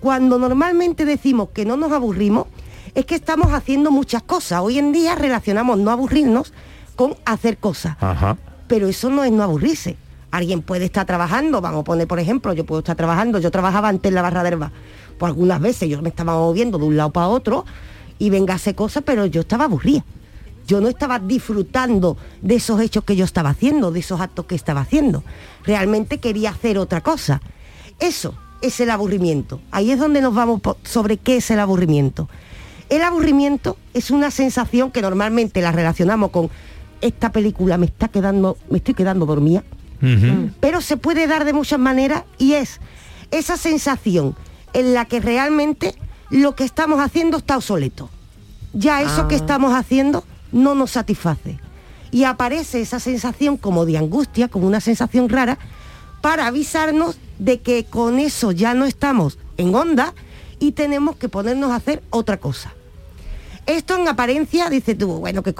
Cuando 0.00 0.38
normalmente 0.38 1.04
decimos 1.04 1.50
que 1.54 1.64
no 1.64 1.76
nos 1.76 1.92
aburrimos, 1.92 2.46
es 2.94 3.06
que 3.06 3.14
estamos 3.14 3.52
haciendo 3.52 3.90
muchas 3.90 4.22
cosas. 4.22 4.60
Hoy 4.60 4.78
en 4.78 4.92
día 4.92 5.14
relacionamos 5.14 5.78
no 5.78 5.90
aburrirnos 5.90 6.52
con 6.96 7.16
hacer 7.24 7.56
cosas. 7.56 7.96
Ajá. 8.00 8.36
pero 8.68 8.88
eso 8.88 9.10
no 9.10 9.24
es 9.24 9.30
no 9.32 9.42
aburrirse. 9.42 9.96
Alguien 10.32 10.62
puede 10.62 10.86
estar 10.86 11.06
trabajando, 11.06 11.60
vamos 11.60 11.82
a 11.82 11.84
poner 11.84 12.08
por 12.08 12.18
ejemplo, 12.18 12.52
yo 12.54 12.66
puedo 12.66 12.80
estar 12.80 12.96
trabajando, 12.96 13.38
yo 13.38 13.50
trabajaba 13.50 13.88
antes 13.88 14.08
en 14.08 14.14
la 14.14 14.22
barra 14.22 14.42
de 14.42 14.48
herba, 14.48 14.72
pues 15.18 15.30
algunas 15.30 15.60
veces 15.60 15.88
yo 15.88 16.02
me 16.02 16.08
estaba 16.08 16.34
moviendo 16.34 16.78
de 16.78 16.84
un 16.86 16.96
lado 16.96 17.10
para 17.10 17.28
otro 17.28 17.64
y 18.18 18.30
venga 18.30 18.54
a 18.54 18.56
hacer 18.56 18.74
cosas, 18.74 19.04
pero 19.06 19.26
yo 19.26 19.42
estaba 19.42 19.64
aburrida. 19.64 20.04
Yo 20.66 20.80
no 20.80 20.88
estaba 20.88 21.18
disfrutando 21.18 22.16
de 22.40 22.54
esos 22.54 22.80
hechos 22.80 23.04
que 23.04 23.14
yo 23.14 23.24
estaba 23.24 23.50
haciendo, 23.50 23.90
de 23.90 24.00
esos 24.00 24.20
actos 24.20 24.46
que 24.46 24.54
estaba 24.54 24.80
haciendo. 24.80 25.22
Realmente 25.64 26.18
quería 26.18 26.50
hacer 26.50 26.78
otra 26.78 27.00
cosa. 27.00 27.40
Eso 27.98 28.34
es 28.62 28.80
el 28.80 28.90
aburrimiento. 28.90 29.60
Ahí 29.70 29.90
es 29.90 29.98
donde 29.98 30.20
nos 30.20 30.34
vamos 30.34 30.60
sobre 30.84 31.18
qué 31.18 31.38
es 31.38 31.50
el 31.50 31.60
aburrimiento. 31.60 32.28
El 32.88 33.02
aburrimiento 33.02 33.76
es 33.92 34.10
una 34.10 34.30
sensación 34.30 34.90
que 34.90 35.02
normalmente 35.02 35.60
la 35.60 35.72
relacionamos 35.72 36.30
con 36.30 36.48
esta 37.02 37.32
película 37.32 37.76
me 37.76 37.86
está 37.86 38.08
quedando, 38.08 38.56
me 38.70 38.78
estoy 38.78 38.94
quedando 38.94 39.26
dormida, 39.26 39.64
pero 40.60 40.80
se 40.80 40.96
puede 40.96 41.26
dar 41.26 41.44
de 41.44 41.52
muchas 41.52 41.78
maneras 41.78 42.24
y 42.38 42.54
es 42.54 42.80
esa 43.30 43.56
sensación 43.56 44.34
en 44.72 44.94
la 44.94 45.04
que 45.04 45.20
realmente 45.20 45.94
lo 46.30 46.56
que 46.56 46.64
estamos 46.64 47.00
haciendo 47.00 47.36
está 47.38 47.56
obsoleto. 47.56 48.10
Ya 48.72 49.02
eso 49.02 49.28
que 49.28 49.34
Ah. 49.34 49.38
estamos 49.38 49.74
haciendo 49.74 50.24
no 50.50 50.74
nos 50.74 50.92
satisface. 50.92 51.58
Y 52.10 52.24
aparece 52.24 52.80
esa 52.80 53.00
sensación 53.00 53.56
como 53.56 53.86
de 53.86 53.96
angustia, 53.98 54.48
como 54.48 54.66
una 54.66 54.80
sensación 54.80 55.28
rara, 55.28 55.58
para 56.20 56.46
avisarnos 56.46 57.16
de 57.38 57.60
que 57.60 57.84
con 57.84 58.18
eso 58.18 58.52
ya 58.52 58.74
no 58.74 58.84
estamos 58.86 59.38
en 59.56 59.74
onda 59.74 60.14
y 60.58 60.72
tenemos 60.72 61.16
que 61.16 61.28
ponernos 61.28 61.70
a 61.70 61.76
hacer 61.76 62.02
otra 62.10 62.38
cosa. 62.38 62.72
Esto 63.66 63.96
en 63.96 64.08
apariencia, 64.08 64.68
dice 64.68 64.94
tú, 64.94 65.18
bueno, 65.18 65.42
que 65.42 65.54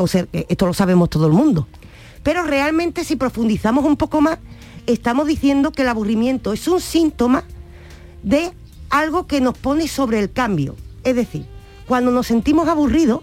esto 0.49 0.67
lo 0.67 0.75
sabemos 0.75 1.09
todo 1.11 1.27
el 1.27 1.33
mundo. 1.33 1.67
Pero 2.23 2.45
realmente 2.45 3.05
si 3.05 3.17
profundizamos 3.17 3.85
un 3.85 3.97
poco 3.97 4.21
más, 4.21 4.39
estamos 4.87 5.27
diciendo 5.27 5.73
que 5.73 5.83
el 5.83 5.89
aburrimiento 5.89 6.53
es 6.53 6.67
un 6.69 6.81
síntoma 6.81 7.45
de 8.23 8.53
algo 8.91 9.27
que 9.27 9.41
nos 9.41 9.57
pone 9.57 9.89
sobre 9.89 10.19
el 10.19 10.33
cambio. 10.33 10.77
Es 11.05 11.17
decir, 11.17 11.47
cuando 11.87 12.11
nos 12.11 12.27
sentimos 12.27 12.69
aburridos, 12.69 13.21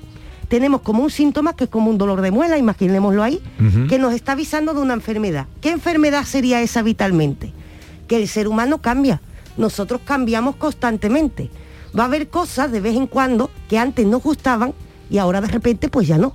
tenemos 0.50 0.82
como 0.82 1.04
un 1.04 1.12
síntoma 1.12 1.56
que 1.56 1.66
es 1.66 1.70
como 1.70 1.92
un 1.92 1.98
dolor 1.98 2.22
de 2.22 2.32
muela, 2.32 2.58
imaginémoslo 2.58 3.24
ahí, 3.24 3.42
que 3.88 4.00
nos 4.00 4.14
está 4.14 4.32
avisando 4.32 4.74
de 4.74 4.82
una 4.82 4.96
enfermedad. 4.96 5.46
¿Qué 5.62 5.70
enfermedad 5.70 6.26
sería 6.26 6.62
esa 6.62 6.82
vitalmente? 6.82 7.54
Que 8.08 8.18
el 8.18 8.28
ser 8.28 8.48
humano 8.48 8.80
cambia. 8.80 9.22
Nosotros 9.58 10.02
cambiamos 10.04 10.56
constantemente. 10.56 11.52
Va 11.98 12.04
a 12.04 12.08
haber 12.08 12.30
cosas 12.30 12.72
de 12.72 12.82
vez 12.82 12.96
en 12.96 13.06
cuando 13.06 13.52
que 13.70 13.78
antes 13.78 14.06
nos 14.08 14.24
gustaban 14.24 14.74
y 15.10 15.20
ahora 15.20 15.40
de 15.42 15.48
repente 15.48 15.88
pues 15.88 16.08
ya 16.08 16.18
no. 16.18 16.34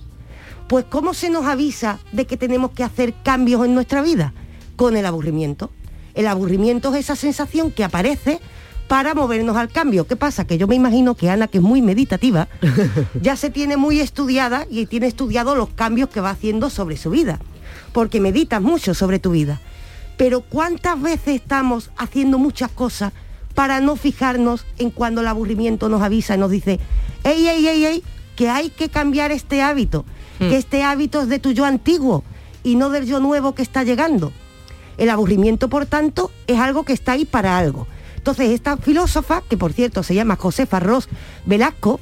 Pues 0.69 0.85
¿cómo 0.89 1.15
se 1.15 1.31
nos 1.31 1.45
avisa 1.45 1.99
de 2.13 2.27
que 2.27 2.37
tenemos 2.37 2.71
que 2.71 2.85
hacer 2.85 3.15
cambios 3.23 3.65
en 3.65 3.75
nuestra 3.75 4.03
vida? 4.03 4.33
Con 4.77 4.97
el 4.97 5.07
aburrimiento. 5.07 5.71
El 6.15 6.27
aburrimiento 6.27 6.95
es 6.95 7.01
esa 7.01 7.17
sensación 7.17 7.71
que 7.71 7.85
aparece 7.85 8.41
para 8.89 9.15
movernos 9.15 9.57
al 9.57 9.69
cambio. 9.69 10.07
¿Qué 10.07 10.17
pasa? 10.17 10.47
Que 10.47 10.59
yo 10.59 10.67
me 10.67 10.75
imagino 10.75 11.15
que 11.15 11.31
Ana, 11.31 11.49
que 11.49 11.59
es 11.59 11.65
muy 11.65 11.83
meditativa, 11.83 12.49
ya 13.21 13.37
se 13.37 13.51
tiene 13.51 13.77
muy 13.77 14.01
estudiada 14.01 14.67
y 14.71 14.87
tiene 14.87 15.07
estudiado 15.07 15.55
los 15.55 15.71
cambios 15.71 16.09
que 16.09 16.21
va 16.21 16.31
haciendo 16.31 16.71
sobre 16.71 16.97
su 16.97 17.11
vida. 17.11 17.41
Porque 17.93 18.21
meditas 18.21 18.63
mucho 18.63 18.95
sobre 18.95 19.19
tu 19.19 19.33
vida. 19.33 19.61
Pero 20.17 20.43
¿cuántas 20.43 21.01
veces 21.01 21.37
estamos 21.37 21.91
haciendo 21.97 22.39
muchas 22.39 22.71
cosas 22.71 23.13
para 23.55 23.81
no 23.81 23.97
fijarnos 23.97 24.65
en 24.79 24.91
cuando 24.91 25.21
el 25.21 25.29
aburrimiento 25.29 25.89
nos 25.89 26.03
avisa 26.03 26.35
y 26.35 26.39
nos 26.39 26.51
dice, 26.51 26.81
ey, 27.23 27.49
ey, 27.49 27.67
ey, 27.67 27.85
ey, 27.85 28.03
que 28.37 28.49
hay 28.49 28.71
que 28.71 28.89
cambiar 28.89 29.31
este 29.33 29.63
hábito, 29.63 30.05
que 30.39 30.57
este 30.57 30.83
hábito 30.83 31.23
es 31.23 31.29
de 31.29 31.39
tu 31.39 31.53
yo 31.53 31.65
antiguo 31.65 32.25
y 32.63 32.77
no 32.77 32.91
del 32.91 33.07
yo 33.07 33.21
nuevo 33.21 33.55
que 33.55 33.63
está 33.63 33.83
llegando? 33.83 34.33
El 34.97 35.11
aburrimiento, 35.11 35.69
por 35.69 35.87
tanto, 35.87 36.31
es 36.47 36.59
algo 36.59 36.85
que 36.85 36.93
está 36.93 37.13
ahí 37.13 37.25
para 37.25 37.59
algo. 37.59 37.87
Entonces, 38.17 38.51
esta 38.51 38.77
filósofa, 38.77 39.43
que 39.49 39.57
por 39.57 39.73
cierto 39.73 40.03
se 40.03 40.15
llama 40.15 40.37
Josefa 40.37 40.81
Ross 40.81 41.09
Velasco, 41.45 42.01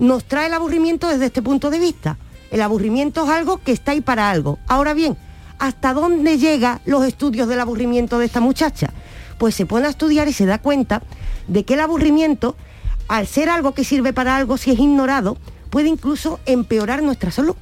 nos 0.00 0.24
trae 0.24 0.46
el 0.46 0.54
aburrimiento 0.54 1.08
desde 1.08 1.26
este 1.26 1.42
punto 1.42 1.70
de 1.70 1.78
vista. 1.78 2.16
El 2.50 2.62
aburrimiento 2.62 3.24
es 3.24 3.30
algo 3.30 3.58
que 3.58 3.72
está 3.72 3.92
ahí 3.92 4.00
para 4.00 4.30
algo. 4.30 4.58
Ahora 4.66 4.94
bien, 4.94 5.16
¿hasta 5.58 5.92
dónde 5.94 6.38
llegan 6.38 6.80
los 6.86 7.04
estudios 7.04 7.46
del 7.46 7.60
aburrimiento 7.60 8.18
de 8.18 8.26
esta 8.26 8.40
muchacha? 8.40 8.92
Pues 9.38 9.54
se 9.54 9.66
pone 9.66 9.86
a 9.86 9.90
estudiar 9.90 10.26
y 10.26 10.32
se 10.32 10.46
da 10.46 10.58
cuenta 10.58 11.02
de 11.46 11.64
que 11.64 11.74
el 11.74 11.80
aburrimiento, 11.80 12.56
al 13.06 13.26
ser 13.26 13.48
algo 13.48 13.72
que 13.72 13.84
sirve 13.84 14.12
para 14.12 14.36
algo, 14.36 14.56
si 14.56 14.72
es 14.72 14.78
ignorado, 14.78 15.36
puede 15.70 15.88
incluso 15.88 16.40
empeorar 16.46 17.02
nuestra 17.02 17.30
salud. 17.30 17.54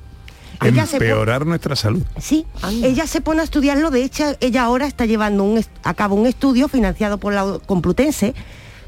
Ella 0.62 0.86
Empeorar 0.90 1.46
nuestra 1.46 1.76
salud. 1.76 2.02
Sí, 2.20 2.46
ella 2.82 3.06
se 3.06 3.20
pone 3.20 3.40
a 3.40 3.44
estudiarlo, 3.44 3.90
de 3.90 4.02
hecho 4.02 4.24
ella 4.40 4.64
ahora 4.64 4.86
está 4.86 5.06
llevando 5.06 5.44
un 5.44 5.64
a 5.84 5.94
cabo 5.94 6.16
un 6.16 6.26
estudio 6.26 6.68
financiado 6.68 7.18
por 7.18 7.32
la 7.32 7.58
Complutense 7.64 8.34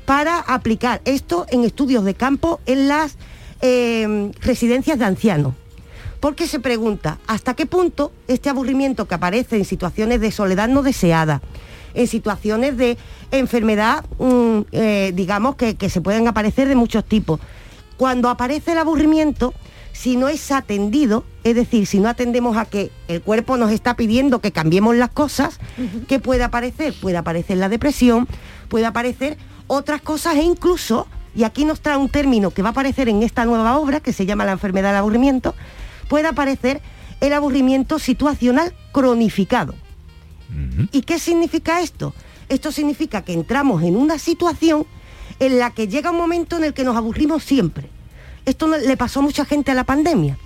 para 0.05 0.41
aplicar 0.41 1.01
esto 1.05 1.47
en 1.51 1.64
estudios 1.64 2.05
de 2.05 2.14
campo 2.14 2.61
en 2.66 2.89
las 2.89 3.16
eh, 3.61 4.33
residencias 4.41 4.99
de 4.99 5.05
ancianos. 5.05 5.55
Porque 6.18 6.47
se 6.47 6.61
pregunta, 6.61 7.18
¿hasta 7.27 7.55
qué 7.55 7.66
punto 7.66 8.12
este 8.29 8.51
aburrimiento 8.51 9.07
que 9.07 9.14
aparece 9.14 9.57
en 9.57 9.64
situaciones 9.64 10.21
de 10.21 10.33
soledad 10.33 10.68
no 10.68 10.83
deseada, 10.83 11.41
en 11.95 12.07
situaciones 12.07 12.77
de 12.77 12.99
enfermedad, 13.31 14.05
mm, 14.18 14.61
eh, 14.73 15.12
digamos, 15.14 15.57
que, 15.57 15.77
que 15.77 15.89
se 15.89 16.01
pueden 16.01 16.29
aparecer 16.29 16.68
de 16.68 16.75
muchos 16.75 17.05
tipos, 17.05 17.41
cuando 17.97 18.29
aparece 18.29 18.73
el 18.73 18.79
aburrimiento, 18.79 19.55
si 19.93 20.16
no 20.16 20.28
es 20.28 20.51
atendido, 20.53 21.24
es 21.45 21.55
decir, 21.55 21.86
si 21.86 22.01
no 22.01 22.09
atendemos 22.09 22.57
a 22.57 22.64
que 22.64 22.91
el 23.09 23.22
cuerpo 23.22 23.57
nos 23.57 23.70
está 23.72 23.95
pidiendo 23.97 24.41
que 24.41 24.53
cambiemos 24.53 24.97
las 24.97 25.11
cosas, 25.11 25.59
¿qué 26.09 26.20
puede 26.20 26.45
aparecer? 26.45 26.95
Puede 27.01 27.16
aparecer 27.16 27.59
la 27.59 27.68
depresión, 27.68 28.28
puede 28.68 28.86
aparecer 28.86 29.36
otras 29.66 30.01
cosas 30.01 30.36
e 30.36 30.43
incluso, 30.43 31.07
y 31.34 31.45
aquí 31.45 31.64
nos 31.64 31.80
trae 31.80 31.97
un 31.97 32.09
término 32.09 32.51
que 32.51 32.62
va 32.62 32.68
a 32.68 32.72
aparecer 32.72 33.09
en 33.09 33.22
esta 33.22 33.45
nueva 33.45 33.78
obra, 33.78 34.01
que 34.01 34.12
se 34.12 34.26
llama 34.26 34.45
la 34.45 34.53
enfermedad 34.53 34.91
del 34.91 34.99
aburrimiento, 34.99 35.55
puede 36.09 36.28
aparecer 36.28 36.80
el 37.20 37.32
aburrimiento 37.32 37.99
situacional 37.99 38.74
cronificado. 38.93 39.74
¿Y 40.91 41.03
qué 41.03 41.18
significa 41.18 41.80
esto? 41.80 42.14
Esto 42.49 42.72
significa 42.72 43.22
que 43.22 43.32
entramos 43.32 43.82
en 43.84 43.95
una 43.97 44.18
situación 44.18 44.86
en 45.38 45.59
la 45.59 45.70
que 45.70 45.86
llega 45.86 46.11
un 46.11 46.16
momento 46.16 46.57
en 46.57 46.64
el 46.64 46.74
que 46.74 46.82
nos 46.82 46.97
aburrimos 46.97 47.45
siempre. 47.45 47.88
Esto 48.51 48.66
no- 48.66 48.76
le 48.76 48.96
pasó 48.96 49.20
a 49.20 49.22
mucha 49.22 49.44
gente 49.44 49.70
a 49.70 49.74
la 49.74 49.84
pandemia. 49.84 50.36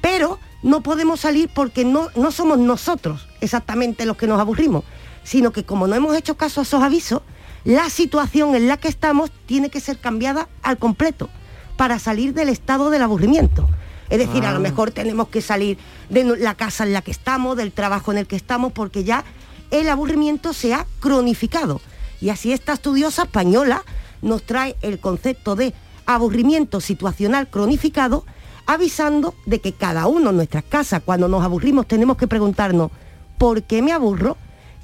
Pero 0.00 0.38
no 0.62 0.82
podemos 0.82 1.20
salir 1.20 1.48
porque 1.54 1.84
no, 1.84 2.08
no 2.16 2.30
somos 2.32 2.58
nosotros 2.58 3.28
exactamente 3.40 4.04
los 4.06 4.16
que 4.16 4.26
nos 4.26 4.40
aburrimos, 4.40 4.84
sino 5.24 5.52
que 5.52 5.64
como 5.64 5.86
no 5.86 5.94
hemos 5.94 6.16
hecho 6.16 6.36
caso 6.36 6.60
a 6.60 6.64
esos 6.64 6.82
avisos, 6.82 7.22
la 7.64 7.88
situación 7.90 8.54
en 8.56 8.66
la 8.66 8.76
que 8.76 8.88
estamos 8.88 9.30
tiene 9.46 9.70
que 9.70 9.80
ser 9.80 9.98
cambiada 9.98 10.48
al 10.62 10.78
completo 10.78 11.28
para 11.76 11.98
salir 12.00 12.34
del 12.34 12.48
estado 12.48 12.90
del 12.90 13.02
aburrimiento. 13.02 13.68
Es 14.10 14.18
decir, 14.18 14.44
a 14.44 14.50
lo 14.50 14.56
Ah. 14.56 14.60
mejor 14.60 14.90
tenemos 14.90 15.28
que 15.28 15.40
salir 15.40 15.78
de 16.10 16.24
la 16.36 16.54
casa 16.54 16.84
en 16.84 16.92
la 16.92 17.02
que 17.02 17.12
estamos, 17.12 17.56
del 17.56 17.72
trabajo 17.72 18.10
en 18.12 18.18
el 18.18 18.26
que 18.26 18.36
estamos, 18.36 18.72
porque 18.72 19.04
ya 19.04 19.24
el 19.70 19.88
aburrimiento 19.88 20.52
se 20.52 20.74
ha 20.74 20.86
cronificado. 21.00 21.80
Y 22.20 22.28
así 22.30 22.52
esta 22.52 22.72
estudiosa 22.74 23.22
española 23.22 23.82
nos 24.20 24.42
trae 24.42 24.76
el 24.82 24.98
concepto 24.98 25.54
de 25.56 25.72
aburrimiento 26.06 26.80
situacional 26.80 27.48
cronificado, 27.48 28.24
avisando 28.66 29.34
de 29.46 29.60
que 29.60 29.72
cada 29.72 30.06
uno 30.06 30.30
en 30.30 30.36
nuestras 30.36 30.64
casas, 30.64 31.02
cuando 31.04 31.28
nos 31.28 31.44
aburrimos, 31.44 31.86
tenemos 31.86 32.16
que 32.16 32.28
preguntarnos, 32.28 32.90
¿por 33.38 33.62
qué 33.62 33.82
me 33.82 33.92
aburro? 33.92 34.36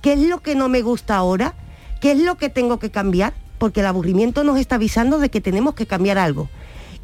¿Qué 0.02 0.12
es 0.14 0.20
lo 0.20 0.40
que 0.40 0.54
no 0.54 0.68
me 0.68 0.82
gusta 0.82 1.16
ahora? 1.16 1.54
¿Qué 2.00 2.12
es 2.12 2.18
lo 2.18 2.36
que 2.36 2.48
tengo 2.48 2.78
que 2.78 2.90
cambiar? 2.90 3.34
Porque 3.58 3.80
el 3.80 3.86
aburrimiento 3.86 4.44
nos 4.44 4.58
está 4.58 4.76
avisando 4.76 5.18
de 5.18 5.30
que 5.30 5.40
tenemos 5.40 5.74
que 5.74 5.86
cambiar 5.86 6.18
algo. 6.18 6.48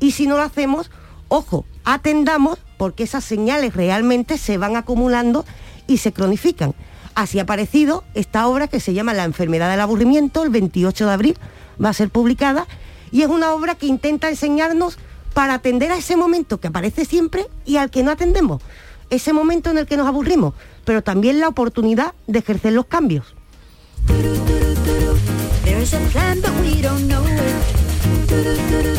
Y 0.01 0.13
si 0.13 0.27
no 0.27 0.37
lo 0.37 0.43
hacemos, 0.43 0.91
ojo, 1.29 1.65
atendamos 1.85 2.59
porque 2.77 3.05
esas 3.05 3.25
señales 3.25 3.75
realmente 3.75 4.39
se 4.39 4.59
van 4.59 4.77
acumulando 4.77 5.45
y 5.87 5.99
se 5.99 6.13
cronifican. 6.13 6.75
Así 7.15 7.39
ha 7.39 7.43
aparecido 7.43 8.05
esta 8.15 8.47
obra 8.49 8.67
que 8.69 8.81
se 8.81 8.93
llama 8.93 9.15
La 9.15 9.25
enfermedad 9.25 9.71
del 9.71 9.81
aburrimiento, 9.81 10.43
el 10.43 10.51
28 10.51 11.07
de 11.07 11.13
abril 11.13 11.39
va 11.83 11.91
a 11.91 11.95
ser 11.95 12.11
publicada, 12.11 12.67
y 13.15 13.23
es 13.23 13.29
una 13.29 13.55
obra 13.55 13.77
que 13.77 13.87
intenta 13.87 14.29
enseñarnos 14.29 14.99
para 15.35 15.55
atender 15.55 15.93
a 15.93 15.97
ese 15.97 16.17
momento 16.17 16.59
que 16.59 16.67
aparece 16.67 17.05
siempre 17.05 17.47
y 17.65 17.77
al 17.77 17.89
que 17.89 18.03
no 18.03 18.11
atendemos, 18.11 18.61
ese 19.09 19.33
momento 19.33 19.71
en 19.71 19.79
el 19.79 19.87
que 19.87 19.97
nos 19.97 20.09
aburrimos, 20.09 20.53
pero 20.85 21.01
también 21.01 21.39
la 21.39 21.47
oportunidad 21.47 22.13
de 22.27 22.41
ejercer 22.41 22.73
los 22.73 22.87
cambios. 22.87 23.37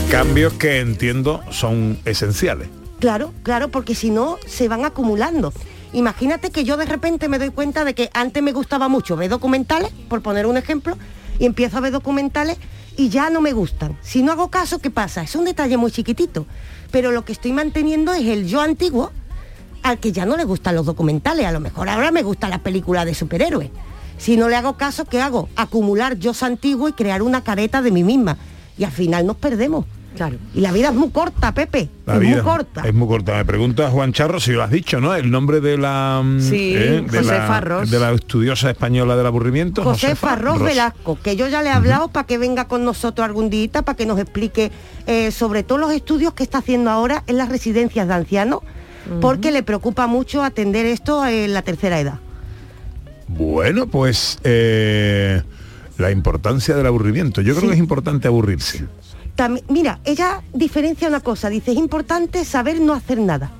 Cambios 0.09 0.53
que 0.53 0.79
entiendo 0.79 1.43
son 1.51 1.99
esenciales. 2.05 2.69
Claro, 3.01 3.33
claro, 3.43 3.67
porque 3.67 3.95
si 3.95 4.11
no 4.11 4.37
se 4.47 4.69
van 4.69 4.85
acumulando. 4.85 5.51
Imagínate 5.91 6.51
que 6.51 6.63
yo 6.63 6.77
de 6.77 6.85
repente 6.85 7.27
me 7.27 7.37
doy 7.37 7.49
cuenta 7.49 7.83
de 7.83 7.93
que 7.93 8.09
antes 8.13 8.41
me 8.41 8.53
gustaba 8.53 8.87
mucho 8.87 9.17
ver 9.17 9.29
documentales, 9.29 9.91
por 10.07 10.21
poner 10.21 10.45
un 10.45 10.55
ejemplo, 10.55 10.97
y 11.37 11.45
empiezo 11.45 11.77
a 11.77 11.81
ver 11.81 11.91
documentales 11.91 12.57
y 12.97 13.09
ya 13.09 13.29
no 13.29 13.41
me 13.41 13.53
gustan. 13.53 13.97
Si 14.01 14.23
no 14.23 14.31
hago 14.31 14.49
caso, 14.49 14.79
¿qué 14.79 14.89
pasa? 14.89 15.23
Es 15.23 15.35
un 15.35 15.45
detalle 15.45 15.77
muy 15.77 15.91
chiquitito, 15.91 16.45
pero 16.91 17.11
lo 17.11 17.25
que 17.25 17.33
estoy 17.33 17.51
manteniendo 17.51 18.13
es 18.13 18.25
el 18.25 18.47
yo 18.47 18.61
antiguo, 18.61 19.11
al 19.83 19.99
que 19.99 20.11
ya 20.11 20.25
no 20.25 20.37
le 20.37 20.43
gustan 20.43 20.75
los 20.75 20.85
documentales, 20.85 21.45
a 21.45 21.51
lo 21.51 21.59
mejor 21.59 21.89
ahora 21.89 22.11
me 22.11 22.23
gustan 22.23 22.49
las 22.49 22.59
películas 22.59 23.05
de 23.05 23.13
superhéroes. 23.13 23.69
Si 24.17 24.37
no 24.37 24.49
le 24.49 24.55
hago 24.55 24.77
caso, 24.77 25.05
¿qué 25.05 25.21
hago? 25.21 25.49
Acumular 25.55 26.17
yo 26.17 26.31
antiguo 26.41 26.87
y 26.87 26.93
crear 26.93 27.21
una 27.21 27.43
careta 27.43 27.81
de 27.81 27.91
mí 27.91 28.03
misma. 28.03 28.37
Y 28.77 28.83
al 28.83 28.91
final 28.91 29.25
nos 29.25 29.37
perdemos. 29.37 29.85
Claro. 30.15 30.37
Y 30.53 30.61
la 30.61 30.71
vida 30.71 30.89
es 30.89 30.95
muy 30.95 31.09
corta, 31.09 31.53
Pepe. 31.53 31.89
La 32.05 32.15
es 32.15 32.19
vida 32.19 32.35
muy 32.37 32.43
corta. 32.43 32.81
Es 32.87 32.93
muy 32.93 33.07
corta. 33.07 33.35
Me 33.35 33.45
pregunta 33.45 33.89
Juan 33.89 34.13
Charro 34.13 34.39
si 34.39 34.51
lo 34.51 34.63
has 34.63 34.71
dicho, 34.71 34.99
¿no? 35.01 35.13
El 35.13 35.29
nombre 35.29 35.59
de 35.59 35.77
la 35.77 36.21
mm, 36.23 36.41
Sí, 36.41 36.73
de 36.73 37.05
Josefa 37.07 37.47
la, 37.47 37.61
Ros. 37.61 37.91
de 37.91 37.99
la 37.99 38.11
estudiosa 38.11 38.69
española 38.69 39.15
del 39.15 39.25
aburrimiento. 39.25 39.83
Josefa 39.83 40.35
Ros 40.35 40.59
Ros. 40.59 40.67
Velasco, 40.67 41.17
que 41.21 41.35
yo 41.35 41.47
ya 41.47 41.61
le 41.61 41.69
he 41.69 41.73
hablado 41.73 42.07
para 42.07 42.25
que 42.25 42.37
venga 42.37 42.67
con 42.67 42.85
nosotros 42.85 43.25
algún 43.25 43.49
día, 43.49 43.69
para 43.83 43.95
que 43.95 44.05
nos 44.05 44.19
explique 44.19 44.71
eh, 45.07 45.31
sobre 45.31 45.63
todos 45.63 45.81
los 45.81 45.91
estudios 45.91 46.33
que 46.33 46.43
está 46.43 46.59
haciendo 46.59 46.89
ahora 46.89 47.23
en 47.27 47.37
las 47.37 47.49
residencias 47.49 48.07
de 48.07 48.13
ancianos, 48.13 48.61
porque 49.21 49.51
le 49.51 49.61
preocupa 49.61 50.07
mucho 50.07 50.43
atender 50.43 50.85
esto 50.85 51.25
en 51.25 51.53
la 51.53 51.61
tercera 51.61 51.99
edad. 51.99 52.19
Bueno, 53.27 53.87
pues 53.87 54.39
eh, 54.43 55.41
la 55.97 56.11
importancia 56.11 56.75
del 56.75 56.85
aburrimiento. 56.85 57.41
Yo 57.41 57.55
creo 57.55 57.69
que 57.69 57.75
es 57.75 57.79
importante 57.79 58.27
aburrirse. 58.27 58.85
Tambi- 59.35 59.63
mira, 59.67 59.99
ella 60.05 60.41
diferencia 60.53 61.07
una 61.07 61.19
cosa, 61.19 61.49
dice, 61.49 61.71
es 61.71 61.77
importante 61.77 62.45
saber 62.45 62.79
no 62.79 62.93
hacer 62.93 63.19
nada. 63.19 63.51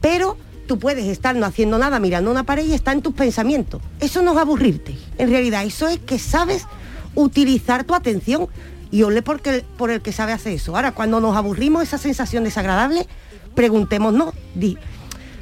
Pero 0.00 0.36
tú 0.66 0.78
puedes 0.78 1.06
estar 1.06 1.36
no 1.36 1.46
haciendo 1.46 1.78
nada 1.78 1.98
mirando 2.00 2.30
una 2.30 2.44
pared 2.44 2.64
y 2.66 2.72
está 2.72 2.92
en 2.92 3.02
tus 3.02 3.14
pensamientos. 3.14 3.82
Eso 4.00 4.22
no 4.22 4.32
es 4.32 4.38
aburrirte. 4.38 4.96
En 5.18 5.30
realidad, 5.30 5.64
eso 5.64 5.86
es 5.88 5.98
que 5.98 6.18
sabes 6.18 6.66
utilizar 7.14 7.84
tu 7.84 7.94
atención 7.94 8.48
y 8.90 9.02
ole 9.02 9.20
porque, 9.22 9.64
por 9.76 9.90
el 9.90 10.00
que 10.00 10.12
sabe 10.12 10.32
hacer 10.32 10.52
eso. 10.54 10.74
Ahora, 10.76 10.92
cuando 10.92 11.20
nos 11.20 11.36
aburrimos, 11.36 11.82
esa 11.82 11.98
sensación 11.98 12.44
desagradable, 12.44 13.06
preguntémonos, 13.54 14.32
di- 14.54 14.78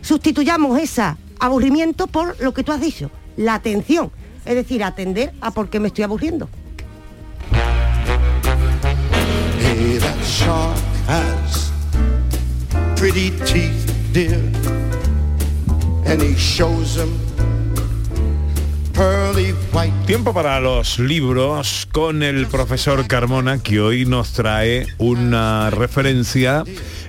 sustituyamos 0.03 0.79
ese 0.81 1.03
aburrimiento 1.39 2.07
por 2.07 2.41
lo 2.41 2.53
que 2.55 2.63
tú 2.65 2.73
has 2.73 2.81
dicho, 2.81 3.11
la 3.37 3.55
atención. 3.55 4.11
Es 4.47 4.55
decir, 4.57 4.83
atender 4.85 5.33
a 5.41 5.51
por 5.53 5.71
qué 5.71 5.81
me 5.81 5.89
estoy 5.89 6.05
aburriendo. 6.05 6.49
White. 19.73 19.93
Tiempo 20.07 20.33
para 20.33 20.61
los 20.61 20.99
libros 20.99 21.89
con 21.93 22.23
el 22.23 22.47
profesor 22.47 23.07
Carmona, 23.07 23.63
que 23.63 23.81
hoy 23.81 24.07
nos 24.07 24.33
trae 24.33 24.87
una 24.99 25.71
referencia, 25.71 26.65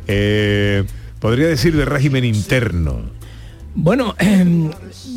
eh, 0.07 0.83
podría 1.19 1.47
decir, 1.47 1.75
de 1.75 1.85
régimen 1.85 2.25
interno. 2.25 3.14
Bueno, 3.77 4.15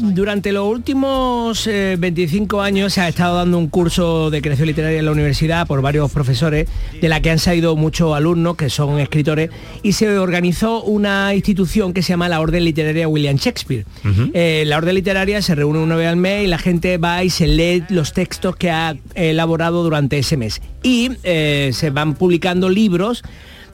durante 0.01 0.51
los 0.51 0.67
últimos 0.69 1.65
eh, 1.69 1.95
25 1.97 2.61
años 2.61 2.93
se 2.93 3.01
ha 3.01 3.09
estado 3.09 3.37
dando 3.37 3.57
un 3.57 3.69
curso 3.69 4.31
de 4.31 4.43
creación 4.43 4.67
literaria 4.67 4.99
en 4.99 5.05
la 5.05 5.13
universidad 5.13 5.65
por 5.67 5.81
varios 5.81 6.11
profesores, 6.11 6.69
de 7.01 7.09
la 7.09 7.23
que 7.23 7.31
han 7.31 7.39
salido 7.39 7.77
muchos 7.77 8.17
alumnos 8.17 8.57
que 8.57 8.69
son 8.69 8.99
escritores, 8.99 9.51
y 9.85 9.93
se 9.93 10.19
organizó 10.19 10.83
una 10.83 11.35
institución 11.37 11.93
que 11.93 12.03
se 12.03 12.09
llama 12.11 12.29
la 12.29 12.41
Orden 12.41 12.65
Literaria 12.65 13.07
William 13.07 13.37
Shakespeare. 13.37 13.87
Eh, 14.35 14.65
la 14.67 14.79
Orden 14.79 14.97
Literaria 14.97 15.41
se 15.41 15.55
reúne 15.55 15.79
una 15.79 15.95
vez 15.95 16.09
al 16.09 16.17
mes 16.17 16.45
y 16.45 16.49
la 16.49 16.59
gente 16.59 16.99
va 16.99 17.23
y 17.23 17.31
se 17.31 17.47
lee 17.47 17.85
los 17.91 18.13
textos 18.13 18.57
que 18.57 18.71
ha 18.71 18.97
elaborado 19.15 19.85
durante 19.85 20.19
ese 20.19 20.37
mes. 20.37 20.61
Y 20.83 21.13
eh, 21.23 21.71
se 21.73 21.91
van 21.91 22.15
publicando 22.15 22.69
libros 22.69 23.23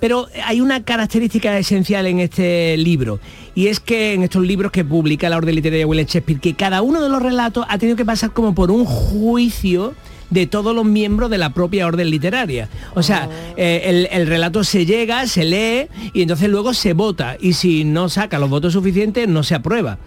pero 0.01 0.27
hay 0.45 0.61
una 0.61 0.85
característica 0.85 1.57
esencial 1.59 2.07
en 2.07 2.21
este 2.21 2.77
libro, 2.77 3.21
y 3.55 3.69
es 3.69 3.81
que 3.81 4.15
en 4.15 4.23
estos 4.23 4.45
libros 4.45 4.73
que 4.73 4.85
publica 4.85 5.29
la 5.29 5.37
Orden 5.37 5.55
Literaria 5.55 5.87
William 5.87 6.07
Shakespeare, 6.07 6.41
que 6.41 6.55
cada 6.55 6.83
uno 6.83 7.01
de 7.01 7.09
los 7.09 7.23
relatos 7.23 7.67
ha 7.69 7.79
tenido 7.79 7.97
que 7.97 8.05
pasar 8.05 8.33
como 8.33 8.55
por 8.55 8.71
un 8.71 8.85
juicio 8.85 9.95
de 10.31 10.47
todos 10.47 10.75
los 10.75 10.85
miembros 10.85 11.31
de 11.31 11.39
la 11.39 11.51
propia 11.51 11.87
orden 11.87 12.11
literaria. 12.11 12.69
O 12.95 13.03
sea, 13.03 13.29
eh, 13.57 13.83
el, 13.85 14.09
el 14.11 14.27
relato 14.27 14.65
se 14.65 14.85
llega, 14.85 15.27
se 15.27 15.45
lee 15.45 15.89
y 16.13 16.23
entonces 16.23 16.49
luego 16.49 16.75
se 16.75 16.93
vota 16.93 17.37
y 17.41 17.53
si 17.53 17.85
no 17.85 18.09
saca 18.09 18.39
los 18.39 18.51
votos 18.51 18.73
suficientes 18.73 19.29
no 19.29 19.43
se 19.43 19.55
aprueba. 19.55 19.99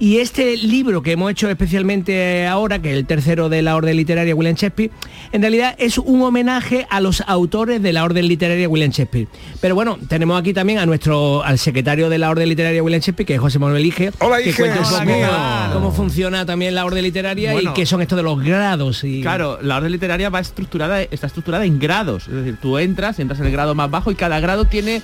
Y 0.00 0.18
este 0.18 0.56
libro 0.56 1.02
que 1.02 1.10
hemos 1.10 1.28
hecho 1.28 1.50
especialmente 1.50 2.46
ahora, 2.46 2.80
que 2.80 2.92
es 2.92 2.96
el 2.96 3.04
tercero 3.04 3.48
de 3.48 3.62
la 3.62 3.74
Orden 3.74 3.96
Literaria 3.96 4.32
William 4.32 4.54
Shakespeare, 4.54 4.92
en 5.32 5.40
realidad 5.42 5.74
es 5.76 5.98
un 5.98 6.22
homenaje 6.22 6.86
a 6.88 7.00
los 7.00 7.20
autores 7.26 7.82
de 7.82 7.92
la 7.92 8.04
Orden 8.04 8.28
Literaria 8.28 8.68
William 8.68 8.92
Shakespeare. 8.92 9.26
Pero 9.60 9.74
bueno, 9.74 9.98
tenemos 10.08 10.38
aquí 10.40 10.54
también 10.54 10.78
a 10.78 10.86
nuestro 10.86 11.42
al 11.42 11.58
secretario 11.58 12.08
de 12.08 12.18
la 12.18 12.30
Orden 12.30 12.48
Literaria 12.48 12.80
William 12.80 13.00
Shakespeare, 13.00 13.26
que 13.26 13.34
es 13.34 13.40
José 13.40 13.58
Manuel 13.58 13.84
Ige, 13.84 14.12
Hola, 14.20 14.38
que 14.40 14.50
Ige. 14.50 14.62
cuenta 14.62 14.78
un 14.78 14.86
Hola, 14.86 14.98
poco 15.00 15.12
¿qué 15.16 15.20
tal? 15.22 15.72
cómo 15.72 15.90
funciona 15.92 16.46
también 16.46 16.76
la 16.76 16.84
Orden 16.84 17.02
Literaria 17.02 17.52
Bueno. 17.52 17.72
y 17.72 17.74
qué 17.74 17.84
son 17.84 18.00
estos 18.00 18.16
de 18.16 18.22
los 18.22 18.40
grados. 18.40 19.02
Y... 19.02 19.20
Claro, 19.22 19.58
la 19.62 19.78
orden 19.78 19.90
literaria 19.90 20.30
va 20.30 20.38
estructurada, 20.38 21.02
está 21.02 21.26
estructurada 21.26 21.64
en 21.64 21.80
grados. 21.80 22.28
Es 22.28 22.34
decir, 22.34 22.56
tú 22.62 22.78
entras, 22.78 23.18
entras 23.18 23.40
en 23.40 23.46
el 23.46 23.52
grado 23.52 23.74
más 23.74 23.90
bajo 23.90 24.12
y 24.12 24.14
cada 24.14 24.38
grado 24.38 24.64
tiene 24.64 25.02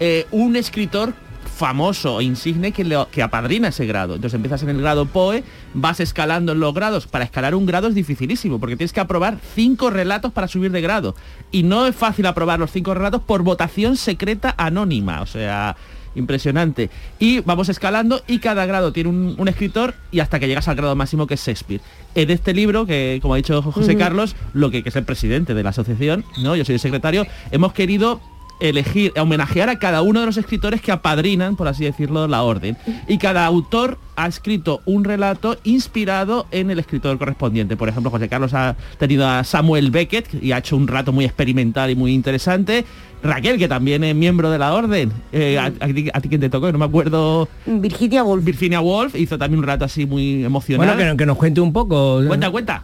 eh, 0.00 0.26
un 0.32 0.56
escritor 0.56 1.14
famoso 1.62 2.18
e 2.20 2.24
insigne 2.24 2.72
que, 2.72 2.82
le- 2.82 3.06
que 3.12 3.22
apadrina 3.22 3.68
ese 3.68 3.86
grado. 3.86 4.16
Entonces 4.16 4.34
empiezas 4.34 4.64
en 4.64 4.70
el 4.70 4.80
grado 4.80 5.06
POE, 5.06 5.44
vas 5.74 6.00
escalando 6.00 6.50
en 6.52 6.58
los 6.58 6.74
grados. 6.74 7.06
Para 7.06 7.24
escalar 7.24 7.54
un 7.54 7.66
grado 7.66 7.86
es 7.86 7.94
dificilísimo, 7.94 8.58
porque 8.58 8.76
tienes 8.76 8.92
que 8.92 8.98
aprobar 8.98 9.38
cinco 9.54 9.88
relatos 9.90 10.32
para 10.32 10.48
subir 10.48 10.72
de 10.72 10.80
grado. 10.80 11.14
Y 11.52 11.62
no 11.62 11.86
es 11.86 11.94
fácil 11.94 12.26
aprobar 12.26 12.58
los 12.58 12.72
cinco 12.72 12.94
relatos 12.94 13.22
por 13.22 13.42
votación 13.44 13.96
secreta 13.96 14.54
anónima. 14.58 15.22
O 15.22 15.26
sea, 15.26 15.76
impresionante. 16.16 16.90
Y 17.20 17.40
vamos 17.40 17.68
escalando 17.68 18.22
y 18.26 18.38
cada 18.40 18.66
grado 18.66 18.92
tiene 18.92 19.08
un, 19.10 19.36
un 19.38 19.48
escritor 19.48 19.94
y 20.10 20.18
hasta 20.20 20.40
que 20.40 20.48
llegas 20.48 20.66
al 20.66 20.74
grado 20.76 20.96
máximo 20.96 21.26
que 21.28 21.34
es 21.34 21.46
Shakespeare. 21.46 21.80
En 22.16 22.30
este 22.30 22.52
libro, 22.54 22.86
que 22.86 23.18
como 23.22 23.34
ha 23.34 23.36
dicho 23.38 23.62
José. 23.62 23.96
Carlos, 23.96 24.34
lo 24.52 24.70
que, 24.72 24.82
que 24.82 24.88
es 24.88 24.96
el 24.96 25.04
presidente 25.04 25.54
de 25.54 25.62
la 25.62 25.70
asociación, 25.70 26.24
¿no? 26.42 26.56
Yo 26.56 26.64
soy 26.64 26.74
el 26.74 26.80
secretario, 26.80 27.24
hemos 27.52 27.72
querido 27.72 28.20
elegir, 28.68 29.12
homenajear 29.18 29.68
a 29.68 29.78
cada 29.78 30.02
uno 30.02 30.20
de 30.20 30.26
los 30.26 30.36
escritores 30.36 30.80
que 30.80 30.92
apadrinan, 30.92 31.56
por 31.56 31.68
así 31.68 31.84
decirlo, 31.84 32.28
la 32.28 32.42
orden. 32.42 32.76
Y 33.08 33.18
cada 33.18 33.44
autor 33.44 33.98
ha 34.16 34.26
escrito 34.26 34.80
un 34.84 35.04
relato 35.04 35.58
inspirado 35.64 36.46
en 36.50 36.70
el 36.70 36.78
escritor 36.78 37.18
correspondiente. 37.18 37.76
Por 37.76 37.88
ejemplo, 37.88 38.10
José 38.10 38.28
Carlos 38.28 38.54
ha 38.54 38.76
tenido 38.98 39.26
a 39.26 39.42
Samuel 39.44 39.90
Beckett 39.90 40.42
y 40.42 40.52
ha 40.52 40.58
hecho 40.58 40.76
un 40.76 40.86
relato 40.86 41.12
muy 41.12 41.24
experimental 41.24 41.90
y 41.90 41.96
muy 41.96 42.12
interesante. 42.12 42.84
Raquel, 43.22 43.56
que 43.58 43.68
también 43.68 44.02
es 44.04 44.14
miembro 44.14 44.50
de 44.50 44.58
la 44.58 44.74
orden. 44.74 45.12
Eh, 45.32 45.58
a, 45.58 45.66
a 45.66 45.88
ti, 45.88 46.08
a 46.12 46.20
ti 46.20 46.28
quién 46.28 46.40
te 46.40 46.50
tocó? 46.50 46.72
No 46.72 46.78
me 46.78 46.84
acuerdo. 46.84 47.48
Virginia 47.66 48.24
Woolf. 48.24 48.44
Virginia 48.44 48.80
Woolf 48.80 49.14
hizo 49.14 49.38
también 49.38 49.58
un 49.58 49.64
relato 49.64 49.84
así 49.84 50.06
muy 50.06 50.44
emocional. 50.44 50.86
Bueno, 50.86 51.12
que, 51.12 51.16
que 51.18 51.26
nos 51.26 51.36
cuente 51.36 51.60
un 51.60 51.72
poco. 51.72 52.20
Cuenta, 52.26 52.50
cuenta. 52.50 52.82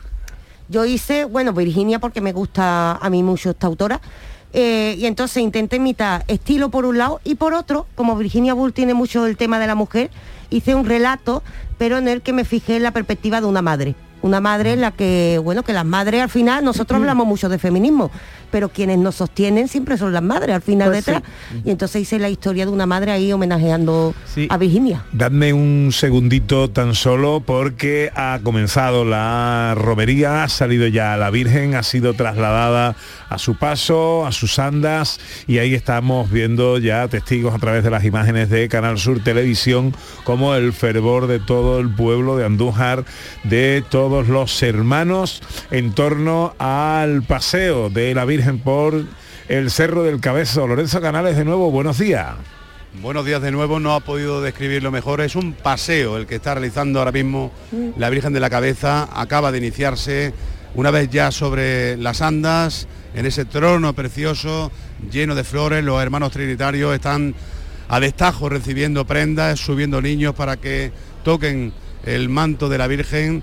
Yo 0.69 0.85
hice, 0.85 1.25
bueno, 1.25 1.53
Virginia 1.53 1.99
porque 1.99 2.21
me 2.21 2.33
gusta 2.33 2.97
a 2.97 3.11
mí 3.11 3.23
mucho 3.23 3.51
esta 3.51 3.67
autora. 3.67 4.01
Eh, 4.53 4.97
y 4.99 5.07
entonces 5.07 5.43
intenté 5.43 5.77
imitar 5.77 6.25
estilo 6.29 6.71
por 6.71 6.87
un 6.87 6.99
lado 6.99 7.21
y 7.25 7.35
por 7.35 7.55
otro, 7.55 7.87
como 7.95 8.17
Virginia 8.17 8.55
Woolf 8.55 8.75
tiene 8.75 8.95
mucho 8.95 9.27
el 9.27 9.37
tema 9.37 9.59
de 9.59 9.67
la 9.67 9.75
mujer, 9.75 10.11
hice 10.51 10.75
un 10.75 10.87
relato, 10.87 11.43
pero 11.77 11.99
en 11.99 12.09
el 12.09 12.23
que 12.23 12.33
me 12.33 12.45
fijé 12.45 12.77
en 12.77 12.83
la 12.83 12.93
perspectiva 12.93 13.41
de 13.41 13.47
una 13.47 13.63
madre. 13.63 13.95
Una 14.23 14.41
madre 14.41 14.73
en 14.73 14.81
la 14.81 14.91
que, 14.91 15.41
bueno, 15.43 15.63
que 15.63 15.73
las 15.73 15.85
madres 15.85 16.23
al 16.23 16.29
final, 16.29 16.65
nosotros 16.65 16.99
hablamos 17.01 17.27
mucho 17.27 17.49
de 17.49 17.59
feminismo, 17.59 18.11
pero 18.51 18.69
quienes 18.69 18.99
nos 18.99 19.17
sostienen 19.17 19.69
siempre 19.69 19.97
son 19.97 20.13
las 20.13 20.23
madres 20.23 20.55
al 20.55 20.63
final 20.63 20.89
Pues 20.89 21.05
detrás. 21.05 21.23
Y 21.65 21.71
entonces 21.71 22.03
hice 22.03 22.19
la 22.19 22.29
historia 22.29 22.67
de 22.67 22.73
una 22.73 22.87
madre 22.87 23.13
ahí 23.13 23.33
homenajeando 23.33 24.15
a 24.49 24.57
Virginia. 24.57 25.05
Dadme 25.13 25.53
un 25.53 25.91
segundito 25.93 26.71
tan 26.71 26.95
solo 26.95 27.43
porque 27.45 28.11
ha 28.15 28.41
comenzado 28.43 29.05
la 29.05 29.75
romería, 29.77 30.45
ha 30.45 30.49
salido 30.49 30.87
ya 30.87 31.17
la 31.17 31.31
Virgen, 31.31 31.75
ha 31.75 31.83
sido 31.83 32.15
trasladada 32.15 32.97
a 33.29 33.39
su 33.39 33.57
paso, 33.57 34.27
a 34.27 34.33
sus 34.33 34.59
andas 34.59 35.21
y 35.47 35.59
ahí 35.59 35.75
estamos 35.75 36.31
viendo 36.31 36.79
ya 36.79 37.07
testigos 37.09 37.55
a 37.55 37.59
través 37.59 37.85
de 37.85 37.91
las 37.91 38.05
imágenes 38.05 38.49
de 38.49 38.69
Canal 38.69 38.99
Sur 38.99 39.23
Televisión 39.23 39.95
como 40.25 40.55
el 40.55 40.73
fervor 40.73 41.27
de 41.27 41.39
todo 41.39 41.81
el 41.81 41.91
pueblo 41.91 42.37
de 42.37 42.47
Andújar, 42.47 43.05
de 43.45 43.85
todos 44.09 44.29
los 44.29 44.63
hermanos 44.63 45.43
en 45.71 45.93
torno 45.93 46.55
al 46.59 47.23
paseo 47.25 47.91
de 47.91 48.15
la 48.15 48.25
Virgen 48.25 48.59
por 48.59 49.05
el 49.49 49.71
Cerro 49.71 50.03
del 50.03 50.19
Cabezo. 50.19 50.67
Lorenzo 50.67 51.03
Canales 51.03 51.37
de 51.37 51.45
nuevo, 51.45 51.71
buenos 51.71 51.99
días. 51.99 52.37
Buenos 53.03 53.27
días 53.27 53.43
de 53.43 53.51
nuevo, 53.51 53.81
no 53.81 53.95
ha 53.95 54.01
podido 54.01 54.41
describirlo 54.41 54.91
mejor. 54.91 55.21
Es 55.21 55.37
un 55.37 55.53
paseo 55.53 56.17
el 56.17 56.27
que 56.27 56.37
está 56.37 56.55
realizando 56.55 57.01
ahora 57.01 57.13
mismo 57.13 57.53
la 57.99 58.09
Virgen 58.09 58.33
de 58.33 58.41
la 58.41 58.49
Cabeza. 58.49 59.11
Acaba 59.13 59.53
de 59.53 59.59
iniciarse 59.59 60.33
una 60.75 60.91
vez 60.91 61.11
ya 61.11 61.31
sobre 61.31 61.99
las 61.99 62.23
andas, 62.23 62.89
en 63.15 63.27
ese 63.27 63.45
trono 63.45 63.93
precioso, 63.93 64.73
lleno 65.13 65.35
de 65.35 65.45
flores. 65.45 65.85
Los 65.85 66.03
hermanos 66.03 66.33
trinitarios 66.33 66.95
están 66.95 67.35
a 67.89 68.01
destajo 68.01 68.49
recibiendo 68.49 69.07
prendas, 69.07 69.61
subiendo 69.61 70.01
niños 70.01 70.35
para 70.35 70.57
que 70.57 70.93
toquen 71.25 71.75
el 72.07 72.31
manto 72.31 72.71
de 72.71 72.79
la 72.79 72.87
Virgen. 72.87 73.43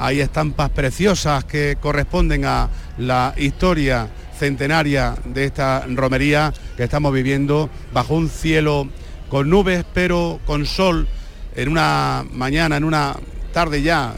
Hay 0.00 0.20
estampas 0.20 0.70
preciosas 0.70 1.44
que 1.44 1.76
corresponden 1.80 2.44
a 2.44 2.68
la 2.98 3.34
historia 3.36 4.08
centenaria 4.38 5.16
de 5.24 5.44
esta 5.44 5.84
romería 5.88 6.54
que 6.76 6.84
estamos 6.84 7.12
viviendo 7.12 7.68
bajo 7.92 8.14
un 8.14 8.28
cielo 8.28 8.88
con 9.28 9.50
nubes 9.50 9.84
pero 9.92 10.38
con 10.46 10.66
sol, 10.66 11.08
en 11.56 11.68
una 11.68 12.24
mañana, 12.32 12.76
en 12.76 12.84
una 12.84 13.16
tarde 13.52 13.82
ya 13.82 14.14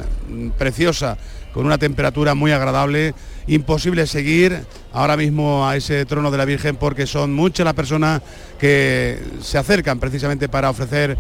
preciosa, 0.58 1.16
con 1.54 1.64
una 1.64 1.78
temperatura 1.78 2.34
muy 2.34 2.52
agradable. 2.52 3.14
Imposible 3.46 4.06
seguir 4.06 4.62
ahora 4.92 5.16
mismo 5.16 5.66
a 5.66 5.76
ese 5.76 6.04
trono 6.04 6.30
de 6.30 6.36
la 6.36 6.44
Virgen 6.44 6.76
porque 6.76 7.06
son 7.06 7.32
muchas 7.32 7.64
las 7.64 7.74
personas 7.74 8.20
que 8.58 9.18
se 9.40 9.56
acercan 9.56 9.98
precisamente 9.98 10.46
para 10.46 10.68
ofrecer 10.68 11.16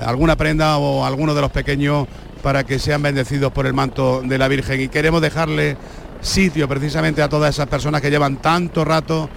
alguna 0.00 0.36
prenda 0.36 0.76
o 0.76 1.04
alguno 1.04 1.34
de 1.34 1.40
los 1.40 1.50
pequeños 1.50 2.06
para 2.42 2.64
que 2.64 2.78
sean 2.78 3.02
bendecidos 3.02 3.52
por 3.52 3.66
el 3.66 3.72
manto 3.72 4.22
de 4.24 4.38
la 4.38 4.48
Virgen. 4.48 4.80
Y 4.80 4.88
queremos 4.88 5.22
dejarle 5.22 5.76
sitio 6.20 6.68
precisamente 6.68 7.22
a 7.22 7.28
todas 7.28 7.54
esas 7.54 7.68
personas 7.68 8.00
que 8.00 8.10
llevan 8.10 8.36
tanto 8.36 8.84
rato 8.84 9.28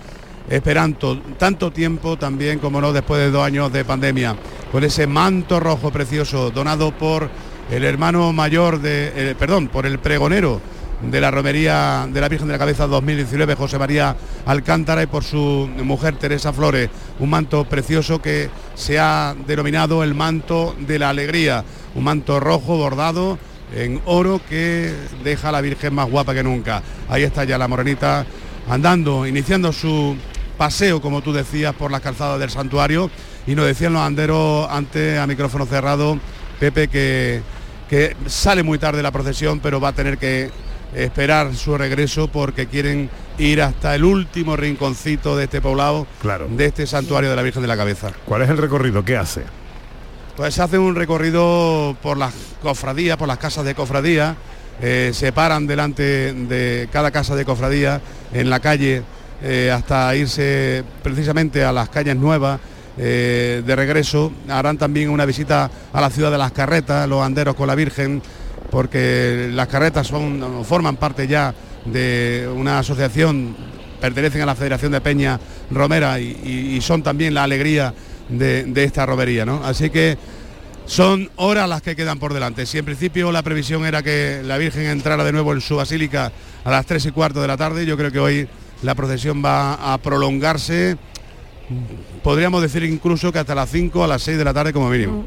esperando 0.49 1.19
tanto 1.39 1.71
tiempo 1.71 2.17
también 2.17 2.59
como 2.59 2.79
no 2.79 2.93
después 2.93 3.19
de 3.19 3.31
dos 3.31 3.43
años 3.43 3.73
de 3.73 3.83
pandemia 3.83 4.35
con 4.71 4.83
ese 4.83 5.07
manto 5.07 5.59
rojo 5.59 5.89
precioso 5.91 6.51
donado 6.51 6.91
por 6.91 7.29
el 7.71 7.83
hermano 7.83 8.31
mayor 8.31 8.79
de 8.79 9.31
eh, 9.31 9.35
perdón 9.35 9.69
por 9.69 9.87
el 9.87 9.97
pregonero 9.97 10.61
de 11.01 11.19
la 11.19 11.31
romería 11.31 12.07
de 12.11 12.21
la 12.21 12.29
Virgen 12.29 12.47
de 12.47 12.53
la 12.53 12.59
Cabeza 12.59 12.85
2019 12.85 13.55
José 13.55 13.79
María 13.79 14.15
Alcántara 14.45 15.01
y 15.01 15.07
por 15.07 15.23
su 15.23 15.67
mujer 15.83 16.17
Teresa 16.17 16.53
Flores 16.53 16.89
un 17.19 17.29
manto 17.31 17.65
precioso 17.65 18.21
que 18.21 18.49
se 18.75 18.99
ha 18.99 19.35
denominado 19.47 20.03
el 20.03 20.13
manto 20.13 20.75
de 20.79 20.99
la 20.99 21.09
alegría 21.09 21.63
un 21.95 22.03
manto 22.03 22.39
rojo 22.39 22.77
bordado 22.77 23.39
en 23.73 24.01
oro 24.05 24.39
que 24.47 24.93
deja 25.23 25.49
a 25.49 25.51
la 25.51 25.61
Virgen 25.61 25.95
más 25.95 26.09
guapa 26.09 26.33
que 26.33 26.43
nunca 26.43 26.83
ahí 27.09 27.23
está 27.23 27.43
ya 27.45 27.57
la 27.57 27.67
morenita 27.67 28.25
andando 28.69 29.25
iniciando 29.25 29.73
su 29.73 30.15
paseo, 30.55 31.01
como 31.01 31.21
tú 31.21 31.33
decías, 31.33 31.73
por 31.75 31.91
las 31.91 32.01
calzadas 32.01 32.39
del 32.39 32.49
santuario 32.49 33.09
y 33.47 33.55
nos 33.55 33.65
decían 33.65 33.93
los 33.93 34.01
anderos 34.01 34.67
antes 34.69 35.19
a 35.19 35.27
micrófono 35.27 35.65
cerrado, 35.65 36.17
Pepe, 36.59 36.87
que, 36.87 37.41
que 37.89 38.15
sale 38.25 38.63
muy 38.63 38.79
tarde 38.79 39.03
la 39.03 39.11
procesión, 39.11 39.59
pero 39.59 39.79
va 39.79 39.89
a 39.89 39.93
tener 39.93 40.17
que 40.17 40.49
esperar 40.95 41.53
su 41.55 41.77
regreso 41.77 42.29
porque 42.29 42.67
quieren 42.67 43.09
ir 43.37 43.61
hasta 43.61 43.93
el 43.95 44.05
último 44.05 44.55
rinconcito 44.55 45.35
de 45.35 45.43
este 45.43 45.61
poblado, 45.61 46.07
claro. 46.21 46.47
de 46.49 46.65
este 46.65 46.87
santuario 46.87 47.29
de 47.29 47.35
la 47.35 47.41
Virgen 47.41 47.61
de 47.61 47.67
la 47.67 47.77
Cabeza. 47.77 48.11
¿Cuál 48.25 48.43
es 48.43 48.49
el 48.49 48.57
recorrido? 48.57 49.03
¿Qué 49.03 49.17
hace? 49.17 49.43
Pues 50.35 50.53
se 50.53 50.61
hace 50.61 50.77
un 50.77 50.95
recorrido 50.95 51.95
por 52.01 52.17
las 52.17 52.33
cofradías, 52.61 53.15
por 53.15 53.27
las 53.27 53.37
casas 53.37 53.63
de 53.63 53.73
cofradía, 53.73 54.35
eh, 54.81 55.11
se 55.13 55.31
paran 55.31 55.65
delante 55.65 56.33
de 56.33 56.89
cada 56.91 57.09
casa 57.09 57.37
de 57.37 57.45
cofradía 57.45 58.01
en 58.33 58.49
la 58.49 58.59
calle 58.59 59.01
eh, 59.41 59.71
hasta 59.73 60.13
irse 60.13 60.83
precisamente 61.01 61.63
a 61.63 61.71
las 61.71 61.87
calles 61.87 62.17
nuevas 62.17 62.59
eh, 62.97 63.63
de 63.65 63.75
regreso. 63.77 64.33
Harán 64.49 64.77
también 64.77 65.09
una 65.09 65.23
visita 65.23 65.71
a 65.93 66.01
la 66.01 66.09
ciudad 66.09 66.31
de 66.31 66.37
las 66.37 66.51
carretas, 66.51 67.07
los 67.07 67.23
anderos 67.23 67.55
con 67.55 67.67
la 67.67 67.75
Virgen, 67.75 68.21
porque 68.69 69.49
las 69.53 69.69
carretas 69.69 70.11
forman 70.11 70.97
parte 70.97 71.27
ya 71.27 71.55
de 71.85 72.49
una 72.53 72.79
asociación, 72.79 73.55
pertenecen 74.01 74.41
a 74.41 74.47
la 74.47 74.55
Federación 74.55 74.91
de 74.91 74.99
Peña 74.99 75.39
Romera 75.71 76.19
y 76.19 76.77
son 76.81 77.01
también 77.03 77.33
la 77.33 77.43
alegría 77.43 77.93
de, 78.29 78.83
esta 78.83 79.05
romería. 79.05 79.45
¿no? 79.45 79.63
Así 79.63 79.89
que 79.89 80.17
son 80.85 81.29
horas 81.35 81.67
las 81.67 81.81
que 81.81 81.95
quedan 81.95 82.19
por 82.19 82.33
delante. 82.33 82.65
Si 82.65 82.77
en 82.77 82.85
principio 82.85 83.31
la 83.31 83.43
previsión 83.43 83.85
era 83.85 84.03
que 84.03 84.41
la 84.43 84.57
Virgen 84.57 84.85
entrara 84.85 85.23
de 85.23 85.31
nuevo 85.31 85.53
en 85.53 85.61
su 85.61 85.75
basílica 85.75 86.31
a 86.63 86.71
las 86.71 86.85
3 86.85 87.05
y 87.07 87.11
cuarto 87.11 87.41
de 87.41 87.47
la 87.47 87.57
tarde, 87.57 87.85
yo 87.85 87.97
creo 87.97 88.11
que 88.11 88.19
hoy 88.19 88.47
la 88.83 88.95
procesión 88.95 89.43
va 89.43 89.93
a 89.93 89.97
prolongarse, 89.97 90.97
podríamos 92.23 92.61
decir 92.61 92.83
incluso 92.83 93.31
que 93.31 93.39
hasta 93.39 93.55
las 93.55 93.69
5 93.69 94.03
a 94.03 94.07
las 94.07 94.21
6 94.23 94.37
de 94.37 94.43
la 94.43 94.53
tarde 94.53 94.73
como 94.73 94.89
mínimo. 94.89 95.25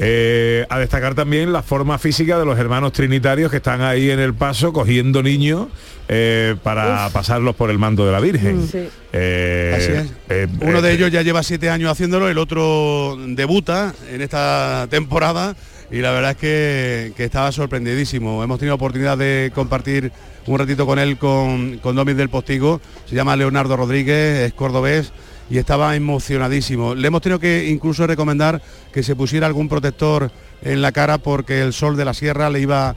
Eh, 0.00 0.64
a 0.68 0.78
destacar 0.78 1.16
también 1.16 1.52
la 1.52 1.62
forma 1.62 1.98
física 1.98 2.38
de 2.38 2.44
los 2.44 2.56
hermanos 2.56 2.92
trinitarios 2.92 3.50
que 3.50 3.56
están 3.56 3.80
ahí 3.82 4.10
en 4.10 4.20
el 4.20 4.32
paso 4.32 4.72
cogiendo 4.72 5.24
niños 5.24 5.66
eh, 6.06 6.54
para 6.62 7.08
pasarlos 7.12 7.56
por 7.56 7.68
el 7.68 7.78
mando 7.78 8.06
de 8.06 8.12
la 8.12 8.20
Virgen. 8.20 8.64
Eh, 9.12 9.74
Así 9.76 9.92
es. 9.92 10.12
eh, 10.28 10.46
Uno 10.60 10.78
eh, 10.78 10.82
de 10.82 10.92
ellos 10.92 11.10
ya 11.10 11.22
lleva 11.22 11.42
siete 11.42 11.68
años 11.68 11.90
haciéndolo, 11.90 12.28
el 12.28 12.38
otro 12.38 13.16
debuta 13.26 13.92
en 14.12 14.22
esta 14.22 14.86
temporada 14.88 15.56
y 15.90 15.98
la 15.98 16.12
verdad 16.12 16.30
es 16.32 16.36
que, 16.36 17.12
que 17.16 17.24
estaba 17.24 17.50
sorprendidísimo. 17.50 18.44
Hemos 18.44 18.60
tenido 18.60 18.76
oportunidad 18.76 19.18
de 19.18 19.50
compartir 19.52 20.12
un 20.46 20.58
ratito 20.60 20.86
con 20.86 21.00
él 21.00 21.18
con, 21.18 21.78
con 21.78 21.96
Domis 21.96 22.16
del 22.16 22.28
Postigo, 22.28 22.80
se 23.04 23.16
llama 23.16 23.34
Leonardo 23.34 23.76
Rodríguez, 23.76 24.46
es 24.46 24.52
cordobés 24.52 25.12
y 25.50 25.58
estaba 25.58 25.96
emocionadísimo. 25.96 26.94
Le 26.94 27.08
hemos 27.08 27.22
tenido 27.22 27.38
que 27.38 27.68
incluso 27.68 28.06
recomendar 28.06 28.60
que 28.92 29.02
se 29.02 29.16
pusiera 29.16 29.46
algún 29.46 29.68
protector 29.68 30.30
en 30.62 30.82
la 30.82 30.92
cara 30.92 31.18
porque 31.18 31.60
el 31.62 31.72
sol 31.72 31.96
de 31.96 32.04
la 32.04 32.14
sierra 32.14 32.50
le 32.50 32.60
iba 32.60 32.94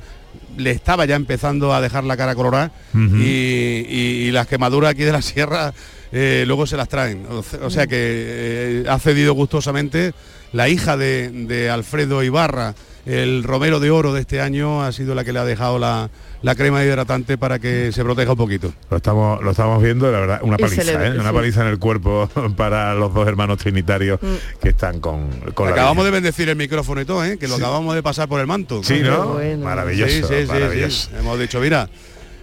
le 0.57 0.71
estaba 0.71 1.03
ya 1.05 1.15
empezando 1.15 1.73
a 1.73 1.81
dejar 1.81 2.05
la 2.05 2.15
cara 2.15 2.35
colorada 2.35 2.71
y, 2.93 3.25
y- 3.27 4.25
y 4.27 4.31
las 4.31 4.47
quemaduras 4.47 4.91
aquí 4.91 5.03
de 5.03 5.11
la 5.11 5.21
sierra 5.21 5.73
eh, 6.13 6.43
luego 6.47 6.65
se 6.67 6.77
las 6.77 6.87
traen. 6.89 7.25
O, 7.61 7.69
sea 7.69 7.87
que 7.87 7.95
eh, 7.97 8.85
ha 8.89 8.99
cedido 8.99 9.33
gustosamente. 9.33 10.13
La 10.53 10.67
hija 10.67 10.97
de, 10.97 11.29
de 11.29 11.69
Alfredo 11.69 12.21
Ibarra, 12.23 12.75
el 13.05 13.43
Romero 13.43 13.79
de 13.79 13.89
Oro 13.91 14.13
de 14.13 14.21
este 14.21 14.41
año, 14.41 14.83
ha 14.83 14.91
sido 14.91 15.15
la 15.15 15.23
que 15.23 15.33
le 15.33 15.39
ha 15.39 15.45
dejado 15.45 15.79
la, 15.79 16.09
la 16.41 16.55
crema 16.55 16.83
hidratante 16.83 17.37
para 17.37 17.59
que 17.59 17.91
se 17.91 18.03
proteja 18.03 18.31
un 18.31 18.37
poquito. 18.37 18.73
Lo 18.89 18.97
estamos, 18.97 19.41
lo 19.43 19.51
estamos 19.51 19.81
viendo, 19.81 20.11
la 20.11 20.19
verdad, 20.19 20.39
una 20.43 20.57
paliza, 20.57 20.83
le 20.83 21.07
¿eh? 21.07 21.19
una 21.19 21.33
paliza 21.33 21.61
en 21.61 21.67
el 21.67 21.79
cuerpo 21.79 22.29
para 22.57 22.93
los 22.93 23.13
dos 23.13 23.27
hermanos 23.27 23.57
trinitarios 23.57 24.19
que 24.61 24.69
están 24.69 24.99
con, 24.99 25.29
con 25.53 25.67
la 25.67 25.71
Acabamos 25.73 26.05
de 26.05 26.11
bendecir 26.11 26.47
el 26.49 26.55
micrófono 26.55 27.01
y 27.01 27.05
todo, 27.05 27.25
¿eh? 27.25 27.37
que 27.37 27.47
lo 27.47 27.55
acabamos 27.55 27.95
de 27.95 28.03
pasar 28.03 28.27
por 28.27 28.39
el 28.39 28.47
manto. 28.47 28.83
Sí, 28.83 28.99
¿no? 29.01 29.33
Bueno. 29.33 29.65
Maravilloso, 29.65 30.11
Sí, 30.13 30.21
sí, 30.23 30.41
sí, 30.45 30.51
maravilloso. 30.51 31.09
sí. 31.09 31.15
Hemos 31.19 31.39
dicho, 31.39 31.59
mira, 31.59 31.89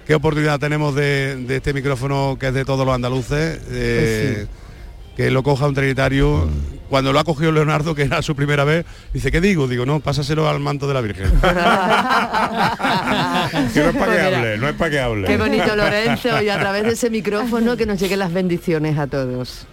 qué 0.06 0.14
oportunidad 0.14 0.58
tenemos 0.58 0.94
de, 0.94 1.36
de 1.36 1.56
este 1.56 1.72
micrófono 1.72 2.36
que 2.40 2.48
es 2.48 2.54
de 2.54 2.64
todos 2.64 2.84
los 2.84 2.94
andaluces. 2.94 3.60
eh, 3.70 4.46
Que 5.16 5.30
lo 5.30 5.42
coja 5.42 5.66
un 5.66 5.74
trinitario. 5.74 6.48
Cuando 6.88 7.12
lo 7.12 7.18
ha 7.18 7.24
cogido 7.24 7.52
Leonardo, 7.52 7.94
que 7.94 8.02
era 8.02 8.22
su 8.22 8.34
primera 8.34 8.64
vez, 8.64 8.86
dice, 9.12 9.30
¿qué 9.30 9.40
digo? 9.40 9.68
Digo, 9.68 9.84
no, 9.84 10.00
pásaselo 10.00 10.48
al 10.48 10.58
manto 10.60 10.88
de 10.88 10.94
la 10.94 11.00
Virgen. 11.00 11.30
Que 13.72 13.80
no 13.80 13.90
es 13.90 13.96
para 13.96 14.12
que 14.12 14.18
Pues 14.18 14.34
hable, 14.34 14.58
no 14.58 14.68
es 14.68 14.74
para 14.74 14.90
que 14.90 15.00
hable. 15.00 15.26
Qué 15.26 15.36
bonito 15.36 15.74
Lorenzo 15.76 16.42
y 16.42 16.48
a 16.48 16.58
través 16.58 16.84
de 16.84 16.90
ese 16.90 17.10
micrófono 17.10 17.76
que 17.76 17.86
nos 17.86 17.98
lleguen 18.00 18.18
las 18.18 18.32
bendiciones 18.32 18.98
a 18.98 19.06
todos. 19.06 19.66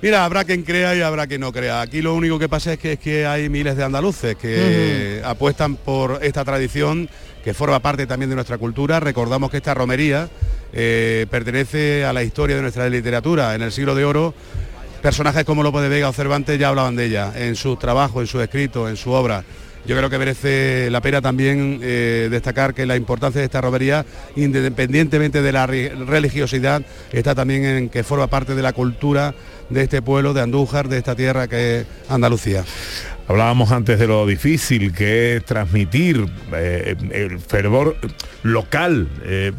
Mira, 0.00 0.24
habrá 0.24 0.44
quien 0.44 0.62
crea 0.62 0.94
y 0.94 1.00
habrá 1.00 1.26
quien 1.26 1.40
no 1.40 1.52
crea. 1.52 1.80
Aquí 1.80 2.02
lo 2.02 2.14
único 2.14 2.38
que 2.38 2.48
pasa 2.48 2.72
es 2.72 2.78
que, 2.78 2.92
es 2.92 2.98
que 3.00 3.26
hay 3.26 3.48
miles 3.48 3.76
de 3.76 3.84
andaluces 3.84 4.36
que 4.36 5.20
apuestan 5.24 5.74
por 5.76 6.20
esta 6.22 6.44
tradición 6.44 7.08
que 7.42 7.52
forma 7.52 7.80
parte 7.80 8.06
también 8.06 8.28
de 8.30 8.36
nuestra 8.36 8.58
cultura. 8.58 9.00
Recordamos 9.00 9.50
que 9.50 9.56
esta 9.56 9.74
romería 9.74 10.28
eh, 10.72 11.26
pertenece 11.30 12.04
a 12.04 12.12
la 12.12 12.22
historia 12.22 12.54
de 12.56 12.62
nuestra 12.62 12.88
literatura. 12.88 13.56
En 13.56 13.62
el 13.62 13.72
siglo 13.72 13.96
de 13.96 14.04
oro, 14.04 14.34
personajes 15.02 15.44
como 15.44 15.62
Lope 15.62 15.80
de 15.80 15.88
Vega 15.88 16.08
o 16.08 16.12
Cervantes 16.12 16.58
ya 16.58 16.68
hablaban 16.68 16.96
de 16.96 17.06
ella 17.06 17.32
en 17.36 17.56
sus 17.56 17.78
trabajos, 17.78 18.20
en 18.22 18.26
sus 18.26 18.42
escritos, 18.42 18.88
en 18.90 18.96
su 18.96 19.10
obra. 19.12 19.44
Yo 19.86 19.96
creo 19.96 20.10
que 20.10 20.18
merece 20.18 20.90
la 20.90 21.00
pena 21.00 21.22
también 21.22 21.78
eh, 21.82 22.28
destacar 22.30 22.74
que 22.74 22.84
la 22.84 22.96
importancia 22.96 23.40
de 23.40 23.46
esta 23.46 23.60
romería, 23.60 24.04
independientemente 24.36 25.40
de 25.40 25.52
la 25.52 25.66
re- 25.66 25.90
religiosidad, 25.94 26.82
está 27.12 27.34
también 27.34 27.64
en 27.64 27.88
que 27.88 28.02
forma 28.02 28.26
parte 28.26 28.54
de 28.54 28.60
la 28.62 28.72
cultura 28.72 29.34
de 29.70 29.82
este 29.82 30.02
pueblo, 30.02 30.34
de 30.34 30.42
Andújar, 30.42 30.88
de 30.88 30.98
esta 30.98 31.14
tierra 31.14 31.48
que 31.48 31.80
es 31.80 31.86
Andalucía. 32.08 32.64
Hablábamos 33.28 33.72
antes 33.72 33.98
de 33.98 34.06
lo 34.06 34.26
difícil 34.26 34.94
que 34.94 35.36
es 35.36 35.44
transmitir 35.44 36.26
eh, 36.54 36.96
el 37.10 37.38
fervor 37.40 37.96
local, 38.42 39.06
eh, 39.22 39.52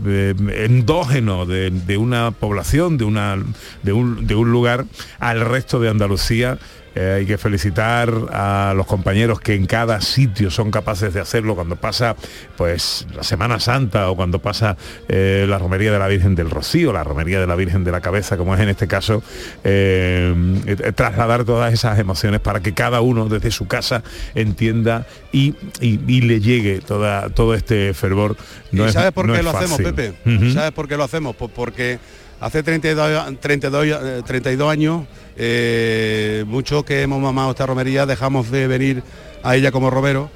endógeno 0.55 1.45
de, 1.45 1.69
de 1.69 1.97
una 1.97 2.31
población, 2.31 2.97
de, 2.97 3.03
una, 3.03 3.37
de, 3.83 3.93
un, 3.93 4.25
de 4.25 4.33
un 4.33 4.51
lugar 4.51 4.85
al 5.19 5.41
resto 5.41 5.79
de 5.79 5.89
Andalucía. 5.89 6.57
Eh, 6.99 7.13
hay 7.13 7.25
que 7.25 7.37
felicitar 7.37 8.11
a 8.29 8.73
los 8.75 8.85
compañeros 8.85 9.39
que 9.39 9.55
en 9.55 9.67
cada 9.67 10.01
sitio 10.01 10.51
son 10.51 10.69
capaces 10.69 11.13
de 11.13 11.21
hacerlo 11.21 11.55
cuando 11.55 11.77
pasa 11.77 12.17
pues 12.57 13.07
la 13.15 13.23
Semana 13.23 13.61
Santa 13.61 14.09
o 14.09 14.17
cuando 14.17 14.39
pasa 14.39 14.75
eh, 15.07 15.45
la 15.47 15.57
romería 15.57 15.93
de 15.93 15.99
la 15.99 16.09
Virgen 16.09 16.35
del 16.35 16.49
Rocío, 16.49 16.91
la 16.91 17.05
romería 17.05 17.39
de 17.39 17.47
la 17.47 17.55
Virgen 17.55 17.85
de 17.85 17.93
la 17.93 18.01
Cabeza, 18.01 18.35
como 18.35 18.53
es 18.53 18.59
en 18.59 18.67
este 18.67 18.89
caso, 18.89 19.23
eh, 19.63 20.91
trasladar 20.93 21.45
todas 21.45 21.71
esas 21.71 21.97
emociones 21.99 22.41
para 22.41 22.59
que 22.59 22.73
cada 22.73 22.99
uno 22.99 23.29
desde 23.29 23.51
su 23.51 23.65
casa 23.65 24.03
entienda 24.35 25.07
y, 25.31 25.53
y- 25.81 25.99
y 26.07 26.21
le 26.21 26.39
llegue 26.41 26.79
toda, 26.81 27.29
todo 27.29 27.53
este 27.53 27.93
fervor. 27.93 28.35
No 28.71 28.85
¿Y 28.85 28.87
es- 28.87 28.93
sabes 28.93 29.11
por 29.11 29.27
no 29.27 29.33
qué 29.33 29.43
lo 29.43 29.51
hacemos. 29.51 29.77
Pepe? 29.79 30.13
¿Sabes 30.53 30.71
por 30.71 30.87
qué 30.87 30.97
lo 30.97 31.03
hacemos? 31.03 31.35
Pues 31.35 31.51
porque 31.55 31.99
hace 32.39 32.63
32, 32.63 33.39
32, 33.39 33.85
eh, 33.87 34.21
32 34.25 34.71
años, 34.71 35.05
eh, 35.37 36.43
muchos 36.47 36.83
que 36.83 37.01
hemos 37.01 37.21
mamado 37.21 37.51
esta 37.51 37.65
romería 37.65 38.05
dejamos 38.05 38.49
de 38.51 38.67
venir 38.67 39.03
a 39.43 39.55
ella 39.55 39.71
como 39.71 39.89
romero 39.89 40.29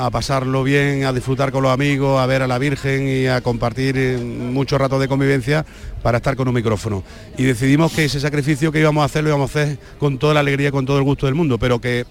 a 0.00 0.10
pasarlo 0.10 0.62
bien, 0.62 1.04
a 1.04 1.12
disfrutar 1.12 1.50
con 1.50 1.64
los 1.64 1.72
amigos, 1.72 2.20
a 2.20 2.26
ver 2.26 2.42
a 2.42 2.46
la 2.46 2.58
Virgen 2.58 3.08
y 3.08 3.26
a 3.26 3.40
compartir 3.40 3.96
eh, 3.98 4.16
mucho 4.16 4.78
rato 4.78 4.98
de 5.00 5.08
convivencia 5.08 5.66
para 6.04 6.18
estar 6.18 6.36
con 6.36 6.46
un 6.46 6.54
micrófono. 6.54 7.02
Y 7.36 7.42
decidimos 7.42 7.92
que 7.92 8.04
ese 8.04 8.20
sacrificio 8.20 8.70
que 8.70 8.78
íbamos 8.78 9.02
a 9.02 9.06
hacer 9.06 9.24
lo 9.24 9.30
íbamos 9.30 9.56
a 9.56 9.60
hacer 9.62 9.78
con 9.98 10.16
toda 10.18 10.34
la 10.34 10.40
alegría, 10.40 10.70
con 10.70 10.86
todo 10.86 10.98
el 10.98 11.02
gusto 11.02 11.26
del 11.26 11.34
mundo, 11.34 11.58
pero 11.58 11.80
que 11.80 12.04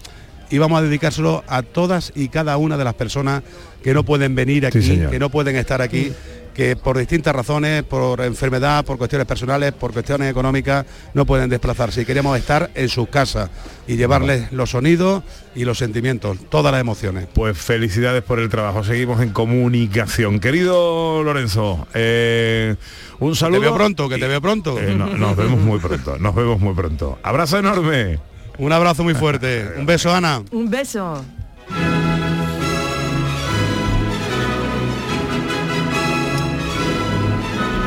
íbamos 0.49 0.79
a 0.79 0.81
dedicárselo 0.83 1.43
a 1.47 1.61
todas 1.63 2.11
y 2.15 2.29
cada 2.29 2.57
una 2.57 2.77
de 2.77 2.83
las 2.83 2.93
personas 2.93 3.43
que 3.83 3.93
no 3.93 4.03
pueden 4.03 4.35
venir 4.35 4.65
aquí, 4.65 4.79
que 5.09 5.19
no 5.19 5.29
pueden 5.29 5.55
estar 5.55 5.81
aquí, 5.81 6.11
que 6.53 6.75
por 6.75 6.97
distintas 6.97 7.35
razones, 7.35 7.83
por 7.83 8.19
enfermedad, 8.21 8.83
por 8.83 8.97
cuestiones 8.97 9.27
personales, 9.27 9.73
por 9.73 9.93
cuestiones 9.93 10.31
económicas, 10.31 10.85
no 11.13 11.23
pueden 11.23 11.49
desplazarse. 11.49 12.01
Y 12.01 12.05
queremos 12.05 12.35
estar 12.37 12.71
en 12.73 12.89
sus 12.89 13.07
casas 13.09 13.51
y 13.87 13.95
llevarles 13.95 14.51
los 14.51 14.71
sonidos 14.71 15.21
y 15.55 15.65
los 15.65 15.77
sentimientos, 15.77 16.37
todas 16.49 16.71
las 16.71 16.81
emociones. 16.81 17.27
Pues 17.31 17.55
felicidades 17.59 18.23
por 18.23 18.39
el 18.39 18.49
trabajo. 18.49 18.83
Seguimos 18.83 19.21
en 19.21 19.29
comunicación. 19.29 20.39
Querido 20.39 21.21
Lorenzo, 21.23 21.87
eh, 21.93 22.75
un 23.19 23.35
saludo. 23.35 23.61
veo 23.61 23.75
pronto, 23.75 24.09
que 24.09 24.17
te 24.17 24.27
veo 24.27 24.41
pronto. 24.41 24.79
Eh, 24.79 24.95
no- 24.97 25.15
nos 25.15 25.35
vemos 25.37 25.59
muy 25.59 25.77
pronto, 25.79 26.17
nos 26.17 26.33
vemos 26.33 26.59
muy 26.59 26.73
pronto. 26.73 27.19
Abrazo 27.21 27.59
enorme. 27.59 28.17
Un 28.57 28.71
abrazo 28.71 29.03
muy 29.03 29.13
fuerte. 29.13 29.67
Un 29.77 29.85
beso, 29.85 30.13
Ana. 30.13 30.41
Un 30.51 30.69
beso. 30.69 31.23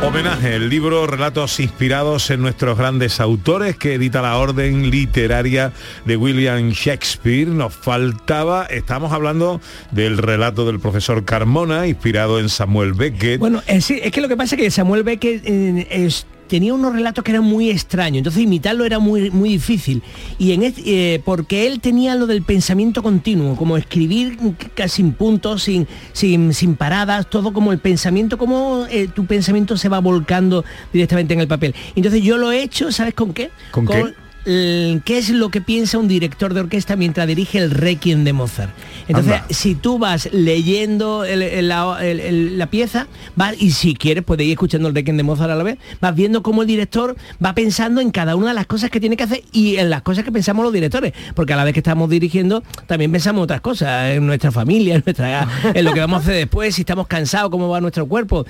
Homenaje, 0.02 0.54
el 0.56 0.70
libro 0.70 1.06
Relatos 1.06 1.60
inspirados 1.60 2.30
en 2.30 2.40
nuestros 2.40 2.78
grandes 2.78 3.20
autores 3.20 3.76
que 3.76 3.94
edita 3.94 4.22
la 4.22 4.38
Orden 4.38 4.90
Literaria 4.90 5.72
de 6.06 6.16
William 6.16 6.70
Shakespeare. 6.70 7.46
Nos 7.48 7.74
faltaba, 7.74 8.64
estamos 8.64 9.12
hablando 9.12 9.60
del 9.90 10.16
relato 10.16 10.64
del 10.64 10.80
profesor 10.80 11.26
Carmona, 11.26 11.86
inspirado 11.86 12.40
en 12.40 12.48
Samuel 12.48 12.94
Beckett. 12.94 13.38
Bueno, 13.38 13.62
sí, 13.82 14.00
es 14.02 14.10
que 14.10 14.22
lo 14.22 14.28
que 14.28 14.38
pasa 14.38 14.54
es 14.56 14.62
que 14.62 14.70
Samuel 14.70 15.02
Beckett 15.02 15.42
eh, 15.44 15.86
es- 15.90 16.26
tenía 16.50 16.74
unos 16.74 16.92
relatos 16.92 17.22
que 17.22 17.30
eran 17.30 17.44
muy 17.44 17.70
extraños, 17.70 18.18
entonces 18.18 18.42
imitarlo 18.42 18.84
era 18.84 18.98
muy, 18.98 19.30
muy 19.30 19.50
difícil. 19.50 20.02
Y 20.36 20.50
en 20.52 20.64
este- 20.64 21.14
eh, 21.14 21.22
porque 21.24 21.68
él 21.68 21.80
tenía 21.80 22.16
lo 22.16 22.26
del 22.26 22.42
pensamiento 22.42 23.02
continuo, 23.02 23.54
como 23.56 23.76
escribir 23.76 24.36
casi 24.74 24.96
sin 24.96 25.12
puntos, 25.12 25.62
sin, 25.62 25.86
sin, 26.12 26.52
sin 26.52 26.74
paradas, 26.74 27.30
todo 27.30 27.52
como 27.52 27.70
el 27.72 27.78
pensamiento, 27.78 28.36
como 28.36 28.84
eh, 28.90 29.06
tu 29.14 29.24
pensamiento 29.26 29.76
se 29.76 29.88
va 29.88 30.00
volcando 30.00 30.64
directamente 30.92 31.32
en 31.34 31.40
el 31.40 31.46
papel. 31.48 31.74
Entonces 31.94 32.20
yo 32.22 32.36
lo 32.36 32.50
he 32.50 32.62
hecho, 32.64 32.90
¿sabes 32.90 33.14
con 33.14 33.32
qué? 33.32 33.50
¿Con 33.70 33.86
qué? 33.86 34.12
El- 34.44 35.02
qué 35.04 35.18
es 35.18 35.30
lo 35.30 35.48
que 35.50 35.60
piensa 35.60 35.98
un 35.98 36.08
director 36.08 36.54
de 36.54 36.60
orquesta 36.60 36.96
mientras 36.96 37.26
dirige 37.26 37.58
el 37.58 37.70
Requiem 37.70 38.24
de 38.24 38.32
Mozart. 38.32 38.70
Entonces, 39.08 39.34
Anda. 39.34 39.46
si 39.50 39.74
tú 39.74 39.98
vas 39.98 40.28
leyendo 40.32 41.24
el- 41.24 41.42
el- 41.42 41.68
la, 41.68 41.98
el- 42.00 42.20
el- 42.20 42.58
la 42.58 42.66
pieza, 42.68 43.06
vas, 43.36 43.54
y 43.60 43.72
si 43.72 43.94
quieres 43.94 44.24
puedes 44.24 44.46
ir 44.46 44.52
escuchando 44.52 44.88
el 44.88 44.94
Requiem 44.94 45.16
de 45.16 45.22
Mozart 45.22 45.50
a 45.50 45.56
la 45.56 45.62
vez, 45.64 45.78
vas 46.00 46.14
viendo 46.14 46.42
cómo 46.42 46.62
el 46.62 46.68
director 46.68 47.16
va 47.44 47.54
pensando 47.54 48.00
en 48.00 48.10
cada 48.10 48.36
una 48.36 48.48
de 48.48 48.54
las 48.54 48.66
cosas 48.66 48.90
que 48.90 49.00
tiene 49.00 49.16
que 49.16 49.24
hacer 49.24 49.42
y 49.52 49.76
en 49.76 49.90
las 49.90 50.02
cosas 50.02 50.24
que 50.24 50.32
pensamos 50.32 50.64
los 50.64 50.72
directores, 50.72 51.12
porque 51.34 51.52
a 51.52 51.56
la 51.56 51.64
vez 51.64 51.72
que 51.74 51.80
estamos 51.80 52.08
dirigiendo 52.08 52.62
también 52.86 53.10
pensamos 53.12 53.42
otras 53.44 53.60
cosas, 53.60 54.10
en 54.12 54.26
nuestra 54.26 54.50
familia, 54.50 54.94
en, 54.96 55.02
nuestra, 55.04 55.48
en 55.74 55.84
lo 55.84 55.92
que 55.92 56.00
vamos 56.00 56.18
a 56.18 56.22
hacer 56.22 56.34
después, 56.36 56.74
si 56.74 56.82
estamos 56.82 57.06
cansados, 57.06 57.50
cómo 57.50 57.68
va 57.68 57.80
nuestro 57.80 58.06
cuerpo. 58.06 58.46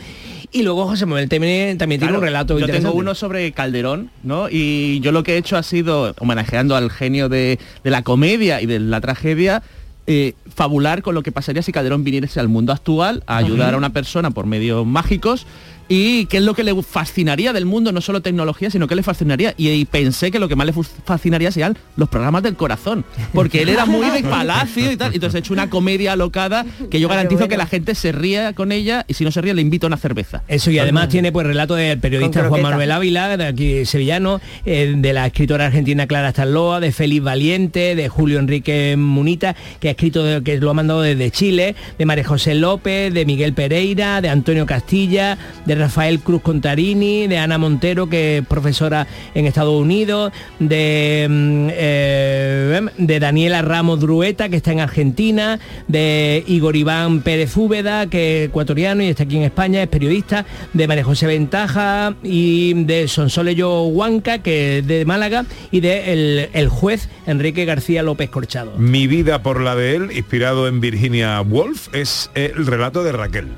Y 0.52 0.62
luego 0.62 0.86
José 0.86 1.06
Manuel 1.06 1.28
también, 1.28 1.78
también 1.78 2.00
tiene 2.00 2.16
un 2.16 2.22
relato 2.22 2.58
Yo 2.58 2.66
tengo 2.66 2.92
uno 2.92 3.14
sobre 3.14 3.52
Calderón, 3.52 4.10
¿no? 4.24 4.48
Y 4.50 5.00
yo 5.00 5.12
lo 5.12 5.22
que 5.22 5.34
he 5.34 5.36
hecho 5.36 5.56
ha 5.56 5.62
homenajeando 5.88 6.76
al 6.76 6.90
genio 6.90 7.28
de, 7.28 7.58
de 7.82 7.90
la 7.90 8.02
comedia 8.02 8.60
y 8.60 8.66
de 8.66 8.80
la 8.80 9.00
tragedia, 9.00 9.62
eh, 10.06 10.34
fabular 10.52 11.02
con 11.02 11.14
lo 11.14 11.22
que 11.22 11.30
pasaría 11.30 11.62
si 11.62 11.72
Calderón 11.72 12.04
viniese 12.04 12.40
al 12.40 12.48
mundo 12.48 12.72
actual 12.72 13.22
a 13.26 13.36
ayudar 13.36 13.68
Ajá. 13.68 13.74
a 13.74 13.78
una 13.78 13.92
persona 13.92 14.30
por 14.30 14.46
medios 14.46 14.86
mágicos 14.86 15.46
y 15.92 16.26
qué 16.26 16.36
es 16.36 16.44
lo 16.44 16.54
que 16.54 16.62
le 16.62 16.72
fascinaría 16.82 17.52
del 17.52 17.66
mundo, 17.66 17.90
no 17.90 18.00
solo 18.00 18.22
tecnología, 18.22 18.70
sino 18.70 18.86
que 18.86 18.94
le 18.94 19.02
fascinaría. 19.02 19.54
Y, 19.56 19.68
y 19.70 19.84
pensé 19.84 20.30
que 20.30 20.38
lo 20.38 20.48
que 20.48 20.54
más 20.54 20.64
le 20.66 20.72
fascinaría 20.72 21.50
serían 21.50 21.76
los 21.96 22.08
programas 22.08 22.44
del 22.44 22.54
corazón, 22.54 23.04
porque 23.34 23.60
él 23.62 23.68
era 23.70 23.86
muy 23.86 24.08
de 24.08 24.22
palacio 24.22 24.92
y 24.92 24.96
tal. 24.96 25.12
Entonces 25.12 25.34
he 25.34 25.38
hecho 25.40 25.52
una 25.52 25.68
comedia 25.68 26.12
alocada 26.12 26.64
que 26.90 27.00
yo 27.00 27.08
garantizo 27.08 27.48
que 27.48 27.56
la 27.56 27.66
gente 27.66 27.96
se 27.96 28.12
ría 28.12 28.52
con 28.52 28.70
ella 28.70 29.04
y 29.08 29.14
si 29.14 29.24
no 29.24 29.32
se 29.32 29.40
ríe 29.40 29.52
le 29.52 29.62
invito 29.62 29.86
a 29.86 29.88
una 29.88 29.96
cerveza. 29.96 30.42
Eso 30.46 30.70
y 30.70 30.78
además 30.78 31.08
tiene 31.08 31.32
pues 31.32 31.44
relato 31.46 31.74
del 31.74 31.98
periodista 31.98 32.48
Juan. 32.48 32.62
Manuel 32.62 32.92
Ávila, 32.92 33.36
de 33.36 33.46
aquí 33.46 33.84
sevillano, 33.84 34.40
eh, 34.64 34.94
de 34.96 35.12
la 35.12 35.26
escritora 35.26 35.66
argentina 35.66 36.06
Clara 36.06 36.30
Starloa, 36.30 36.78
de 36.78 36.92
Félix 36.92 37.24
Valiente, 37.24 37.96
de 37.96 38.08
Julio 38.08 38.38
Enrique 38.38 38.94
Munita, 38.96 39.56
que 39.80 39.88
ha 39.88 39.90
escrito, 39.90 40.22
de- 40.22 40.42
que 40.44 40.56
lo 40.58 40.70
ha 40.70 40.74
mandado 40.74 41.02
desde 41.02 41.32
Chile, 41.32 41.74
de 41.98 42.06
María 42.06 42.22
José 42.24 42.54
López, 42.54 43.12
de 43.12 43.24
Miguel 43.26 43.54
Pereira, 43.54 44.20
de 44.20 44.28
Antonio 44.28 44.66
Castilla, 44.66 45.36
de 45.66 45.79
Rafael 45.80 46.20
Cruz 46.20 46.42
Contarini, 46.42 47.26
de 47.26 47.38
Ana 47.38 47.58
Montero, 47.58 48.08
que 48.08 48.38
es 48.38 48.46
profesora 48.46 49.06
en 49.34 49.46
Estados 49.46 49.80
Unidos, 49.80 50.32
de, 50.58 51.26
mm, 51.28 51.68
eh, 51.72 52.80
de 52.98 53.20
Daniela 53.20 53.62
Ramos 53.62 54.00
Drueta, 54.00 54.48
que 54.48 54.56
está 54.56 54.72
en 54.72 54.80
Argentina, 54.80 55.58
de 55.88 56.44
Igor 56.46 56.76
Iván 56.76 57.22
Pérez 57.22 57.56
Úbeda, 57.56 58.06
que 58.06 58.44
es 58.44 58.48
ecuatoriano 58.50 59.02
y 59.02 59.08
está 59.08 59.24
aquí 59.24 59.36
en 59.36 59.44
España, 59.44 59.82
es 59.82 59.88
periodista, 59.88 60.44
de 60.72 60.86
María 60.86 61.04
José 61.04 61.26
Ventaja 61.26 62.14
y 62.22 62.84
de 62.84 63.08
Sonsoleyo 63.08 63.82
Huanca, 63.84 64.38
que 64.38 64.78
es 64.78 64.86
de 64.86 65.04
Málaga, 65.04 65.44
y 65.70 65.80
de 65.80 66.12
el, 66.12 66.48
el 66.52 66.68
juez 66.68 67.08
Enrique 67.26 67.64
García 67.64 68.02
López 68.02 68.30
Corchado. 68.30 68.72
Mi 68.76 69.06
vida 69.06 69.42
por 69.42 69.60
la 69.60 69.74
de 69.74 69.96
él, 69.96 70.10
inspirado 70.12 70.68
en 70.68 70.80
Virginia 70.80 71.40
Woolf, 71.40 71.88
es 71.94 72.30
el 72.34 72.66
relato 72.66 73.02
de 73.02 73.12
Raquel. 73.12 73.48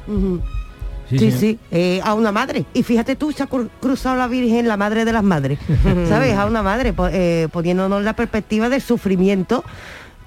Sí, 1.19 1.31
sí, 1.33 1.59
eh, 1.71 2.01
a 2.05 2.15
una 2.15 2.33
madre. 2.33 2.65
Y 2.75 2.83
fíjate 2.83 3.17
tú, 3.17 3.33
se 3.33 3.43
ha 3.43 3.49
cru- 3.49 3.69
cruzado 3.81 4.17
la 4.17 4.27
Virgen, 4.29 4.69
la 4.69 4.77
madre 4.77 5.05
de 5.05 5.13
las 5.13 5.23
madres, 5.23 5.59
¿sabes? 6.09 6.37
A 6.37 6.47
una 6.47 6.63
madre, 6.63 6.95
eh, 7.13 7.49
poniéndonos 7.53 8.03
la 8.03 8.15
perspectiva 8.15 8.69
del 8.69 8.81
sufrimiento 8.81 9.65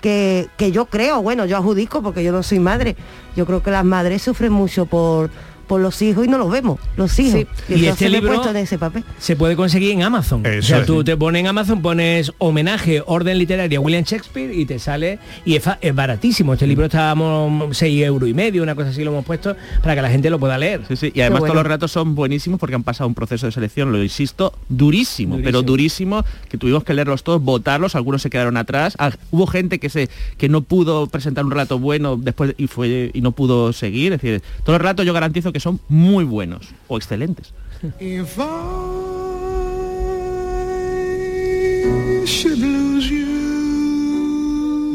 que, 0.02 0.48
que 0.58 0.72
yo 0.72 0.86
creo, 0.86 1.22
bueno, 1.22 1.46
yo 1.46 1.58
adjudico 1.58 2.02
porque 2.04 2.24
yo 2.24 2.32
no 2.32 2.44
soy 2.44 2.60
madre. 2.60 2.96
Yo 3.36 3.46
creo 3.46 3.64
que 3.64 3.72
las 3.72 3.84
madres 3.86 4.22
sufren 4.22 4.52
mucho 4.52 4.86
por, 4.86 5.30
por 5.66 5.82
los 5.82 6.02
hijos 6.02 6.26
y 6.26 6.28
no 6.30 6.38
los 6.38 6.50
vemos, 6.52 6.80
los 6.98 7.18
hijos. 7.20 7.46
Sí. 7.68 7.74
Y, 7.76 7.86
este 7.86 8.10
libro- 8.10 8.34
puesto 8.34 8.50
en 8.50 8.58
ese 8.58 8.78
papel. 8.78 9.04
Se 9.20 9.36
puede 9.36 9.56
conseguir 9.56 9.92
en 9.92 10.04
Amazon. 10.04 10.46
o 10.46 10.50
Eso 10.50 10.68
sea, 10.68 10.80
es. 10.80 10.86
tú 10.86 11.04
te 11.04 11.18
pones 11.18 11.40
en 11.42 11.48
Amazon, 11.48 11.82
pones 11.82 12.32
homenaje, 12.38 13.02
orden 13.06 13.38
literaria 13.38 13.80
William 13.80 14.04
Shakespeare 14.04 14.54
y 14.54 14.66
te 14.66 14.80
sale, 14.80 15.20
y 15.46 15.56
es 15.56 15.64
baratísimo. 15.94 16.54
Este 16.54 16.68
libro 16.68 16.86
estábamos 16.86 17.76
6 17.78 18.04
euros 18.04 18.30
y 18.30 18.34
medio, 18.34 18.64
una 18.64 18.76
cosa 18.76 18.90
así 18.90 19.04
lo 19.04 19.12
hemos 19.12 19.26
puesto 19.26 19.56
para 19.82 19.96
que 19.96 20.02
la 20.02 20.10
gente 20.10 20.30
lo 20.30 20.40
pueda 20.40 20.58
leer. 20.58 20.82
Sí, 20.88 20.96
sí, 20.96 21.12
y 21.14 21.22
además 21.22 21.42
todos 21.42 21.56
los 21.56 21.64
relatos 21.64 21.92
son 21.92 22.16
buenísimos 22.16 22.60
porque 22.60 22.76
han 22.76 22.84
pasado 22.84 23.08
un 23.08 23.16
proceso 23.16 23.46
de 23.46 23.52
selección, 23.52 23.92
lo 23.92 24.02
insisto, 24.02 24.54
durísimo, 24.70 25.40
pero 25.44 25.62
durísimo, 25.62 26.24
que 26.50 26.58
tuvimos 26.58 26.84
que 26.84 26.94
leerlos 26.94 27.24
todos, 27.24 27.42
votarlos, 27.42 27.96
algunos 27.96 28.22
se 28.22 28.30
quedaron 28.30 28.58
atrás, 28.58 28.96
Ah, 29.00 29.12
hubo 29.32 29.48
gente 29.48 29.80
que 29.80 29.90
se 29.90 30.10
que 30.38 30.48
no 30.50 30.62
pudo 30.62 31.08
presentar 31.08 31.44
un 31.46 31.52
relato 31.52 31.80
bueno 31.80 32.18
después 32.18 32.54
y 32.58 32.68
fue 32.68 33.12
y 33.14 33.22
no 33.22 33.32
pudo 33.32 33.74
seguir, 33.74 34.14
es 34.14 34.22
decir, 34.22 34.42
todos 34.64 34.76
los 34.76 34.82
relatos 34.82 35.06
yo 35.06 35.14
garantizo 35.14 35.52
que 35.52 35.55
son 35.60 35.80
muy 35.90 36.24
buenos 36.24 36.70
o 36.88 36.98
excelentes. 36.98 37.54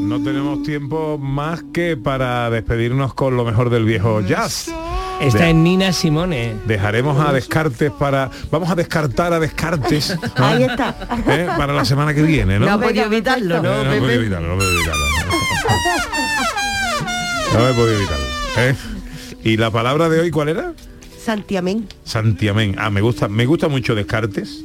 No 0.08 0.20
tenemos 0.22 0.62
tiempo 0.64 1.18
más 1.18 1.62
que 1.72 1.96
para 1.96 2.50
despedirnos 2.50 3.14
con 3.14 3.36
lo 3.36 3.44
mejor 3.44 3.70
del 3.70 3.84
viejo 3.84 4.20
jazz. 4.22 4.68
Está 5.20 5.44
De- 5.44 5.50
en 5.50 5.62
Nina 5.62 5.92
Simone. 5.92 6.54
Dejaremos 6.66 7.24
a 7.24 7.32
Descartes 7.32 7.92
para... 7.92 8.30
Vamos 8.50 8.68
a 8.70 8.74
descartar 8.74 9.32
a 9.32 9.38
Descartes 9.38 10.16
¿no? 10.38 10.44
Ahí 10.44 10.64
está. 10.64 10.96
¿Eh? 11.28 11.46
para 11.56 11.72
la 11.74 11.84
semana 11.84 12.12
que 12.14 12.22
viene, 12.22 12.58
¿no? 12.58 12.66
No 12.66 12.80
podido 12.80 13.04
evitarlo, 13.04 13.62
¿no? 13.62 13.82
Eh, 13.82 13.84
no 13.84 13.92
he 13.92 13.98
podido 14.00 14.20
evitarlo, 14.20 14.48
no 14.48 14.54
he 14.54 14.56
podido 14.56 14.74
evitarlo. 14.80 15.04
No 17.52 17.68
he 17.68 17.74
podido 17.74 17.96
evitarlo. 17.98 18.24
¿eh? 18.58 18.74
¿Y 19.44 19.56
la 19.56 19.70
palabra 19.70 20.08
de 20.08 20.20
hoy 20.20 20.30
cuál 20.30 20.48
era? 20.50 20.72
Santiamén. 21.24 21.86
Santiamén. 22.04 22.74
Ah, 22.78 22.90
me 22.90 23.00
gusta, 23.00 23.28
me 23.28 23.46
gusta 23.46 23.68
mucho 23.68 23.94
Descartes. 23.94 24.64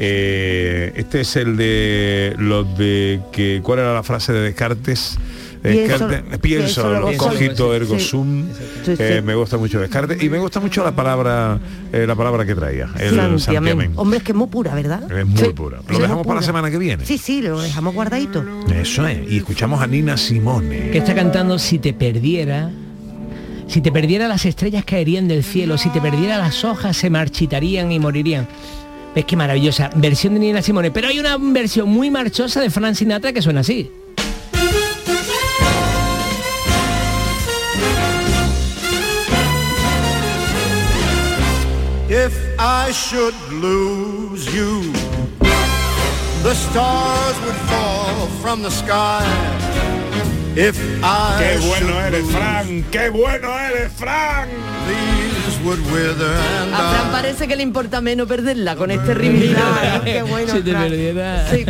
Eh, 0.00 0.92
este 0.96 1.22
es 1.22 1.34
el 1.36 1.56
de 1.56 2.34
los 2.38 2.76
de 2.78 3.20
que 3.32 3.60
¿cuál 3.64 3.80
era 3.80 3.92
la 3.94 4.02
frase 4.04 4.32
de 4.32 4.40
Descartes? 4.42 5.18
Pienso- 5.60 6.06
Descartes, 6.06 6.38
pienso, 6.38 6.82
pienso, 6.88 7.06
soy. 7.08 7.16
cogito 7.16 7.74
ergo 7.74 7.98
Sí. 7.98 8.04
sum. 8.04 8.44
Sí, 8.84 8.92
sí. 8.94 9.02
Eh, 9.02 9.22
me 9.24 9.34
gusta 9.34 9.56
mucho 9.56 9.80
Descartes 9.80 10.22
y 10.22 10.28
me 10.28 10.38
gusta 10.38 10.60
mucho 10.60 10.84
la 10.84 10.94
palabra 10.94 11.58
eh, 11.92 12.04
la 12.06 12.14
palabra 12.14 12.46
que 12.46 12.54
traía, 12.54 12.84
el 12.96 13.16
Santiamén. 13.16 13.38
Santiamén. 13.40 13.92
Hombre, 13.96 14.18
es 14.18 14.22
que 14.22 14.30
es 14.32 14.36
muy 14.38 14.46
pura, 14.46 14.72
¿verdad? 14.76 15.02
Es 15.10 15.26
muy 15.26 15.36
Sí. 15.36 15.48
pura. 15.54 15.80
Lo 15.88 15.98
dejamos 15.98 16.24
para 16.24 16.40
la 16.40 16.46
semana 16.46 16.70
que 16.70 16.78
viene. 16.78 17.04
Sí, 17.04 17.18
sí, 17.18 17.42
lo 17.42 17.60
dejamos 17.60 17.92
guardadito. 17.92 18.44
Eso 18.72 19.04
es. 19.08 19.28
Y 19.32 19.38
escuchamos 19.38 19.82
a 19.82 19.88
Nina 19.88 20.16
Simone. 20.16 20.90
que 20.92 20.98
está 20.98 21.12
cantando 21.16 21.58
Si 21.58 21.80
te 21.80 21.92
perdiera, 21.92 22.70
si 23.68 23.82
te 23.82 23.92
perdiera 23.92 24.28
las 24.28 24.46
estrellas 24.46 24.84
caerían 24.84 25.28
del 25.28 25.44
cielo, 25.44 25.76
si 25.76 25.90
te 25.90 26.00
perdiera 26.00 26.38
las 26.38 26.64
hojas 26.64 26.96
se 26.96 27.10
marchitarían 27.10 27.92
y 27.92 27.98
morirían. 27.98 28.48
Es 29.14 29.24
que 29.26 29.36
maravillosa 29.36 29.90
versión 29.94 30.34
de 30.34 30.40
Nina 30.40 30.62
Simone, 30.62 30.90
pero 30.90 31.08
hay 31.08 31.18
una 31.18 31.36
versión 31.38 31.88
muy 31.88 32.10
marchosa 32.10 32.60
de 32.60 32.70
Frank 32.70 32.94
Sinatra 32.94 33.32
que 33.32 33.42
suena 33.42 33.60
así. 33.60 33.90
If 50.58 50.76
I 51.04 51.38
Qué 51.38 51.58
bueno 51.66 51.88
should 51.88 52.04
eres, 52.06 52.26
Fran. 52.32 52.84
Qué 52.90 53.08
bueno 53.10 53.48
eres, 53.60 53.92
Fran. 53.92 54.48
These 54.88 55.64
would 55.64 55.78
wither 55.92 56.34
and 56.60 56.74
A 56.74 56.78
Fran 56.90 57.12
parece 57.12 57.46
que 57.46 57.54
le 57.54 57.62
importa 57.62 58.00
menos 58.00 58.26
perderla 58.26 58.74
con 58.74 58.90
este 58.90 59.14
ritmo. 59.14 59.56
Qué 60.04 60.22
bueno, 60.22 60.52
Si 60.52 60.60
te 60.62 60.72
perdiera. 60.72 61.48
Sí. 61.48 61.64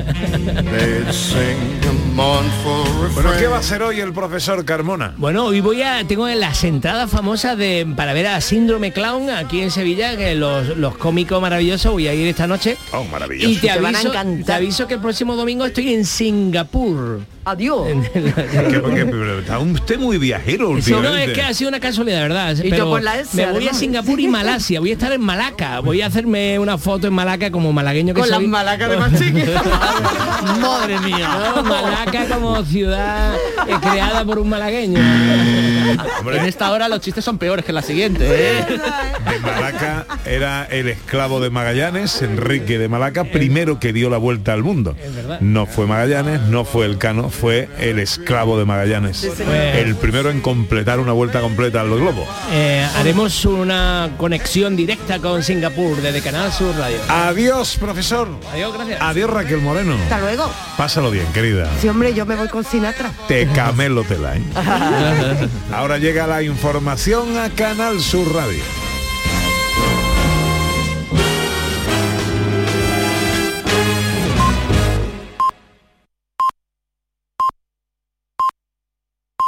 Bueno, 3.14 3.30
¿qué 3.38 3.46
va 3.46 3.56
a 3.56 3.60
hacer 3.60 3.82
hoy 3.82 4.00
el 4.00 4.12
profesor 4.12 4.64
Carmona? 4.64 5.14
Bueno, 5.18 5.44
hoy 5.44 5.60
voy 5.60 5.82
a 5.82 6.02
tengo 6.08 6.26
las 6.26 6.64
entradas 6.64 7.10
famosas 7.10 7.56
de 7.58 7.86
para 7.94 8.12
ver 8.14 8.26
a 8.28 8.40
Síndrome 8.40 8.92
Clown 8.92 9.28
aquí 9.30 9.60
en 9.60 9.70
Sevilla, 9.70 10.16
que 10.16 10.34
los, 10.34 10.78
los 10.78 10.96
cómicos 10.96 11.40
maravillosos 11.40 11.92
voy 11.92 12.08
a 12.08 12.14
ir 12.14 12.26
esta 12.26 12.46
noche. 12.46 12.76
Oh, 12.92 13.04
maravilloso. 13.04 13.50
Y 13.50 13.56
te 13.56 13.68
Te 13.68 13.78
van 13.80 13.94
a 13.94 13.98
aviso, 13.98 14.08
encantar. 14.12 14.44
te 14.46 14.52
aviso 14.52 14.88
que 14.88 14.94
el 14.94 15.00
próximo 15.00 15.36
domingo 15.36 15.66
estoy 15.66 15.92
en 15.92 16.04
Singapur. 16.06 17.20
Adiós. 17.48 17.86
Está 18.14 19.58
usted 19.58 19.98
muy 19.98 20.18
viajero 20.18 20.76
no, 20.76 21.16
es 21.16 21.32
que 21.32 21.42
ha 21.42 21.54
sido 21.54 21.68
una 21.68 21.80
casualidad, 21.80 22.20
¿verdad? 22.20 22.56
Y 22.56 22.64
yo 22.64 22.70
Pero 22.70 22.90
por 22.90 23.02
la 23.02 23.18
S, 23.18 23.36
me 23.36 23.50
voy 23.50 23.68
a. 23.68 23.74
Singapur 23.74 24.20
y 24.20 24.28
Malasia, 24.28 24.80
voy 24.80 24.90
a 24.90 24.92
estar 24.94 25.12
en 25.12 25.20
Malaca, 25.20 25.80
voy 25.80 26.02
a 26.02 26.06
hacerme 26.06 26.58
una 26.58 26.76
foto 26.76 27.06
en 27.06 27.14
Malaca 27.14 27.50
como 27.50 27.72
malagueño 27.72 28.12
que 28.12 28.20
Con 28.20 28.28
las 28.28 28.38
soy. 28.38 28.48
malacas 28.48 28.90
de 28.90 28.96
Machique. 28.96 29.46
Madre 30.60 31.00
mía. 31.00 31.52
No, 31.56 31.62
Malaca 31.62 32.26
como 32.26 32.62
ciudad 32.64 33.34
eh, 33.34 33.74
creada 33.80 34.24
por 34.24 34.38
un 34.38 34.48
malagueño. 34.48 35.00
En 36.28 36.44
esta 36.44 36.70
hora 36.70 36.88
los 36.88 37.00
chistes 37.00 37.24
son 37.24 37.38
peores 37.38 37.64
que 37.64 37.72
la 37.72 37.82
siguiente. 37.82 38.26
¿eh? 38.28 38.64
De 38.68 39.38
Malaca 39.40 40.06
era 40.26 40.64
el 40.64 40.88
esclavo 40.88 41.40
de 41.40 41.50
Magallanes, 41.50 42.20
Enrique 42.22 42.78
de 42.78 42.88
Malaca, 42.88 43.24
primero 43.24 43.80
que 43.80 43.92
dio 43.92 44.10
la 44.10 44.18
vuelta 44.18 44.52
al 44.52 44.62
mundo. 44.62 44.94
No 45.40 45.66
fue 45.66 45.86
Magallanes, 45.86 46.42
no 46.42 46.64
fue 46.64 46.86
el 46.86 46.98
Cano, 46.98 47.30
fue 47.38 47.68
el 47.78 47.98
esclavo 47.98 48.58
de 48.58 48.64
Magallanes. 48.64 49.24
El 49.24 49.94
primero 49.96 50.30
en 50.30 50.40
completar 50.40 50.98
una 50.98 51.12
vuelta 51.12 51.40
completa 51.40 51.80
al 51.80 51.88
globo. 51.90 52.26
Eh, 52.52 52.86
haremos 52.96 53.44
una 53.44 54.10
conexión 54.18 54.76
directa 54.76 55.18
con 55.20 55.42
Singapur 55.42 56.00
desde 56.00 56.20
Canal 56.20 56.52
Sur 56.52 56.76
Radio. 56.76 56.98
Adiós, 57.08 57.76
profesor. 57.78 58.28
Adiós, 58.52 58.74
gracias. 58.74 59.00
Adiós, 59.00 59.30
Raquel 59.30 59.60
Moreno. 59.60 59.94
Hasta 60.02 60.20
luego. 60.20 60.50
Pásalo 60.76 61.10
bien, 61.10 61.26
querida. 61.32 61.70
Sí, 61.80 61.88
hombre, 61.88 62.12
yo 62.12 62.26
me 62.26 62.34
voy 62.34 62.48
con 62.48 62.64
Sinatra. 62.64 63.12
Te 63.28 63.46
camelo 63.48 64.02
tela, 64.02 64.36
¿eh? 64.36 64.42
Ahora 65.72 65.98
llega 65.98 66.26
la 66.26 66.42
información 66.42 67.38
a 67.38 67.50
Canal 67.50 68.00
Sur 68.00 68.34
Radio. 68.34 68.87